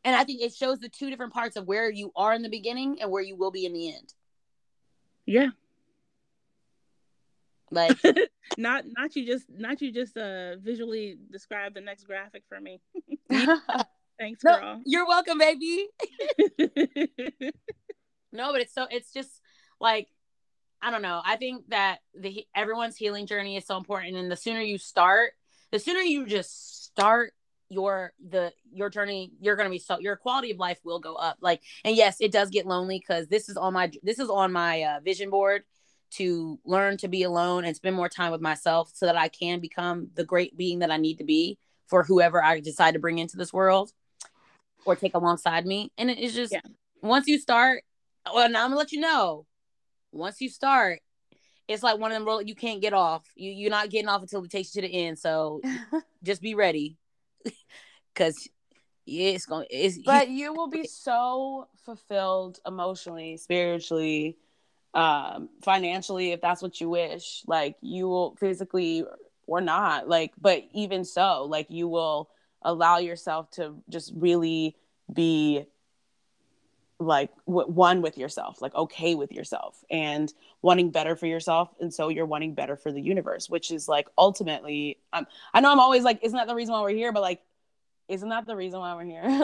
And 0.04 0.14
i 0.14 0.24
think 0.24 0.42
it 0.42 0.54
shows 0.54 0.80
the 0.80 0.88
two 0.88 1.10
different 1.10 1.32
parts 1.32 1.56
of 1.56 1.66
where 1.66 1.90
you 1.90 2.12
are 2.16 2.34
in 2.34 2.42
the 2.42 2.48
beginning 2.48 2.98
and 3.00 3.10
where 3.10 3.22
you 3.22 3.36
will 3.36 3.50
be 3.50 3.66
in 3.66 3.72
the 3.72 3.94
end. 3.94 4.14
Yeah 5.26 5.48
like 7.70 7.96
not 8.58 8.84
not 8.96 9.14
you 9.16 9.26
just 9.26 9.46
not 9.50 9.80
you 9.80 9.92
just 9.92 10.16
uh 10.16 10.56
visually 10.56 11.16
describe 11.30 11.74
the 11.74 11.80
next 11.80 12.04
graphic 12.04 12.44
for 12.48 12.60
me. 12.60 12.80
Thanks, 14.18 14.44
no, 14.44 14.60
girl. 14.60 14.80
You're 14.84 15.06
welcome, 15.06 15.38
baby. 15.38 15.88
no, 18.32 18.52
but 18.52 18.60
it's 18.60 18.74
so 18.74 18.86
it's 18.90 19.12
just 19.12 19.40
like 19.80 20.08
I 20.80 20.90
don't 20.90 21.02
know. 21.02 21.20
I 21.24 21.36
think 21.36 21.68
that 21.70 21.98
the 22.14 22.46
everyone's 22.54 22.96
healing 22.96 23.26
journey 23.26 23.56
is 23.56 23.66
so 23.66 23.76
important, 23.76 24.16
and 24.16 24.30
the 24.30 24.36
sooner 24.36 24.60
you 24.60 24.78
start, 24.78 25.32
the 25.72 25.78
sooner 25.78 26.00
you 26.00 26.26
just 26.26 26.84
start 26.84 27.32
your 27.70 28.12
the 28.28 28.52
your 28.72 28.90
journey 28.90 29.32
you're 29.40 29.56
going 29.56 29.66
to 29.66 29.70
be 29.70 29.78
so 29.78 29.98
your 29.98 30.16
quality 30.16 30.50
of 30.50 30.58
life 30.58 30.78
will 30.84 31.00
go 31.00 31.14
up 31.14 31.38
like 31.40 31.62
and 31.84 31.96
yes 31.96 32.18
it 32.20 32.30
does 32.30 32.50
get 32.50 32.66
lonely 32.66 32.98
because 32.98 33.26
this 33.28 33.48
is 33.48 33.56
on 33.56 33.72
my 33.72 33.90
this 34.02 34.18
is 34.18 34.28
on 34.28 34.52
my 34.52 34.82
uh, 34.82 35.00
vision 35.00 35.30
board 35.30 35.62
to 36.12 36.58
learn 36.64 36.96
to 36.98 37.08
be 37.08 37.22
alone 37.22 37.64
and 37.64 37.74
spend 37.74 37.96
more 37.96 38.08
time 38.08 38.32
with 38.32 38.40
myself 38.40 38.90
so 38.94 39.06
that 39.06 39.16
I 39.16 39.28
can 39.28 39.60
become 39.60 40.08
the 40.14 40.24
great 40.24 40.56
being 40.56 40.80
that 40.80 40.90
I 40.90 40.96
need 40.96 41.18
to 41.18 41.24
be 41.24 41.58
for 41.86 42.04
whoever 42.04 42.42
I 42.42 42.60
decide 42.60 42.94
to 42.94 43.00
bring 43.00 43.18
into 43.18 43.36
this 43.36 43.52
world 43.52 43.92
or 44.84 44.96
take 44.96 45.14
alongside 45.14 45.66
me. 45.66 45.92
And 45.98 46.10
it's 46.10 46.34
just 46.34 46.52
yeah. 46.52 46.60
once 47.02 47.26
you 47.26 47.38
start, 47.38 47.82
well, 48.32 48.48
now 48.48 48.64
I'm 48.64 48.70
gonna 48.70 48.78
let 48.78 48.92
you 48.92 49.00
know. 49.00 49.46
Once 50.12 50.40
you 50.40 50.48
start, 50.48 51.00
it's 51.66 51.82
like 51.82 51.98
one 51.98 52.12
of 52.12 52.16
them 52.16 52.26
roll 52.26 52.42
you 52.42 52.54
can't 52.54 52.80
get 52.80 52.92
off. 52.92 53.24
You 53.34 53.50
you're 53.50 53.70
not 53.70 53.90
getting 53.90 54.08
off 54.08 54.22
until 54.22 54.44
it 54.44 54.50
takes 54.50 54.74
you 54.74 54.82
to 54.82 54.88
the 54.88 55.06
end. 55.06 55.18
So 55.18 55.60
just 56.22 56.42
be 56.42 56.54
ready. 56.54 56.96
Cause 58.14 58.48
yeah, 59.06 59.30
it's 59.30 59.44
going 59.44 59.66
it's 59.68 59.98
but 59.98 60.28
you 60.28 60.54
will 60.54 60.68
be 60.68 60.86
so 60.86 61.68
fulfilled 61.84 62.58
emotionally, 62.66 63.36
spiritually, 63.36 64.38
um, 64.94 65.48
financially 65.62 66.32
if 66.32 66.40
that's 66.40 66.62
what 66.62 66.80
you 66.80 66.88
wish. 66.88 67.42
Like 67.46 67.76
you 67.80 68.08
will 68.08 68.36
physically 68.36 69.04
or 69.46 69.60
not. 69.60 70.08
Like, 70.08 70.32
but 70.40 70.64
even 70.72 71.04
so, 71.04 71.44
like 71.44 71.66
you 71.70 71.88
will 71.88 72.30
allow 72.62 72.98
yourself 72.98 73.50
to 73.52 73.74
just 73.90 74.12
really 74.16 74.76
be 75.12 75.66
like 76.98 77.30
w- 77.46 77.66
one 77.68 78.02
with 78.02 78.16
yourself 78.16 78.62
like 78.62 78.74
okay 78.74 79.14
with 79.14 79.32
yourself 79.32 79.84
and 79.90 80.32
wanting 80.62 80.90
better 80.90 81.16
for 81.16 81.26
yourself 81.26 81.68
and 81.80 81.92
so 81.92 82.08
you're 82.08 82.24
wanting 82.24 82.54
better 82.54 82.76
for 82.76 82.92
the 82.92 83.00
universe 83.00 83.50
which 83.50 83.70
is 83.70 83.88
like 83.88 84.08
ultimately 84.16 84.96
um, 85.12 85.26
i 85.52 85.60
know 85.60 85.72
i'm 85.72 85.80
always 85.80 86.04
like 86.04 86.20
isn't 86.22 86.36
that 86.36 86.46
the 86.46 86.54
reason 86.54 86.72
why 86.72 86.80
we're 86.80 86.90
here 86.90 87.12
but 87.12 87.20
like 87.20 87.42
isn't 88.08 88.28
that 88.28 88.46
the 88.46 88.54
reason 88.54 88.78
why 88.78 88.94
we're 88.94 89.04
here 89.04 89.22
i 89.24 89.42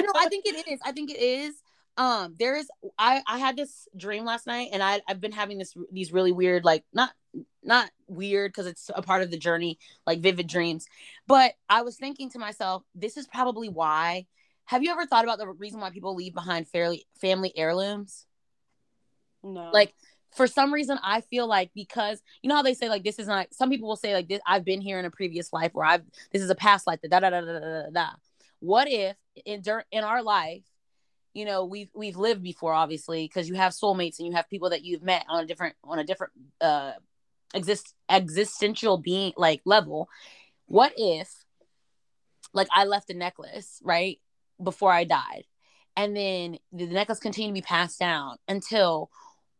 know 0.00 0.12
i 0.14 0.26
think 0.30 0.46
it 0.46 0.68
is 0.68 0.78
i 0.84 0.92
think 0.92 1.10
it 1.10 1.20
is 1.20 1.54
um 1.96 2.34
there's 2.38 2.66
i 2.98 3.22
i 3.26 3.38
had 3.38 3.56
this 3.56 3.86
dream 3.96 4.24
last 4.24 4.46
night 4.46 4.68
and 4.72 4.82
i 4.82 5.00
i've 5.08 5.20
been 5.20 5.32
having 5.32 5.58
this 5.58 5.74
these 5.92 6.12
really 6.12 6.32
weird 6.32 6.64
like 6.64 6.84
not 6.92 7.12
not 7.62 7.90
weird 8.08 8.50
because 8.50 8.66
it's 8.66 8.90
a 8.94 9.02
part 9.02 9.22
of 9.22 9.30
the 9.30 9.36
journey 9.36 9.78
like 10.06 10.20
vivid 10.20 10.46
dreams 10.46 10.86
but 11.26 11.54
i 11.68 11.82
was 11.82 11.96
thinking 11.96 12.30
to 12.30 12.38
myself 12.38 12.82
this 12.94 13.16
is 13.16 13.26
probably 13.26 13.68
why. 13.68 14.26
Have 14.66 14.82
you 14.82 14.92
ever 14.92 15.06
thought 15.06 15.24
about 15.24 15.38
the 15.38 15.48
reason 15.48 15.80
why 15.80 15.90
people 15.90 16.14
leave 16.14 16.34
behind 16.34 16.68
fairly 16.68 17.04
family 17.20 17.52
heirlooms? 17.56 18.26
No. 19.42 19.70
Like 19.72 19.92
for 20.34 20.46
some 20.46 20.72
reason 20.72 20.98
i 21.02 21.20
feel 21.20 21.46
like 21.46 21.70
because 21.74 22.22
you 22.40 22.48
know 22.48 22.56
how 22.56 22.62
they 22.62 22.74
say 22.74 22.88
like 22.88 23.04
this 23.04 23.18
is 23.18 23.26
not 23.26 23.52
some 23.52 23.70
people 23.70 23.88
will 23.88 23.96
say 23.96 24.14
like 24.14 24.28
this 24.28 24.40
i've 24.46 24.64
been 24.64 24.80
here 24.80 24.98
in 24.98 25.04
a 25.04 25.10
previous 25.10 25.52
life 25.52 25.70
where 25.74 25.84
i've 25.84 26.02
this 26.32 26.42
is 26.42 26.50
a 26.50 26.54
past 26.54 26.86
life 26.86 26.98
da 27.02 27.20
da 27.20 27.30
da 27.30 27.40
da 27.40 27.40
da 27.40 27.60
da 27.60 27.90
da 27.90 28.06
what 28.60 28.88
if 28.90 29.16
in 29.44 29.62
in 29.90 30.04
our 30.04 30.22
life 30.22 30.62
you 31.34 31.44
know 31.44 31.64
we've 31.64 31.88
we've 31.94 32.16
lived 32.16 32.42
before 32.42 32.72
obviously 32.72 33.24
because 33.24 33.48
you 33.48 33.54
have 33.54 33.72
soulmates 33.72 34.18
and 34.18 34.26
you 34.26 34.34
have 34.34 34.48
people 34.48 34.70
that 34.70 34.84
you've 34.84 35.02
met 35.02 35.24
on 35.28 35.44
a 35.44 35.46
different 35.46 35.74
on 35.84 35.98
a 35.98 36.04
different 36.04 36.32
uh 36.60 36.92
exist 37.54 37.94
existential 38.08 38.98
being 38.98 39.32
like 39.36 39.60
level. 39.64 40.08
What 40.66 40.94
if 40.96 41.28
like 42.52 42.68
i 42.74 42.84
left 42.84 43.10
a 43.10 43.14
necklace 43.14 43.80
right 43.82 44.20
before 44.62 44.92
i 44.92 45.04
died 45.04 45.44
and 45.96 46.16
then 46.16 46.58
the 46.72 46.86
necklace 46.86 47.18
continued 47.18 47.50
to 47.50 47.62
be 47.62 47.62
passed 47.62 47.98
down 47.98 48.36
until 48.48 49.10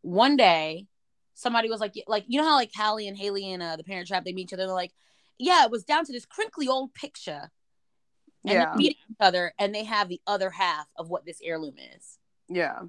one 0.01 0.35
day 0.35 0.87
somebody 1.33 1.69
was 1.69 1.79
like 1.79 1.93
like 2.07 2.25
you 2.27 2.39
know 2.39 2.47
how 2.47 2.55
like 2.55 2.71
Hallie 2.75 3.07
and 3.07 3.17
Haley 3.17 3.51
and 3.51 3.63
uh, 3.63 3.75
the 3.75 3.83
Parent 3.83 4.07
Trap 4.07 4.23
they 4.23 4.33
meet 4.33 4.43
each 4.43 4.53
other 4.53 4.65
they're 4.65 4.73
like 4.73 4.93
yeah 5.39 5.65
it 5.65 5.71
was 5.71 5.83
down 5.83 6.05
to 6.05 6.11
this 6.11 6.25
crinkly 6.25 6.67
old 6.67 6.93
picture 6.93 7.51
and 8.45 8.53
yeah. 8.53 8.73
meet 8.75 8.91
each 8.91 9.15
other 9.19 9.53
and 9.59 9.73
they 9.73 9.83
have 9.83 10.09
the 10.09 10.21
other 10.27 10.49
half 10.49 10.87
of 10.97 11.09
what 11.09 11.25
this 11.25 11.39
heirloom 11.43 11.75
is. 11.95 12.17
Yeah. 12.49 12.81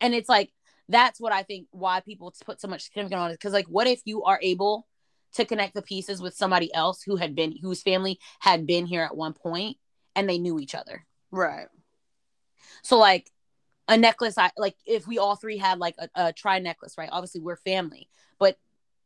And 0.00 0.14
it's 0.14 0.28
like 0.28 0.50
that's 0.88 1.20
what 1.20 1.32
I 1.32 1.42
think 1.42 1.68
why 1.70 2.00
people 2.00 2.32
put 2.44 2.60
so 2.60 2.68
much 2.68 2.82
significance 2.82 3.18
on 3.18 3.30
it. 3.30 3.34
Because 3.34 3.52
like 3.52 3.66
what 3.66 3.86
if 3.86 4.02
you 4.04 4.24
are 4.24 4.38
able 4.42 4.86
to 5.34 5.44
connect 5.44 5.74
the 5.74 5.82
pieces 5.82 6.20
with 6.20 6.34
somebody 6.34 6.72
else 6.74 7.02
who 7.02 7.16
had 7.16 7.34
been 7.34 7.56
whose 7.60 7.82
family 7.82 8.18
had 8.40 8.66
been 8.66 8.86
here 8.86 9.02
at 9.02 9.16
one 9.16 9.32
point 9.32 9.76
and 10.14 10.28
they 10.28 10.38
knew 10.38 10.58
each 10.58 10.74
other. 10.74 11.04
Right. 11.30 11.68
So 12.82 12.98
like 12.98 13.30
a 13.88 13.96
necklace, 13.96 14.38
I 14.38 14.50
like 14.56 14.76
if 14.86 15.06
we 15.06 15.18
all 15.18 15.36
three 15.36 15.58
had 15.58 15.78
like 15.78 15.96
a, 15.98 16.08
a 16.14 16.32
tri 16.32 16.58
necklace, 16.58 16.96
right? 16.98 17.08
Obviously 17.10 17.40
we're 17.40 17.56
family, 17.56 18.08
but 18.38 18.56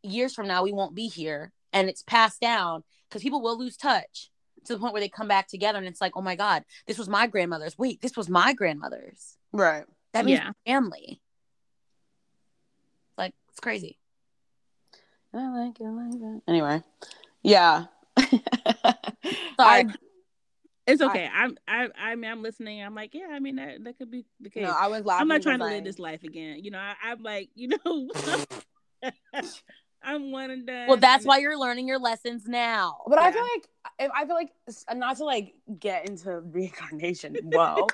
years 0.02 0.34
from 0.34 0.46
now 0.46 0.62
we 0.62 0.72
won't 0.72 0.94
be 0.94 1.08
here 1.08 1.52
and 1.72 1.88
it's 1.88 2.02
passed 2.02 2.40
down 2.40 2.82
because 3.08 3.22
people 3.22 3.42
will 3.42 3.58
lose 3.58 3.76
touch 3.76 4.30
to 4.66 4.74
the 4.74 4.78
point 4.78 4.92
where 4.92 5.00
they 5.00 5.08
come 5.08 5.28
back 5.28 5.48
together 5.48 5.78
and 5.78 5.86
it's 5.86 6.00
like, 6.00 6.12
oh 6.16 6.22
my 6.22 6.36
God, 6.36 6.64
this 6.86 6.98
was 6.98 7.08
my 7.08 7.26
grandmother's. 7.26 7.78
Wait, 7.78 8.00
this 8.00 8.16
was 8.16 8.28
my 8.28 8.52
grandmother's. 8.52 9.36
Right. 9.52 9.84
That 10.12 10.24
means 10.24 10.40
yeah. 10.40 10.52
family. 10.66 11.20
Like, 13.18 13.34
it's 13.50 13.60
crazy. 13.60 13.98
I 15.34 15.48
like 15.64 15.80
it 15.80 15.84
I 15.84 15.90
like 15.90 16.12
that. 16.12 16.42
Anyway. 16.48 16.82
Yeah. 17.42 17.84
Sorry. 18.18 18.40
I, 19.58 19.84
It's 20.86 21.02
okay. 21.02 21.28
I, 21.32 21.44
am 21.44 21.56
I 21.68 21.88
I 21.98 22.14
mean 22.14 22.30
I'm 22.30 22.42
listening. 22.42 22.82
I'm 22.82 22.94
like, 22.94 23.12
yeah, 23.12 23.28
I 23.30 23.40
mean 23.40 23.56
that, 23.56 23.84
that 23.84 23.98
could 23.98 24.10
be 24.10 24.24
the 24.40 24.50
case. 24.50 24.62
no, 24.62 24.70
I 24.70 24.86
was 24.86 25.04
laughing. 25.04 25.22
I'm 25.22 25.28
not 25.28 25.42
trying 25.42 25.58
to 25.58 25.64
because 25.64 25.74
live 25.74 25.84
this 25.84 25.98
life 25.98 26.22
again. 26.22 26.62
You 26.62 26.70
know, 26.70 26.78
I, 26.78 26.94
I'm 27.04 27.22
like, 27.22 27.50
you 27.54 27.68
know, 27.68 28.08
I'm 30.06 30.30
one 30.30 30.50
and 30.50 30.66
done. 30.66 30.86
well, 30.86 30.96
that's 30.96 31.24
why 31.24 31.38
you're 31.38 31.58
learning 31.58 31.88
your 31.88 31.98
lessons 31.98 32.46
now. 32.46 32.98
But 33.08 33.18
I 33.18 33.32
feel 33.32 33.42
like 33.42 33.68
if 33.98 34.10
I 34.14 34.24
feel 34.24 34.36
like 34.36 34.52
not 34.94 35.16
to 35.16 35.24
like 35.24 35.54
get 35.80 36.08
into 36.08 36.40
reincarnation. 36.44 37.36
Whoa. 37.42 37.88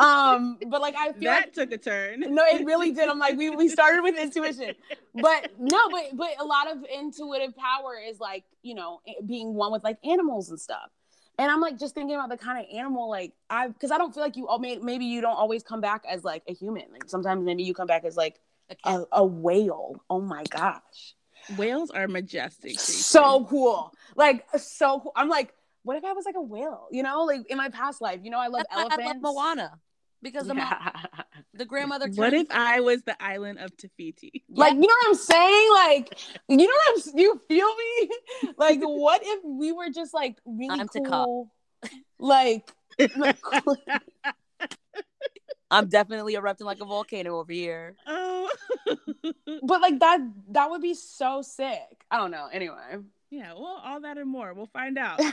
um, 0.00 0.58
but 0.66 0.80
like 0.80 0.96
I 0.96 1.12
feel 1.12 1.30
that 1.30 1.44
like 1.46 1.52
took 1.52 1.72
a 1.72 1.78
turn. 1.78 2.20
no, 2.20 2.44
it 2.44 2.66
really 2.66 2.90
did. 2.90 3.08
I'm 3.08 3.18
like 3.18 3.36
we 3.36 3.50
we 3.50 3.68
started 3.68 4.02
with 4.02 4.18
intuition, 4.18 4.74
but 5.14 5.52
no, 5.58 5.88
but 5.90 6.16
but 6.16 6.30
a 6.40 6.44
lot 6.44 6.70
of 6.70 6.84
intuitive 6.92 7.56
power 7.56 7.96
is 7.98 8.18
like 8.18 8.44
you 8.62 8.74
know 8.74 9.00
being 9.24 9.54
one 9.54 9.70
with 9.72 9.84
like 9.84 9.98
animals 10.04 10.50
and 10.50 10.60
stuff. 10.60 10.90
And 11.38 11.50
I'm 11.50 11.60
like 11.60 11.78
just 11.78 11.94
thinking 11.94 12.14
about 12.14 12.28
the 12.28 12.36
kind 12.36 12.58
of 12.58 12.66
animal 12.76 13.08
like 13.08 13.32
I 13.48 13.68
because 13.68 13.90
I 13.90 13.98
don't 13.98 14.12
feel 14.12 14.22
like 14.22 14.36
you 14.36 14.48
all 14.48 14.58
may, 14.58 14.76
maybe 14.78 15.04
you 15.04 15.20
don't 15.20 15.36
always 15.36 15.62
come 15.62 15.80
back 15.80 16.04
as 16.08 16.24
like 16.24 16.42
a 16.48 16.52
human. 16.52 16.84
Like 16.92 17.08
sometimes 17.08 17.44
maybe 17.44 17.62
you 17.62 17.72
come 17.72 17.86
back 17.86 18.04
as 18.04 18.16
like 18.16 18.40
A 18.84 18.90
a, 18.90 19.04
a 19.12 19.24
whale. 19.24 20.02
Oh 20.10 20.20
my 20.20 20.44
gosh. 20.50 21.14
Whales 21.56 21.90
are 21.90 22.08
majestic. 22.08 22.62
creatures. 22.76 22.82
so 23.06 23.44
cool. 23.44 23.92
Like 24.16 24.46
so 24.58 25.00
cool. 25.00 25.12
I'm 25.16 25.28
like, 25.28 25.52
what 25.82 25.96
if 25.96 26.04
I 26.04 26.12
was 26.12 26.24
like 26.24 26.36
a 26.36 26.42
whale? 26.42 26.86
You 26.90 27.02
know, 27.02 27.24
like 27.24 27.46
in 27.50 27.56
my 27.58 27.68
past 27.68 28.00
life, 28.00 28.20
you 28.22 28.30
know, 28.30 28.38
I 28.38 28.46
love 28.48 28.64
That's 28.70 28.74
why 28.76 28.80
elephants. 28.82 29.24
I 29.24 29.28
love 29.28 29.34
Moana 29.34 29.80
because 30.22 30.46
the, 30.46 30.54
mo- 30.54 30.62
Yeah. 30.62 30.90
the 31.54 31.64
grandmother. 31.64 32.06
What 32.14 32.30
turned- 32.30 32.46
if 32.46 32.50
I 32.50 32.80
was 32.80 33.02
the 33.02 33.20
island 33.22 33.58
of 33.58 33.76
Te 33.76 33.88
Fiti? 33.96 34.44
Like, 34.48 34.74
you 34.74 34.80
know 34.80 34.86
what 34.86 35.08
I'm 35.08 35.14
saying? 35.16 35.70
Like, 35.74 36.18
you 36.48 36.56
know 36.58 36.64
what 36.64 37.04
I'm 37.08 37.18
you 37.18 37.40
feel 37.48 37.68
me? 37.76 38.10
Like, 38.56 38.80
what 38.80 39.22
if 39.24 39.40
we 39.44 39.72
were 39.72 39.90
just 39.90 40.14
like 40.14 40.38
really 40.44 40.80
I'm 40.80 40.88
Te 40.88 41.00
Kā. 41.00 41.24
cool? 41.24 41.52
Like, 42.18 42.70
like 43.16 43.38
I'm 45.72 45.88
definitely 45.88 46.34
erupting 46.34 46.66
like 46.66 46.80
a 46.80 46.84
volcano 46.84 47.38
over 47.38 47.52
here. 47.52 47.96
oh, 48.06 48.50
but 49.62 49.80
like 49.80 49.98
that 50.00 50.20
that 50.50 50.70
would 50.70 50.82
be 50.82 50.94
so 50.94 51.42
sick. 51.42 52.04
I 52.10 52.18
don't 52.18 52.30
know. 52.30 52.48
Anyway. 52.52 52.98
yeah. 53.30 53.54
Well, 53.54 53.80
all 53.82 54.00
that 54.02 54.18
and 54.18 54.28
more. 54.28 54.52
We'll 54.54 54.66
find 54.66 54.98
out. 54.98 55.20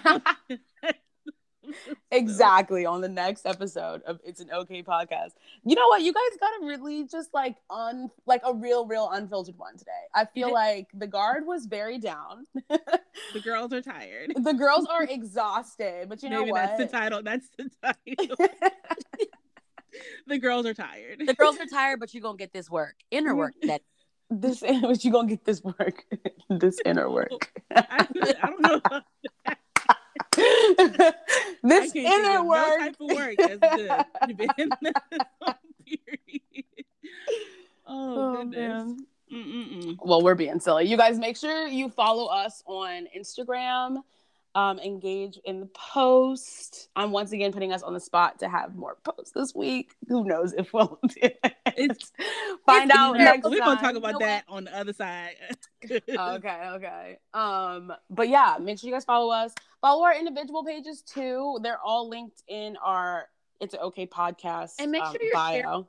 exactly 2.11 2.85
on 2.85 3.01
the 3.01 3.07
next 3.07 3.45
episode 3.45 4.01
of 4.03 4.19
it's 4.25 4.39
an 4.39 4.49
okay 4.51 4.81
podcast 4.81 5.31
you 5.63 5.75
know 5.75 5.87
what 5.87 6.01
you 6.01 6.11
guys 6.11 6.37
got 6.39 6.49
a 6.61 6.65
really 6.65 7.05
just 7.05 7.31
like 7.31 7.57
un 7.69 8.09
like 8.25 8.41
a 8.43 8.53
real 8.53 8.87
real 8.87 9.07
unfiltered 9.11 9.55
one 9.55 9.77
today 9.77 9.91
i 10.15 10.25
feel 10.25 10.51
like 10.51 10.87
the 10.95 11.05
guard 11.05 11.45
was 11.45 11.67
very 11.67 11.99
down 11.99 12.45
the 12.69 13.39
girls 13.43 13.71
are 13.71 13.81
tired. 13.81 14.33
the 14.35 14.53
girls 14.53 14.87
are 14.87 15.03
exhausted 15.03 16.09
but 16.09 16.23
you 16.23 16.29
know 16.29 16.39
Maybe 16.39 16.51
what 16.51 16.77
that's 16.77 16.91
the 16.91 16.97
title. 16.97 17.21
That's 17.21 17.49
the 17.57 17.69
title. 17.83 18.47
the 20.27 20.37
girls 20.37 20.65
are 20.65 20.73
tired. 20.73 21.21
The 21.25 21.33
girls 21.33 21.57
are 21.59 21.65
tired, 21.71 21.99
but 21.99 22.13
you're 22.13 22.21
gonna 22.23 22.37
get 22.37 22.53
this 22.53 22.69
work, 22.69 22.95
inner 23.11 23.35
work. 23.35 23.55
Mm-hmm. 23.55 23.67
That 23.67 23.81
this 24.29 24.59
but 24.81 25.03
you're 25.03 25.11
gonna 25.13 25.27
get 25.27 25.43
this 25.45 25.63
work 25.63 26.05
this 26.49 26.79
inner 26.85 27.09
work 27.09 27.51
I, 27.75 28.05
I 28.41 28.47
don't 28.47 28.61
know. 28.61 29.01
This 30.35 30.43
I 30.93 31.13
can't 31.63 31.91
think 31.91 31.95
inner 31.95 32.43
work 32.43 32.67
No 32.67 32.77
type 32.77 32.95
of 32.99 33.09
work 33.15 33.35
that's 33.37 33.75
good. 33.75 33.91
Oh, 35.41 35.53
Oh, 37.87 38.35
goodness. 38.37 38.55
man. 38.85 38.97
Mm-mm-mm. 39.33 39.97
well 40.03 40.21
we're 40.23 40.33
being 40.35 40.59
silly 40.59 40.85
you 40.85 40.97
guys 40.97 41.19
make 41.19 41.37
sure 41.37 41.67
you 41.67 41.87
follow 41.89 42.25
us 42.27 42.63
on 42.65 43.07
instagram 43.17 43.97
um, 44.55 44.79
engage 44.79 45.39
in 45.45 45.59
the 45.59 45.67
post. 45.67 46.89
I'm 46.95 47.11
once 47.11 47.31
again 47.31 47.51
putting 47.53 47.71
us 47.71 47.83
on 47.83 47.93
the 47.93 47.99
spot 47.99 48.39
to 48.39 48.49
have 48.49 48.75
more 48.75 48.97
posts 49.03 49.31
this 49.31 49.53
week. 49.53 49.93
Who 50.07 50.23
knows 50.23 50.53
if 50.53 50.73
we'll 50.73 50.99
do 51.07 51.15
it? 51.21 51.37
It's- 51.77 52.11
find 52.65 52.91
out 52.91 53.17
next 53.17 53.45
We're 53.49 53.59
gonna 53.59 53.79
talk 53.79 53.95
about 53.95 54.13
You 54.13 54.19
know 54.19 54.25
that 54.25 54.43
on 54.49 54.63
the 54.65 54.77
other 54.77 54.93
side. 54.93 55.35
okay 55.91 56.69
okay. 56.75 57.17
Um 57.33 57.93
but 58.09 58.27
yeah 58.29 58.57
make 58.59 58.79
sure 58.79 58.87
you 58.89 58.93
guys 58.95 59.05
follow 59.05 59.31
us. 59.31 59.53
Follow 59.81 60.03
our 60.03 60.15
individual 60.15 60.63
pages 60.63 61.01
too. 61.01 61.59
They're 61.61 61.79
all 61.83 62.09
linked 62.09 62.43
in 62.47 62.75
our 62.83 63.27
it's 63.61 63.73
an 63.73 63.81
okay 63.81 64.07
podcast 64.07 64.73
And 64.79 64.91
make 64.91 65.03
um, 65.03 65.11
sure 65.13 65.21
you're 65.21 65.33
bio. 65.33 65.61
sharing 65.61 65.85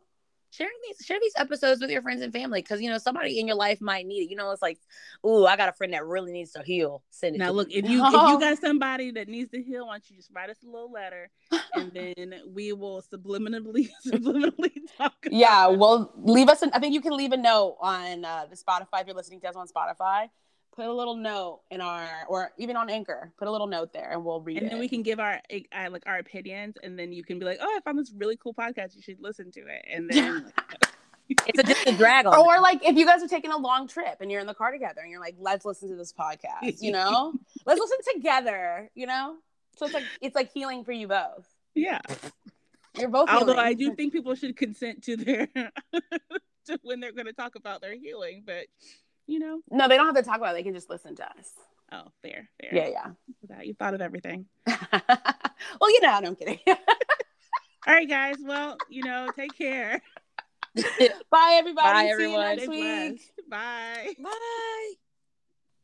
these 0.59 1.07
share 1.07 1.19
these 1.21 1.35
episodes 1.37 1.81
with 1.81 1.91
your 1.91 2.03
friends 2.03 2.23
and 2.23 2.33
family 2.33 2.63
because 2.63 2.81
you 2.81 2.91
know 2.91 2.99
somebody 2.99 3.39
in 3.39 3.47
your 3.47 3.57
life 3.57 3.81
might 3.81 4.07
need 4.07 4.23
it. 4.23 4.31
You 4.31 4.37
know, 4.37 4.51
it's 4.51 4.63
like, 4.63 4.79
ooh, 5.27 5.47
I 5.47 5.57
got 5.57 5.69
a 5.69 5.73
friend 5.73 5.93
that 5.93 6.05
really 6.05 6.33
needs 6.33 6.53
to 6.53 6.63
heal. 6.63 7.03
Send 7.11 7.37
it. 7.37 7.39
Now 7.39 7.51
look, 7.51 7.69
me. 7.69 7.75
if 7.75 7.89
you 7.89 8.05
if 8.05 8.13
you 8.13 8.41
got 8.41 8.59
somebody 8.59 9.11
that 9.13 9.29
needs 9.29 9.51
to 9.53 9.63
heal, 9.63 9.87
why 9.87 9.95
don't 9.95 10.11
you 10.11 10.17
just 10.17 10.31
write 10.35 10.51
us 10.51 10.57
a 10.63 10.67
little 10.67 10.91
letter 10.91 11.31
and 11.75 11.93
then 11.95 12.35
we 12.53 12.73
will 12.73 13.03
subliminally 13.03 13.91
subliminally 14.07 14.73
talk 14.97 15.15
about 15.25 15.33
yeah 15.33 15.67
well 15.67 16.13
leave 16.17 16.49
us 16.49 16.63
an 16.63 16.71
i 16.73 16.79
think 16.79 16.95
you 16.95 17.01
can 17.01 17.17
leave 17.17 17.33
a 17.33 17.37
note 17.37 17.77
on 17.81 18.25
uh, 18.25 18.47
the 18.49 18.57
spotify 18.57 19.01
if 19.01 19.07
you're 19.07 19.17
listening 19.17 19.41
to 19.41 19.49
us 19.49 19.57
on 19.57 19.67
spotify 19.67 20.29
put 20.75 20.87
a 20.87 20.93
little 20.93 21.17
note 21.17 21.61
in 21.71 21.81
our 21.81 22.09
or 22.29 22.53
even 22.59 22.77
on 22.77 22.89
anchor 22.89 23.33
put 23.39 23.49
a 23.49 23.51
little 23.51 23.67
note 23.67 23.93
there 23.93 24.11
and 24.13 24.25
we'll 24.25 24.41
read 24.41 24.57
it. 24.57 24.61
and 24.61 24.67
it 24.67 24.71
then 24.71 24.81
we 24.81 24.89
can 24.89 25.03
give 25.03 25.19
our 25.21 25.41
uh, 25.53 25.91
like 25.91 26.03
our 26.07 26.19
opinions 26.19 26.77
and 26.83 26.99
then 26.99 27.13
you 27.13 27.25
can 27.25 27.39
be 27.39 27.45
like, 27.45 27.59
Oh, 27.61 27.67
I 27.67 27.81
found 27.81 27.99
this 27.99 28.13
really 28.17 28.37
cool 28.37 28.55
podcast, 28.55 28.95
you 28.95 29.03
should 29.03 29.21
listen 29.21 29.51
to 29.53 29.61
it. 29.61 29.85
And 29.91 30.09
then 30.09 30.53
it's 31.47 31.59
a 31.59 31.63
just 31.63 31.87
a 31.87 31.93
drag 31.93 32.27
on. 32.27 32.37
or 32.37 32.61
like 32.61 32.85
if 32.85 32.97
you 32.97 33.07
guys 33.07 33.23
are 33.23 33.29
taking 33.29 33.53
a 33.53 33.57
long 33.57 33.87
trip 33.87 34.17
and 34.21 34.31
you're 34.31 34.41
in 34.41 34.47
the 34.47 34.55
car 34.55 34.73
together 34.73 35.01
and 35.01 35.11
you're 35.11 35.21
like 35.21 35.37
let's 35.39 35.65
listen 35.65 35.89
to 35.89 35.95
this 35.95 36.13
podcast 36.13 36.79
you 36.81 36.91
know 36.91 37.33
let's 37.67 37.79
listen 37.79 38.15
together 38.15 38.91
you 38.97 39.07
know 39.07 39.37
so 39.77 39.87
it's 39.87 39.95
like 39.95 40.05
it's 40.21 40.35
like 40.35 40.51
healing 40.53 40.83
for 40.83 40.91
you 40.91 41.07
both 41.07 41.47
yeah. 41.77 42.01
you're 42.99 43.09
both 43.09 43.29
Although 43.31 43.53
healing. 43.53 43.67
I 43.67 43.75
do 43.75 43.95
think 43.95 44.13
people 44.13 44.35
should 44.35 44.57
consent 44.57 45.05
to 45.05 45.17
their 45.17 45.47
to 46.67 46.79
when 46.83 47.01
they're 47.01 47.13
gonna 47.13 47.33
talk 47.33 47.55
about 47.55 47.81
their 47.81 47.95
healing, 47.95 48.43
but 48.45 48.67
you 49.27 49.39
know? 49.39 49.61
No, 49.71 49.89
they 49.89 49.97
don't 49.97 50.07
have 50.07 50.17
to 50.17 50.23
talk 50.23 50.39
about 50.39 50.51
it. 50.51 50.55
They 50.55 50.63
can 50.63 50.75
just 50.75 50.91
listen 50.91 51.17
to 51.17 51.25
us. 51.25 51.51
Oh, 51.93 52.05
fair, 52.23 52.49
fair. 52.61 52.75
Yeah, 52.75 52.89
yeah. 52.89 53.11
That. 53.49 53.67
You 53.67 53.75
thought 53.75 53.95
of 53.95 54.01
everything. 54.01 54.47
well, 54.67 55.91
you 55.91 56.01
know, 56.01 56.21
no, 56.21 56.29
I'm 56.29 56.37
kidding. 56.37 56.59
All 56.67 57.95
right, 57.95 58.09
guys. 58.09 58.37
Well, 58.45 58.77
you 58.89 59.03
know, 59.03 59.29
take 59.35 59.57
care. 59.57 60.01
Bye, 61.31 61.57
everybody. 61.59 61.89
Bye, 61.89 62.09
everyone. 62.11 62.59
See 62.59 62.65
you 62.65 62.85
next 62.85 63.13
week. 63.19 63.49
Bye. 63.51 64.15
Bye. 64.23 64.93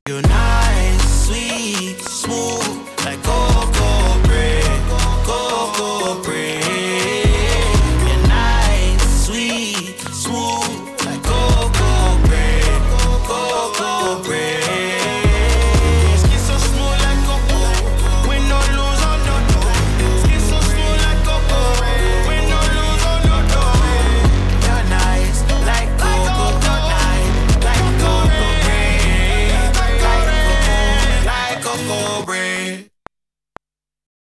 You're 0.08 0.22
nice, 0.22 1.26
sweet, 1.26 1.98
smooth, 1.98 2.88
like 3.04 3.20
cocoa 3.24 4.22
bread, 4.22 4.90
cocoa 5.24 6.22
bread. 6.22 6.55